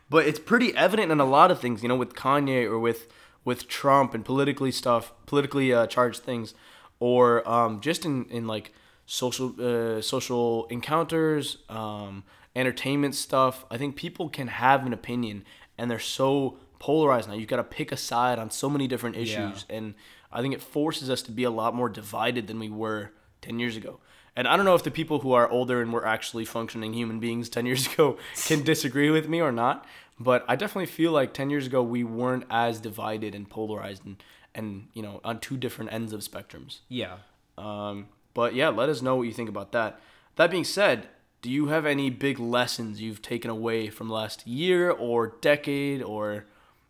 but 0.09 0.25
it's 0.25 0.39
pretty 0.39 0.75
evident 0.75 1.11
in 1.11 1.19
a 1.19 1.25
lot 1.25 1.49
of 1.51 1.59
things, 1.61 1.81
you 1.81 1.87
know, 1.87 1.95
with 1.95 2.13
Kanye 2.13 2.65
or 2.65 2.79
with 2.79 3.07
with 3.45 3.67
Trump 3.69 4.13
and 4.13 4.25
politically 4.25 4.71
stuff, 4.71 5.13
politically 5.27 5.71
uh, 5.71 5.87
charged 5.87 6.23
things, 6.23 6.53
or 6.99 7.47
um, 7.47 7.79
just 7.79 8.03
in 8.03 8.25
in 8.25 8.47
like 8.47 8.73
social 9.05 9.53
uh, 9.61 10.01
social 10.01 10.65
encounters, 10.65 11.59
um, 11.69 12.23
entertainment 12.55 13.15
stuff. 13.15 13.63
I 13.71 13.77
think 13.77 13.95
people 13.95 14.27
can 14.27 14.47
have 14.47 14.85
an 14.85 14.91
opinion, 14.91 15.45
and 15.77 15.89
they're 15.89 15.99
so 15.99 16.57
polarized 16.79 17.29
now. 17.29 17.35
You've 17.35 17.47
got 17.47 17.57
to 17.57 17.63
pick 17.63 17.91
a 17.91 17.97
side 17.97 18.39
on 18.39 18.49
so 18.49 18.69
many 18.69 18.87
different 18.87 19.15
issues, 19.15 19.65
and 19.69 19.93
I 20.31 20.41
think 20.41 20.53
it 20.53 20.61
forces 20.61 21.09
us 21.09 21.21
to 21.23 21.31
be 21.31 21.43
a 21.43 21.51
lot 21.51 21.73
more 21.73 21.87
divided 21.87 22.47
than 22.47 22.59
we 22.59 22.69
were 22.69 23.11
ten 23.41 23.59
years 23.59 23.77
ago. 23.77 23.99
And 24.35 24.47
I 24.47 24.57
don't 24.57 24.65
know 24.65 24.75
if 24.75 24.83
the 24.83 24.91
people 24.91 25.19
who 25.19 25.31
are 25.31 25.49
older 25.49 25.81
and 25.81 25.93
were 25.93 26.05
actually 26.05 26.43
functioning 26.43 26.93
human 26.93 27.19
beings 27.19 27.47
10 27.47 27.65
years 27.65 27.87
ago 27.93 28.17
can 28.45 28.63
disagree 28.63 29.09
with 29.09 29.29
me 29.29 29.39
or 29.41 29.51
not. 29.51 29.85
But 30.19 30.45
I 30.47 30.55
definitely 30.55 30.85
feel 30.85 31.11
like 31.11 31.33
10 31.33 31.49
years 31.49 31.67
ago 31.67 31.83
we 31.83 32.03
weren't 32.03 32.45
as 32.49 32.79
divided 32.79 33.35
and 33.35 33.49
polarized 33.49 34.05
and, 34.05 34.23
and 34.53 34.87
you 34.93 35.01
know, 35.01 35.19
on 35.23 35.39
two 35.39 35.57
different 35.57 35.91
ends 35.91 36.13
of 36.13 36.21
spectrums. 36.21 36.79
Yeah. 36.87 37.17
Um, 37.57 38.07
but 38.33 38.55
yeah, 38.55 38.69
let 38.69 38.89
us 38.89 39.01
know 39.01 39.15
what 39.17 39.23
you 39.23 39.33
think 39.33 39.49
about 39.49 39.71
that. 39.73 39.99
That 40.37 40.51
being 40.51 40.63
said, 40.63 41.07
do 41.41 41.49
you 41.49 41.67
have 41.67 41.85
any 41.85 42.09
big 42.09 42.39
lessons 42.39 43.01
you've 43.01 43.21
taken 43.21 43.51
away 43.51 43.89
from 43.89 44.09
last 44.09 44.47
year 44.47 44.89
or 44.89 45.35
decade 45.41 46.01
or 46.01 46.45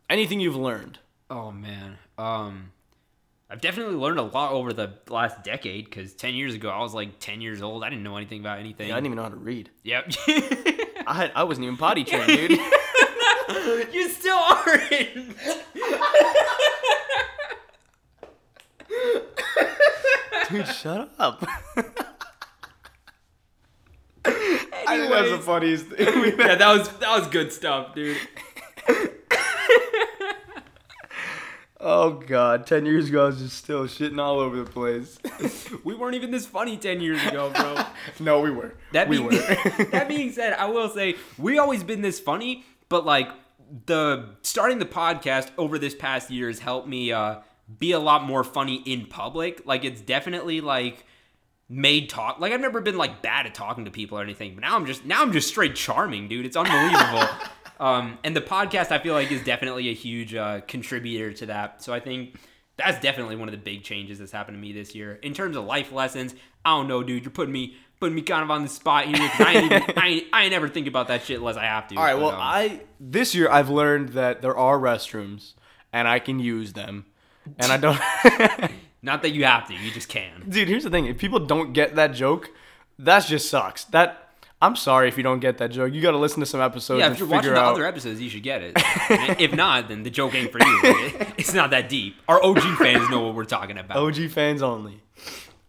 anything 0.10 0.40
you've 0.40 0.56
learned? 0.56 1.00
Oh 1.30 1.52
man. 1.52 1.98
Um 2.18 2.72
I've 3.50 3.62
definitely 3.62 3.96
learned 3.96 4.18
a 4.18 4.24
lot 4.24 4.52
over 4.54 4.74
the 4.74 4.94
last 5.08 5.44
decade 5.44 5.86
because 5.86 6.14
10 6.14 6.34
years 6.34 6.56
ago 6.56 6.70
I 6.70 6.80
was 6.80 6.94
like 6.94 7.20
10 7.20 7.42
years 7.42 7.62
old. 7.62 7.84
I 7.84 7.90
didn't 7.90 8.04
know 8.04 8.18
anything 8.18 8.40
about 8.40 8.60
anything. 8.60 8.92
I 8.92 8.96
didn't 8.96 9.08
even 9.08 9.18
know 9.18 9.24
how 9.24 9.30
to 9.30 9.36
read. 9.36 9.70
Yep. 9.84 10.14
I 11.08 11.14
had 11.14 11.32
I 11.36 11.44
wasn't 11.44 11.66
even 11.66 11.78
potty 11.78 12.04
trained, 12.04 12.28
dude. 12.28 12.60
you 13.92 14.10
still 14.10 14.38
aren't. 14.38 14.90
dude, 20.50 20.68
shut 20.68 21.12
up. 21.18 21.46
I 24.28 24.98
think 24.98 25.12
that's 25.12 25.32
the 25.32 25.40
funniest 25.40 25.86
thing. 25.88 26.22
we've 26.22 26.40
yeah, 26.40 26.56
that 26.56 26.78
was 26.78 26.90
that 26.98 27.20
was 27.20 27.28
good 27.28 27.52
stuff, 27.52 27.94
dude. 27.94 28.18
Oh 31.88 32.14
god, 32.14 32.66
ten 32.66 32.84
years 32.88 33.10
ago 33.10 33.26
I 33.26 33.28
was 33.28 33.38
just 33.38 33.58
still 33.58 33.84
shitting 33.84 34.20
all 34.20 34.40
over 34.40 34.58
the 34.58 34.66
place. 34.66 35.20
We 35.84 35.94
weren't 35.94 36.16
even 36.16 36.32
this 36.32 36.48
funny 36.48 36.78
10 36.78 37.00
years 37.00 37.24
ago, 37.24 37.52
bro. 37.52 37.86
no, 38.20 38.42
we 38.42 38.50
were. 38.50 38.74
That 38.92 39.08
we 39.08 39.18
being, 39.18 39.30
were. 39.30 39.32
that 39.92 40.08
being 40.08 40.32
said, 40.32 40.54
I 40.54 40.66
will 40.66 40.90
say 40.90 41.16
we 41.38 41.60
always 41.60 41.84
been 41.84 42.02
this 42.02 42.20
funny, 42.20 42.66
but 42.90 43.06
like 43.06 43.28
the 43.86 44.36
starting 44.42 44.80
the 44.80 44.86
podcast 44.86 45.52
over 45.58 45.78
this 45.78 45.96
past 45.96 46.30
year 46.30 46.48
has 46.48 46.60
helped 46.60 46.88
me 46.88 47.12
uh, 47.12 47.38
be 47.80 47.92
a 47.92 48.00
lot 48.00 48.24
more 48.24 48.44
funny 48.44 48.76
in 48.86 49.06
public. 49.06 49.62
Like 49.66 49.84
it's 49.84 50.02
definitely 50.02 50.62
like 50.62 51.06
made 51.70 52.10
talk. 52.10 52.40
Like 52.40 52.54
I've 52.54 52.62
never 52.62 52.82
been 52.82 52.98
like 52.98 53.22
bad 53.22 53.46
at 53.46 53.56
talking 53.56 53.86
to 53.86 53.92
people 53.92 54.18
or 54.18 54.22
anything, 54.22 54.56
but 54.56 54.62
now 54.62 54.76
I'm 54.76 54.86
just 54.86 55.06
now 55.06 55.22
I'm 55.22 55.32
just 55.32 55.48
straight 55.48 55.76
charming, 55.76 56.28
dude. 56.28 56.46
It's 56.46 56.58
unbelievable. 56.58 57.28
um, 57.80 58.18
and 58.24 58.36
the 58.36 58.42
podcast 58.42 58.92
I 58.92 59.00
feel 59.00 59.14
like 59.14 59.32
is 59.32 59.44
definitely 59.44 59.90
a 59.90 59.94
huge 59.94 60.36
uh, 60.36 60.62
contributor 60.62 61.34
to 61.34 61.46
that. 61.48 61.84
So 61.84 61.94
I 61.94 62.00
think. 62.00 62.38
That's 62.78 63.00
definitely 63.00 63.38
one 63.38 63.48
of 63.48 63.54
the 63.54 63.58
big 63.58 63.84
changes 63.84 64.20
that's 64.20 64.34
happened 64.34 64.58
to 64.58 64.62
me 64.62 64.74
this 64.74 64.94
year. 64.94 65.14
In 65.24 65.34
terms 65.34 65.56
of 65.56 65.64
life 65.64 65.94
lessons, 65.94 66.36
I 66.66 66.72
don't 66.72 66.90
know, 66.90 67.04
dude. 67.04 67.24
You're 67.24 67.32
putting 67.32 67.54
me 67.54 67.78
putting 68.00 68.16
me 68.16 68.22
kind 68.22 68.44
of 68.44 68.52
on 68.52 68.64
the 68.64 68.70
spot 68.70 69.06
here. 69.06 69.16
I 69.18 69.54
ain't, 69.56 69.72
even, 69.72 69.84
I, 69.98 70.08
ain't, 70.08 70.24
I 70.34 70.44
ain't 70.44 70.52
never 70.52 70.70
think 70.70 70.88
about 70.88 71.08
that 71.08 71.24
shit 71.24 71.40
unless 71.40 71.58
I 71.58 71.66
have 71.66 71.88
to. 71.90 71.96
All 71.96 72.04
right, 72.04 72.16
well, 72.16 72.32
um, 72.32 72.40
I 72.40 72.82
this 73.00 73.36
year 73.36 73.50
I've 73.50 73.70
learned 73.70 74.10
that 74.10 74.42
there 74.42 74.56
are 74.56 74.78
restrooms 74.78 75.54
and 75.94 76.08
I 76.08 76.20
can 76.20 76.40
use 76.40 76.74
them. 76.74 77.06
And 77.60 77.72
I 77.72 77.78
don't 77.78 78.00
not 79.02 79.22
that 79.22 79.30
you 79.32 79.46
have 79.46 79.68
to, 79.68 79.74
you 79.74 79.92
just 79.92 80.10
can. 80.10 80.44
Dude, 80.50 80.68
here's 80.68 80.84
the 80.84 80.90
thing. 80.90 81.06
If 81.06 81.18
people 81.18 81.40
don't 81.40 81.74
get 81.74 81.96
that 81.96 82.14
joke, 82.14 82.50
that 83.00 83.26
just 83.26 83.50
sucks. 83.50 83.84
That 83.86 84.26
I'm 84.62 84.76
sorry 84.76 85.10
if 85.10 85.18
you 85.18 85.24
don't 85.24 85.42
get 85.42 85.60
that 85.60 85.72
joke. 85.72 85.94
You 85.94 86.02
got 86.02 86.12
to 86.12 86.18
listen 86.18 86.40
to 86.40 86.46
some 86.46 86.62
episodes 86.62 87.00
Yeah, 87.02 87.12
if 87.12 87.20
you're 87.20 87.28
figure 87.28 87.38
watching 87.38 87.54
the 87.54 87.60
out. 87.60 87.74
other 87.74 87.86
episodes, 87.86 88.20
you 88.22 88.30
should 88.30 88.44
get 88.44 88.62
it. 88.62 88.74
If 89.40 89.54
not, 89.54 89.90
then 89.90 90.04
the 90.04 90.10
joke 90.10 90.34
ain't 90.34 90.52
for 90.52 90.60
you. 90.60 90.80
It's 91.38 91.54
not 91.54 91.70
that 91.72 91.90
deep. 91.90 92.16
Our 92.28 92.44
OG 92.44 92.78
fans 92.78 93.10
know 93.10 93.22
what 93.22 93.36
we're 93.36 93.46
talking 93.46 93.78
about. 93.78 93.98
OG 93.98 94.30
fans 94.32 94.62
only. 94.64 95.02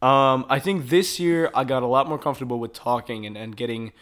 Um, 0.02 0.44
I 0.48 0.58
think 0.58 0.88
this 0.88 1.18
year 1.18 1.50
I 1.54 1.64
got 1.64 1.82
a 1.82 1.86
lot 1.86 2.08
more 2.08 2.18
comfortable 2.18 2.58
with 2.58 2.72
talking 2.72 3.24
and, 3.26 3.36
and 3.36 3.56
getting 3.56 3.92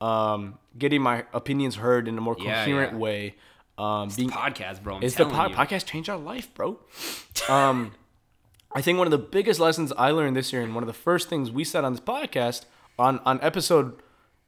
um, 0.00 0.58
getting 0.76 1.00
my 1.00 1.24
opinions 1.32 1.76
heard 1.76 2.08
in 2.08 2.18
a 2.18 2.20
more 2.20 2.36
Yeah, 2.38 2.64
coherent 2.64 2.92
yeah. 2.92 2.98
way. 2.98 3.34
Um, 3.78 4.08
being, 4.16 4.30
podcast, 4.30 4.82
bro. 4.82 4.96
I'm 4.96 5.02
it's 5.02 5.14
the 5.16 5.24
po- 5.24 5.48
podcast 5.48 5.86
changed 5.86 6.08
our 6.08 6.16
life, 6.18 6.52
bro. 6.54 6.78
Um, 7.48 7.92
I 8.72 8.80
think 8.82 8.98
one 8.98 9.06
of 9.06 9.10
the 9.12 9.18
biggest 9.18 9.58
lessons 9.60 9.92
I 9.96 10.10
learned 10.10 10.36
this 10.36 10.52
year, 10.52 10.62
and 10.62 10.74
one 10.74 10.82
of 10.82 10.88
the 10.88 10.92
first 10.92 11.28
things 11.28 11.50
we 11.50 11.64
said 11.64 11.84
on 11.84 11.92
this 11.92 12.00
podcast 12.00 12.64
on 12.98 13.18
on 13.24 13.40
episode 13.42 14.00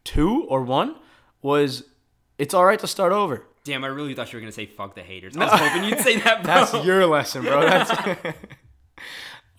two 0.04 0.44
or 0.48 0.62
one, 0.62 0.96
was 1.42 1.84
it's 2.38 2.54
all 2.54 2.64
right 2.64 2.78
to 2.80 2.86
start 2.86 3.12
over. 3.12 3.44
Damn, 3.64 3.82
I 3.82 3.88
really 3.88 4.14
thought 4.14 4.32
you 4.32 4.36
were 4.36 4.40
gonna 4.40 4.52
say 4.52 4.66
"fuck 4.66 4.94
the 4.94 5.02
haters." 5.02 5.36
I 5.36 5.40
was 5.44 5.60
hoping 5.60 5.84
you'd 5.84 6.00
say 6.00 6.18
that, 6.20 6.44
bro. 6.44 6.54
That's 6.54 6.84
your 6.86 7.06
lesson, 7.06 7.42
bro. 7.42 7.62
That's 7.62 7.90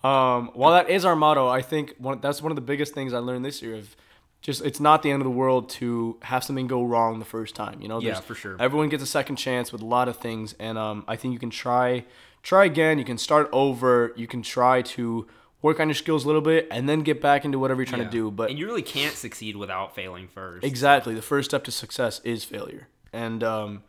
um, 0.04 0.50
while 0.54 0.72
that 0.72 0.88
is 0.90 1.04
our 1.04 1.16
motto, 1.16 1.48
I 1.48 1.62
think 1.62 1.94
one, 1.98 2.20
that's 2.20 2.40
one 2.42 2.52
of 2.52 2.56
the 2.56 2.62
biggest 2.62 2.94
things 2.94 3.12
I 3.12 3.18
learned 3.18 3.44
this 3.44 3.62
year. 3.62 3.76
Of 3.76 3.96
just, 4.40 4.64
it's 4.64 4.78
not 4.78 5.02
the 5.02 5.10
end 5.10 5.20
of 5.20 5.24
the 5.24 5.30
world 5.32 5.68
to 5.70 6.16
have 6.22 6.44
something 6.44 6.66
go 6.68 6.84
wrong 6.84 7.18
the 7.18 7.24
first 7.24 7.54
time. 7.56 7.80
You 7.82 7.88
know, 7.88 8.00
Yeah, 8.00 8.20
for 8.20 8.34
sure. 8.36 8.56
Everyone 8.60 8.88
gets 8.88 9.02
a 9.02 9.06
second 9.06 9.36
chance 9.36 9.72
with 9.72 9.82
a 9.82 9.86
lot 9.86 10.08
of 10.08 10.16
things, 10.16 10.54
and 10.60 10.78
um, 10.78 11.04
I 11.08 11.16
think 11.16 11.32
you 11.32 11.40
can 11.40 11.50
try, 11.50 12.04
try 12.42 12.64
again. 12.64 12.98
You 12.98 13.04
can 13.04 13.18
start 13.18 13.48
over. 13.52 14.12
You 14.16 14.28
can 14.28 14.42
try 14.42 14.82
to 14.82 15.26
work 15.60 15.80
on 15.80 15.88
your 15.88 15.96
skills 15.96 16.22
a 16.24 16.28
little 16.28 16.40
bit, 16.42 16.68
and 16.70 16.88
then 16.88 17.00
get 17.00 17.20
back 17.20 17.44
into 17.44 17.58
whatever 17.58 17.80
you're 17.80 17.86
trying 17.86 18.02
Yeah. 18.02 18.06
to 18.08 18.12
do. 18.12 18.30
But 18.30 18.50
and 18.50 18.58
you 18.58 18.66
really 18.66 18.82
can't 18.82 19.14
succeed 19.16 19.56
without 19.56 19.94
failing 19.96 20.28
first. 20.28 20.64
Exactly. 20.64 21.14
The 21.14 21.22
first 21.22 21.50
step 21.50 21.64
to 21.64 21.72
success 21.72 22.20
is 22.22 22.44
failure, 22.44 22.86
and 23.12 23.42
um, 23.42 23.82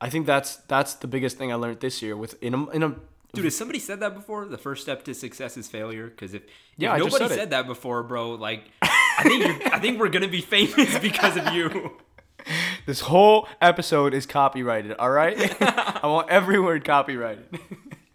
I 0.00 0.10
think 0.10 0.26
that's 0.26 0.56
that's 0.56 0.94
the 0.94 1.06
biggest 1.06 1.38
thing 1.38 1.52
I 1.52 1.54
learned 1.54 1.78
this 1.78 2.02
year. 2.02 2.16
With 2.16 2.42
in 2.42 2.54
a, 2.54 2.70
in 2.70 2.82
a 2.82 2.96
Dude, 3.34 3.44
has 3.44 3.56
somebody 3.56 3.78
said 3.78 4.00
that 4.00 4.14
before? 4.14 4.44
The 4.44 4.58
first 4.58 4.82
step 4.82 5.04
to 5.04 5.14
success 5.14 5.56
is 5.56 5.66
failure. 5.68 6.08
Because 6.08 6.34
if, 6.34 6.42
if 6.42 6.50
Yeah, 6.76 6.92
I 6.92 6.98
just 6.98 7.12
nobody 7.12 7.28
said 7.28 7.38
said 7.38 7.50
that 7.50 7.66
before, 7.66 8.02
bro, 8.02 8.32
like 8.32 8.64
I 8.82 9.22
think 9.22 9.72
I 9.72 9.78
think 9.78 9.98
we're 9.98 10.10
gonna 10.10 10.28
be 10.28 10.42
famous 10.42 10.98
because 10.98 11.36
of 11.38 11.54
you. 11.54 11.92
this 12.86 13.00
whole 13.00 13.48
episode 13.60 14.12
is 14.12 14.26
copyrighted. 14.26 14.92
All 14.98 15.10
right, 15.10 15.56
I 15.62 16.06
want 16.06 16.28
every 16.28 16.60
word 16.60 16.84
copyrighted. 16.84 17.58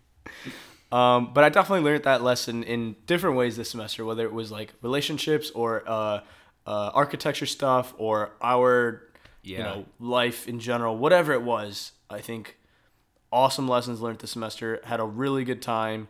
um, 0.92 1.34
but 1.34 1.44
I 1.44 1.50
definitely 1.50 1.86
learned 1.86 2.04
that 2.04 2.22
lesson 2.22 2.64
in 2.64 2.96
different 3.08 3.38
ways 3.38 3.58
this 3.58 3.72
semester, 3.72 4.06
whether 4.06 4.24
it 4.24 4.34
was 4.34 4.52
like 4.52 4.74
relationships 4.84 5.50
or 5.52 5.84
uh, 5.88 6.22
uh, 6.68 6.92
architecture 6.94 7.48
stuff 7.48 7.94
or 7.98 8.34
our 8.42 9.02
you 9.42 9.58
know 9.60 9.86
life 10.00 10.48
in 10.48 10.60
general, 10.60 10.96
whatever 10.96 11.34
it 11.34 11.42
was. 11.42 11.94
I 12.10 12.20
think 12.20 12.58
awesome 13.32 13.68
lessons 13.68 14.02
learned 14.02 14.20
this 14.20 14.32
semester. 14.32 14.80
Had 14.84 15.00
a 15.00 15.06
really 15.06 15.44
good 15.44 15.62
time. 15.62 16.08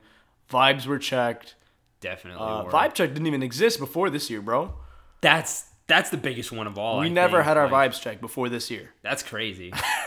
Vibes 0.52 0.86
were 0.86 1.00
checked. 1.00 1.56
Definitely. 2.00 2.46
Uh, 2.46 2.64
were. 2.64 2.72
vibe 2.72 2.94
check 2.94 3.10
didn't 3.14 3.28
even 3.28 3.44
exist 3.44 3.80
before 3.80 4.10
this 4.10 4.30
year, 4.30 4.42
bro. 4.42 4.74
That's 5.22 5.66
that's 5.88 6.10
the 6.10 6.18
biggest 6.18 6.52
one 6.52 6.68
of 6.68 6.78
all. 6.78 7.00
We 7.00 7.06
I 7.08 7.10
never 7.10 7.38
think. 7.38 7.46
had 7.48 7.58
our 7.58 7.70
Like, 7.70 7.92
vibes 7.92 8.02
check 8.02 8.22
before 8.22 8.50
this 8.50 8.70
year. 8.70 8.94
That's 9.04 9.24
crazy. 9.24 9.72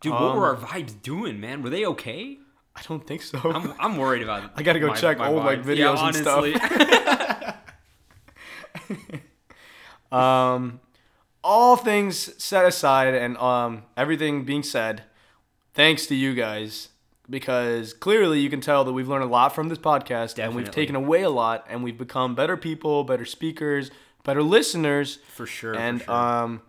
Dude, 0.00 0.12
what 0.12 0.22
Um, 0.22 0.36
were 0.36 0.46
our 0.46 0.56
vibes 0.56 1.00
doing, 1.02 1.40
man? 1.40 1.62
Were 1.62 1.70
they 1.70 1.84
okay? 1.86 2.38
I 2.76 2.82
don't 2.82 3.04
think 3.04 3.22
so. 3.22 3.38
I'm, 3.44 3.74
I'm 3.80 3.96
worried 3.96 4.22
about. 4.22 4.52
I 4.56 4.62
gotta 4.62 4.78
go 4.78 4.88
my- 4.88 4.94
check 4.96 5.18
my 5.18 5.28
old, 5.28 5.44
like, 5.44 5.62
vibes. 5.62 5.76
Yeah, 5.76 5.86
videos 5.86 6.06
and 6.06 6.16
stuff. 10.10 10.12
um, 10.12 10.80
all 11.44 11.76
things 11.76 12.42
set 12.42 12.64
aside 12.66 13.14
and 13.14 13.36
um 13.38 13.82
everything 13.96 14.44
being 14.44 14.62
said, 14.62 15.02
thanks 15.74 16.06
to 16.06 16.14
you 16.14 16.34
guys 16.34 16.88
because 17.30 17.92
clearly 17.92 18.40
you 18.40 18.48
can 18.48 18.60
tell 18.60 18.84
that 18.84 18.92
we've 18.92 19.08
learned 19.08 19.24
a 19.24 19.28
lot 19.28 19.54
from 19.54 19.68
this 19.68 19.78
podcast 19.78 20.42
and 20.42 20.54
we've 20.54 20.70
taken 20.70 20.96
away 20.96 21.22
a 21.22 21.30
lot 21.30 21.66
and 21.68 21.84
we've 21.84 21.98
become 21.98 22.34
better 22.34 22.56
people, 22.56 23.04
better 23.04 23.26
speakers, 23.26 23.90
better 24.24 24.42
listeners, 24.42 25.18
For 25.34 25.46
sure. 25.46 25.74
for 25.74 25.80
and 25.80 26.00
sure. 26.02 26.10
um, 26.14 26.62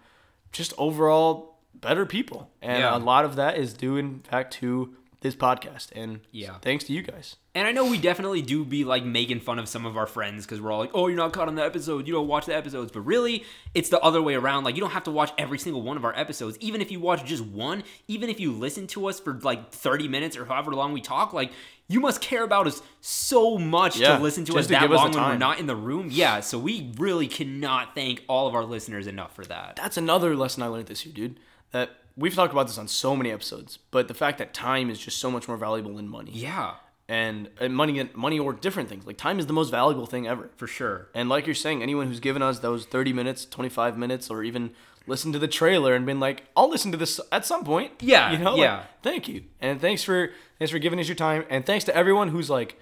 just 0.52 0.74
overall 0.78 1.60
better 1.74 2.06
people. 2.06 2.52
And 2.62 2.80
Yeah. 2.80 2.96
a 2.96 3.00
lot 3.00 3.24
of 3.24 3.38
that 3.38 3.58
is 3.58 3.74
due, 3.74 3.96
in 3.96 4.20
fact, 4.20 4.52
to 4.56 4.96
this 5.22 5.36
podcast. 5.36 5.90
And 5.94 6.22
Yeah. 6.32 6.58
thanks 6.62 6.86
to 6.86 6.94
you 6.94 7.02
guys. 7.02 7.36
And 7.54 7.68
I 7.68 7.72
know 7.74 7.86
we 7.86 7.98
definitely 7.98 8.42
do 8.42 8.64
be 8.64 8.86
like 8.86 9.04
making 9.04 9.42
fun 9.42 9.60
of 9.60 9.68
some 9.68 9.86
of 9.86 9.98
our 9.98 10.08
friends 10.08 10.46
because 10.46 10.62
we're 10.62 10.72
all 10.72 10.80
like, 10.80 10.92
oh, 10.94 11.08
you're 11.08 11.18
not 11.18 11.34
caught 11.34 11.48
on 11.50 11.56
the 11.56 11.64
episode. 11.64 12.08
You 12.08 12.14
don't 12.14 12.28
watch 12.28 12.46
the 12.46 12.56
episodes. 12.56 12.92
But 12.92 13.02
really, 13.02 13.44
it's 13.74 13.90
the 13.90 14.00
other 14.00 14.22
way 14.22 14.36
around. 14.36 14.64
Like, 14.64 14.76
you 14.76 14.82
don't 14.82 14.92
have 14.92 15.04
to 15.06 15.12
watch 15.12 15.34
every 15.38 15.60
single 15.60 15.82
one 15.82 15.98
of 15.98 16.06
our 16.06 16.18
episodes. 16.18 16.58
Even 16.62 16.80
if 16.82 16.90
you 16.90 17.00
watch 17.02 17.26
just 17.26 17.44
one, 17.44 17.84
even 18.08 18.30
if 18.30 18.40
you 18.40 18.52
listen 18.54 18.88
to 18.88 19.08
us 19.08 19.20
for 19.20 19.34
like 19.42 19.72
30 19.72 20.08
minutes 20.08 20.38
or 20.38 20.46
however 20.46 20.74
long 20.74 20.94
we 20.94 21.02
talk, 21.02 21.34
like, 21.34 21.52
you 21.90 22.00
must 22.00 22.22
care 22.22 22.44
about 22.44 22.68
us 22.68 22.82
so 23.02 23.58
much 23.58 23.98
Yeah, 23.98 24.16
to 24.18 24.24
listen 24.24 24.46
to 24.46 24.58
us 24.58 24.68
to 24.68 24.74
that 24.74 24.82
give 24.84 24.92
us 24.92 24.98
long 24.98 25.12
when 25.12 25.24
we're 25.24 25.38
not 25.38 25.60
in 25.60 25.66
the 25.66 25.76
room. 25.76 26.10
Yeah, 26.12 26.40
so 26.40 26.60
we 26.60 26.94
really 26.98 27.28
cannot 27.28 27.96
thank 27.96 28.24
all 28.30 28.48
of 28.48 28.54
our 28.56 28.64
listeners 28.64 29.08
enough 29.08 29.34
for 29.36 29.44
that. 29.46 29.76
That's 29.76 29.98
another 29.98 30.36
lesson 30.36 30.62
I 30.64 30.68
learned 30.68 30.86
this 30.86 31.04
year, 31.06 31.14
dude. 31.14 31.40
That 31.72 31.90
we've 32.20 32.36
talked 32.36 32.54
about 32.54 32.68
this 32.68 32.78
on 32.78 32.88
so 32.88 33.16
many 33.16 33.32
episodes, 33.32 33.80
but 33.92 34.08
the 34.08 34.14
fact 34.14 34.38
that 34.38 34.54
time 34.54 34.90
is 34.90 35.00
just 35.00 35.18
so 35.18 35.32
much 35.32 35.48
more 35.48 35.58
valuable 35.58 35.96
than 35.96 36.08
money. 36.08 36.32
Yeah, 36.34 36.76
And, 37.08 37.50
and 37.60 37.76
money, 37.76 38.10
money 38.14 38.38
or 38.38 38.54
different 38.54 38.90
things. 38.90 39.08
Like 39.08 39.18
time 39.18 39.40
is 39.40 39.48
the 39.48 39.54
most 39.54 39.72
valuable 39.72 40.06
thing 40.06 40.28
ever. 40.28 40.50
for 40.58 40.68
sure. 40.68 41.08
And 41.16 41.30
like 41.30 41.46
you're 41.48 41.56
saying, 41.56 41.82
anyone 41.82 42.08
who's 42.08 42.20
given 42.20 42.42
us 42.42 42.60
those 42.60 42.86
30 42.86 43.14
minutes, 43.14 43.46
25 43.46 43.98
minutes, 43.98 44.30
or 44.30 44.44
even 44.44 44.72
listened 45.08 45.34
to 45.34 45.40
the 45.40 45.48
trailer 45.48 45.96
and 45.96 46.06
been 46.06 46.20
like, 46.20 46.44
"I'll 46.56 46.70
listen 46.70 46.92
to 46.92 46.98
this 46.98 47.20
at 47.32 47.46
some 47.46 47.64
point." 47.64 47.94
Yeah, 48.00 48.32
you 48.32 48.38
know, 48.38 48.52
like, 48.52 48.62
yeah. 48.62 48.84
thank 49.02 49.28
you, 49.28 49.44
and 49.60 49.82
thanks 49.82 50.04
for 50.04 50.32
thanks 50.60 50.72
for 50.72 50.80
giving 50.80 51.00
us 51.00 51.08
your 51.08 51.16
time, 51.16 51.46
and 51.50 51.66
thanks 51.66 51.86
to 51.86 51.96
everyone 51.96 52.28
who's 52.30 52.50
like 52.50 52.80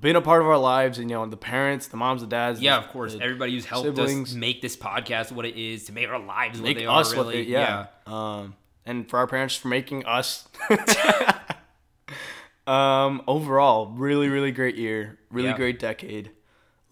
been 0.00 0.16
a 0.16 0.20
part 0.20 0.42
of 0.42 0.48
our 0.48 0.58
lives, 0.58 0.98
and 0.98 1.08
you 1.10 1.16
know, 1.16 1.26
the 1.26 1.36
parents, 1.36 1.86
the 1.88 1.96
moms, 1.96 2.20
the 2.20 2.26
dads. 2.26 2.60
Yeah, 2.60 2.78
the- 2.80 2.86
of 2.86 2.92
course. 2.92 3.16
Everybody 3.20 3.52
who's 3.52 3.64
helped 3.66 3.86
siblings. 3.86 4.30
us 4.30 4.34
make 4.34 4.60
this 4.62 4.76
podcast 4.76 5.32
what 5.32 5.44
it 5.46 5.56
is, 5.56 5.84
to 5.84 5.92
make 5.92 6.08
our 6.08 6.18
lives 6.18 6.60
what 6.60 6.74
they 6.74 6.86
us 6.86 7.12
are. 7.12 7.16
what 7.16 7.26
Really, 7.28 7.44
they, 7.44 7.50
yeah. 7.50 7.86
Um, 8.06 8.54
and 8.84 9.08
for 9.08 9.18
our 9.18 9.26
parents 9.26 9.56
for 9.56 9.68
making 9.68 10.04
us. 10.06 10.48
um, 12.66 13.22
overall, 13.26 13.86
really, 13.92 14.28
really 14.28 14.50
great 14.52 14.76
year, 14.76 15.18
really 15.30 15.48
Yeah. 15.48 15.56
great 15.56 15.78
decade. 15.78 16.30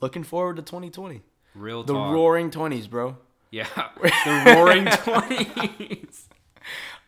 Looking 0.00 0.22
forward 0.24 0.56
to 0.56 0.62
2020. 0.62 1.22
Real 1.54 1.82
The 1.84 1.92
talk. 1.94 2.12
roaring 2.12 2.50
20s, 2.50 2.88
bro. 2.90 3.16
Yeah, 3.50 3.66
the 4.02 4.54
roaring 4.56 4.86
twenties. 4.86 6.26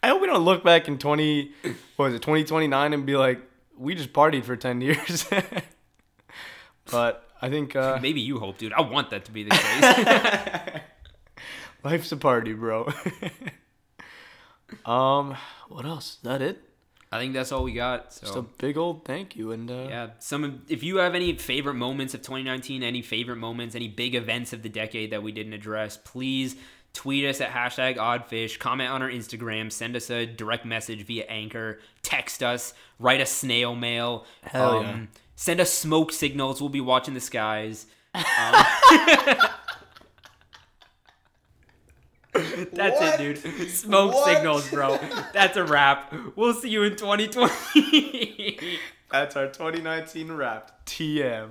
I 0.03 0.09
hope 0.09 0.20
we 0.20 0.28
don't 0.28 0.44
look 0.44 0.62
back 0.62 0.86
in 0.86 0.99
20, 0.99 1.51
what 1.97 2.05
was 2.07 2.14
it, 2.14 2.22
2029 2.22 2.92
and 2.92 3.05
be 3.05 3.16
like, 3.16 3.40
we 3.76 3.97
just 3.97 4.12
partied 4.12 4.44
for 4.44 4.55
10 4.55 4.80
years. 4.80 5.26
but 6.91 7.28
I 7.41 7.49
think 7.49 7.76
uh, 7.76 7.99
Maybe 8.03 8.20
you 8.20 8.39
hope, 8.39 8.59
dude. 8.59 8.72
I 8.72 8.80
want 8.82 9.11
that 9.11 9.24
to 9.26 9.32
be 9.32 9.45
the 9.45 9.51
case. 9.51 10.82
life's 11.84 12.12
a 12.12 12.16
party, 12.16 12.53
bro. 12.53 12.93
um, 14.84 15.37
what 15.68 15.84
else? 15.84 16.14
Is 16.14 16.18
that 16.22 16.43
it? 16.43 16.62
I 17.12 17.20
think 17.20 17.34
that's 17.34 17.53
all 17.53 17.62
we 17.62 17.72
got. 17.72 18.12
So 18.12 18.26
Just 18.26 18.37
a 18.37 18.43
big 18.43 18.76
old 18.76 19.05
thank 19.05 19.37
you. 19.37 19.53
And 19.53 19.70
uh, 19.70 19.87
yeah, 19.89 20.11
some 20.18 20.45
of, 20.45 20.70
if 20.70 20.82
you 20.82 20.97
have 20.97 21.14
any 21.14 21.34
favorite 21.34 21.74
moments 21.74 22.14
of 22.14 22.22
2019, 22.22 22.82
any 22.82 23.01
favorite 23.01 23.37
moments, 23.37 23.74
any 23.74 23.89
big 23.89 24.14
events 24.14 24.53
of 24.53 24.62
the 24.62 24.68
decade 24.68 25.12
that 25.12 25.22
we 25.22 25.30
didn't 25.30 25.53
address, 25.53 25.97
please 25.97 26.57
tweet 26.93 27.26
us 27.26 27.41
at 27.41 27.51
hashtag 27.51 27.97
oddfish, 27.97 28.59
comment 28.59 28.91
on 28.91 29.03
our 29.03 29.11
Instagram, 29.11 29.70
send 29.70 29.95
us 29.95 30.11
a 30.11 30.26
direct 30.26 30.64
message 30.64 31.05
via 31.05 31.24
Anchor, 31.26 31.78
text 32.03 32.43
us, 32.43 32.72
write 32.99 33.20
a 33.20 33.26
snail 33.26 33.74
mail, 33.74 34.24
um, 34.45 34.51
Hell 34.51 34.82
yeah. 34.82 35.01
Send 35.37 35.61
us 35.61 35.72
smoke 35.72 36.12
signals. 36.12 36.61
We'll 36.61 36.68
be 36.70 36.80
watching 36.80 37.14
the 37.14 37.20
skies. 37.20 37.87
Um, 38.14 38.22
That's 42.72 43.01
What? 43.01 43.20
it, 43.20 43.43
dude. 43.43 43.70
Smoke 43.70 44.12
What? 44.14 44.34
signals, 44.34 44.68
bro. 44.70 44.99
That's 45.32 45.57
a 45.57 45.64
wrap. 45.64 46.12
We'll 46.37 46.53
see 46.53 46.68
you 46.68 46.82
in 46.82 46.97
2020. 46.97 48.78
that's 49.11 49.37
our 49.37 49.47
2019 49.47 50.32
wrap. 50.32 50.84
TM. 50.84 51.51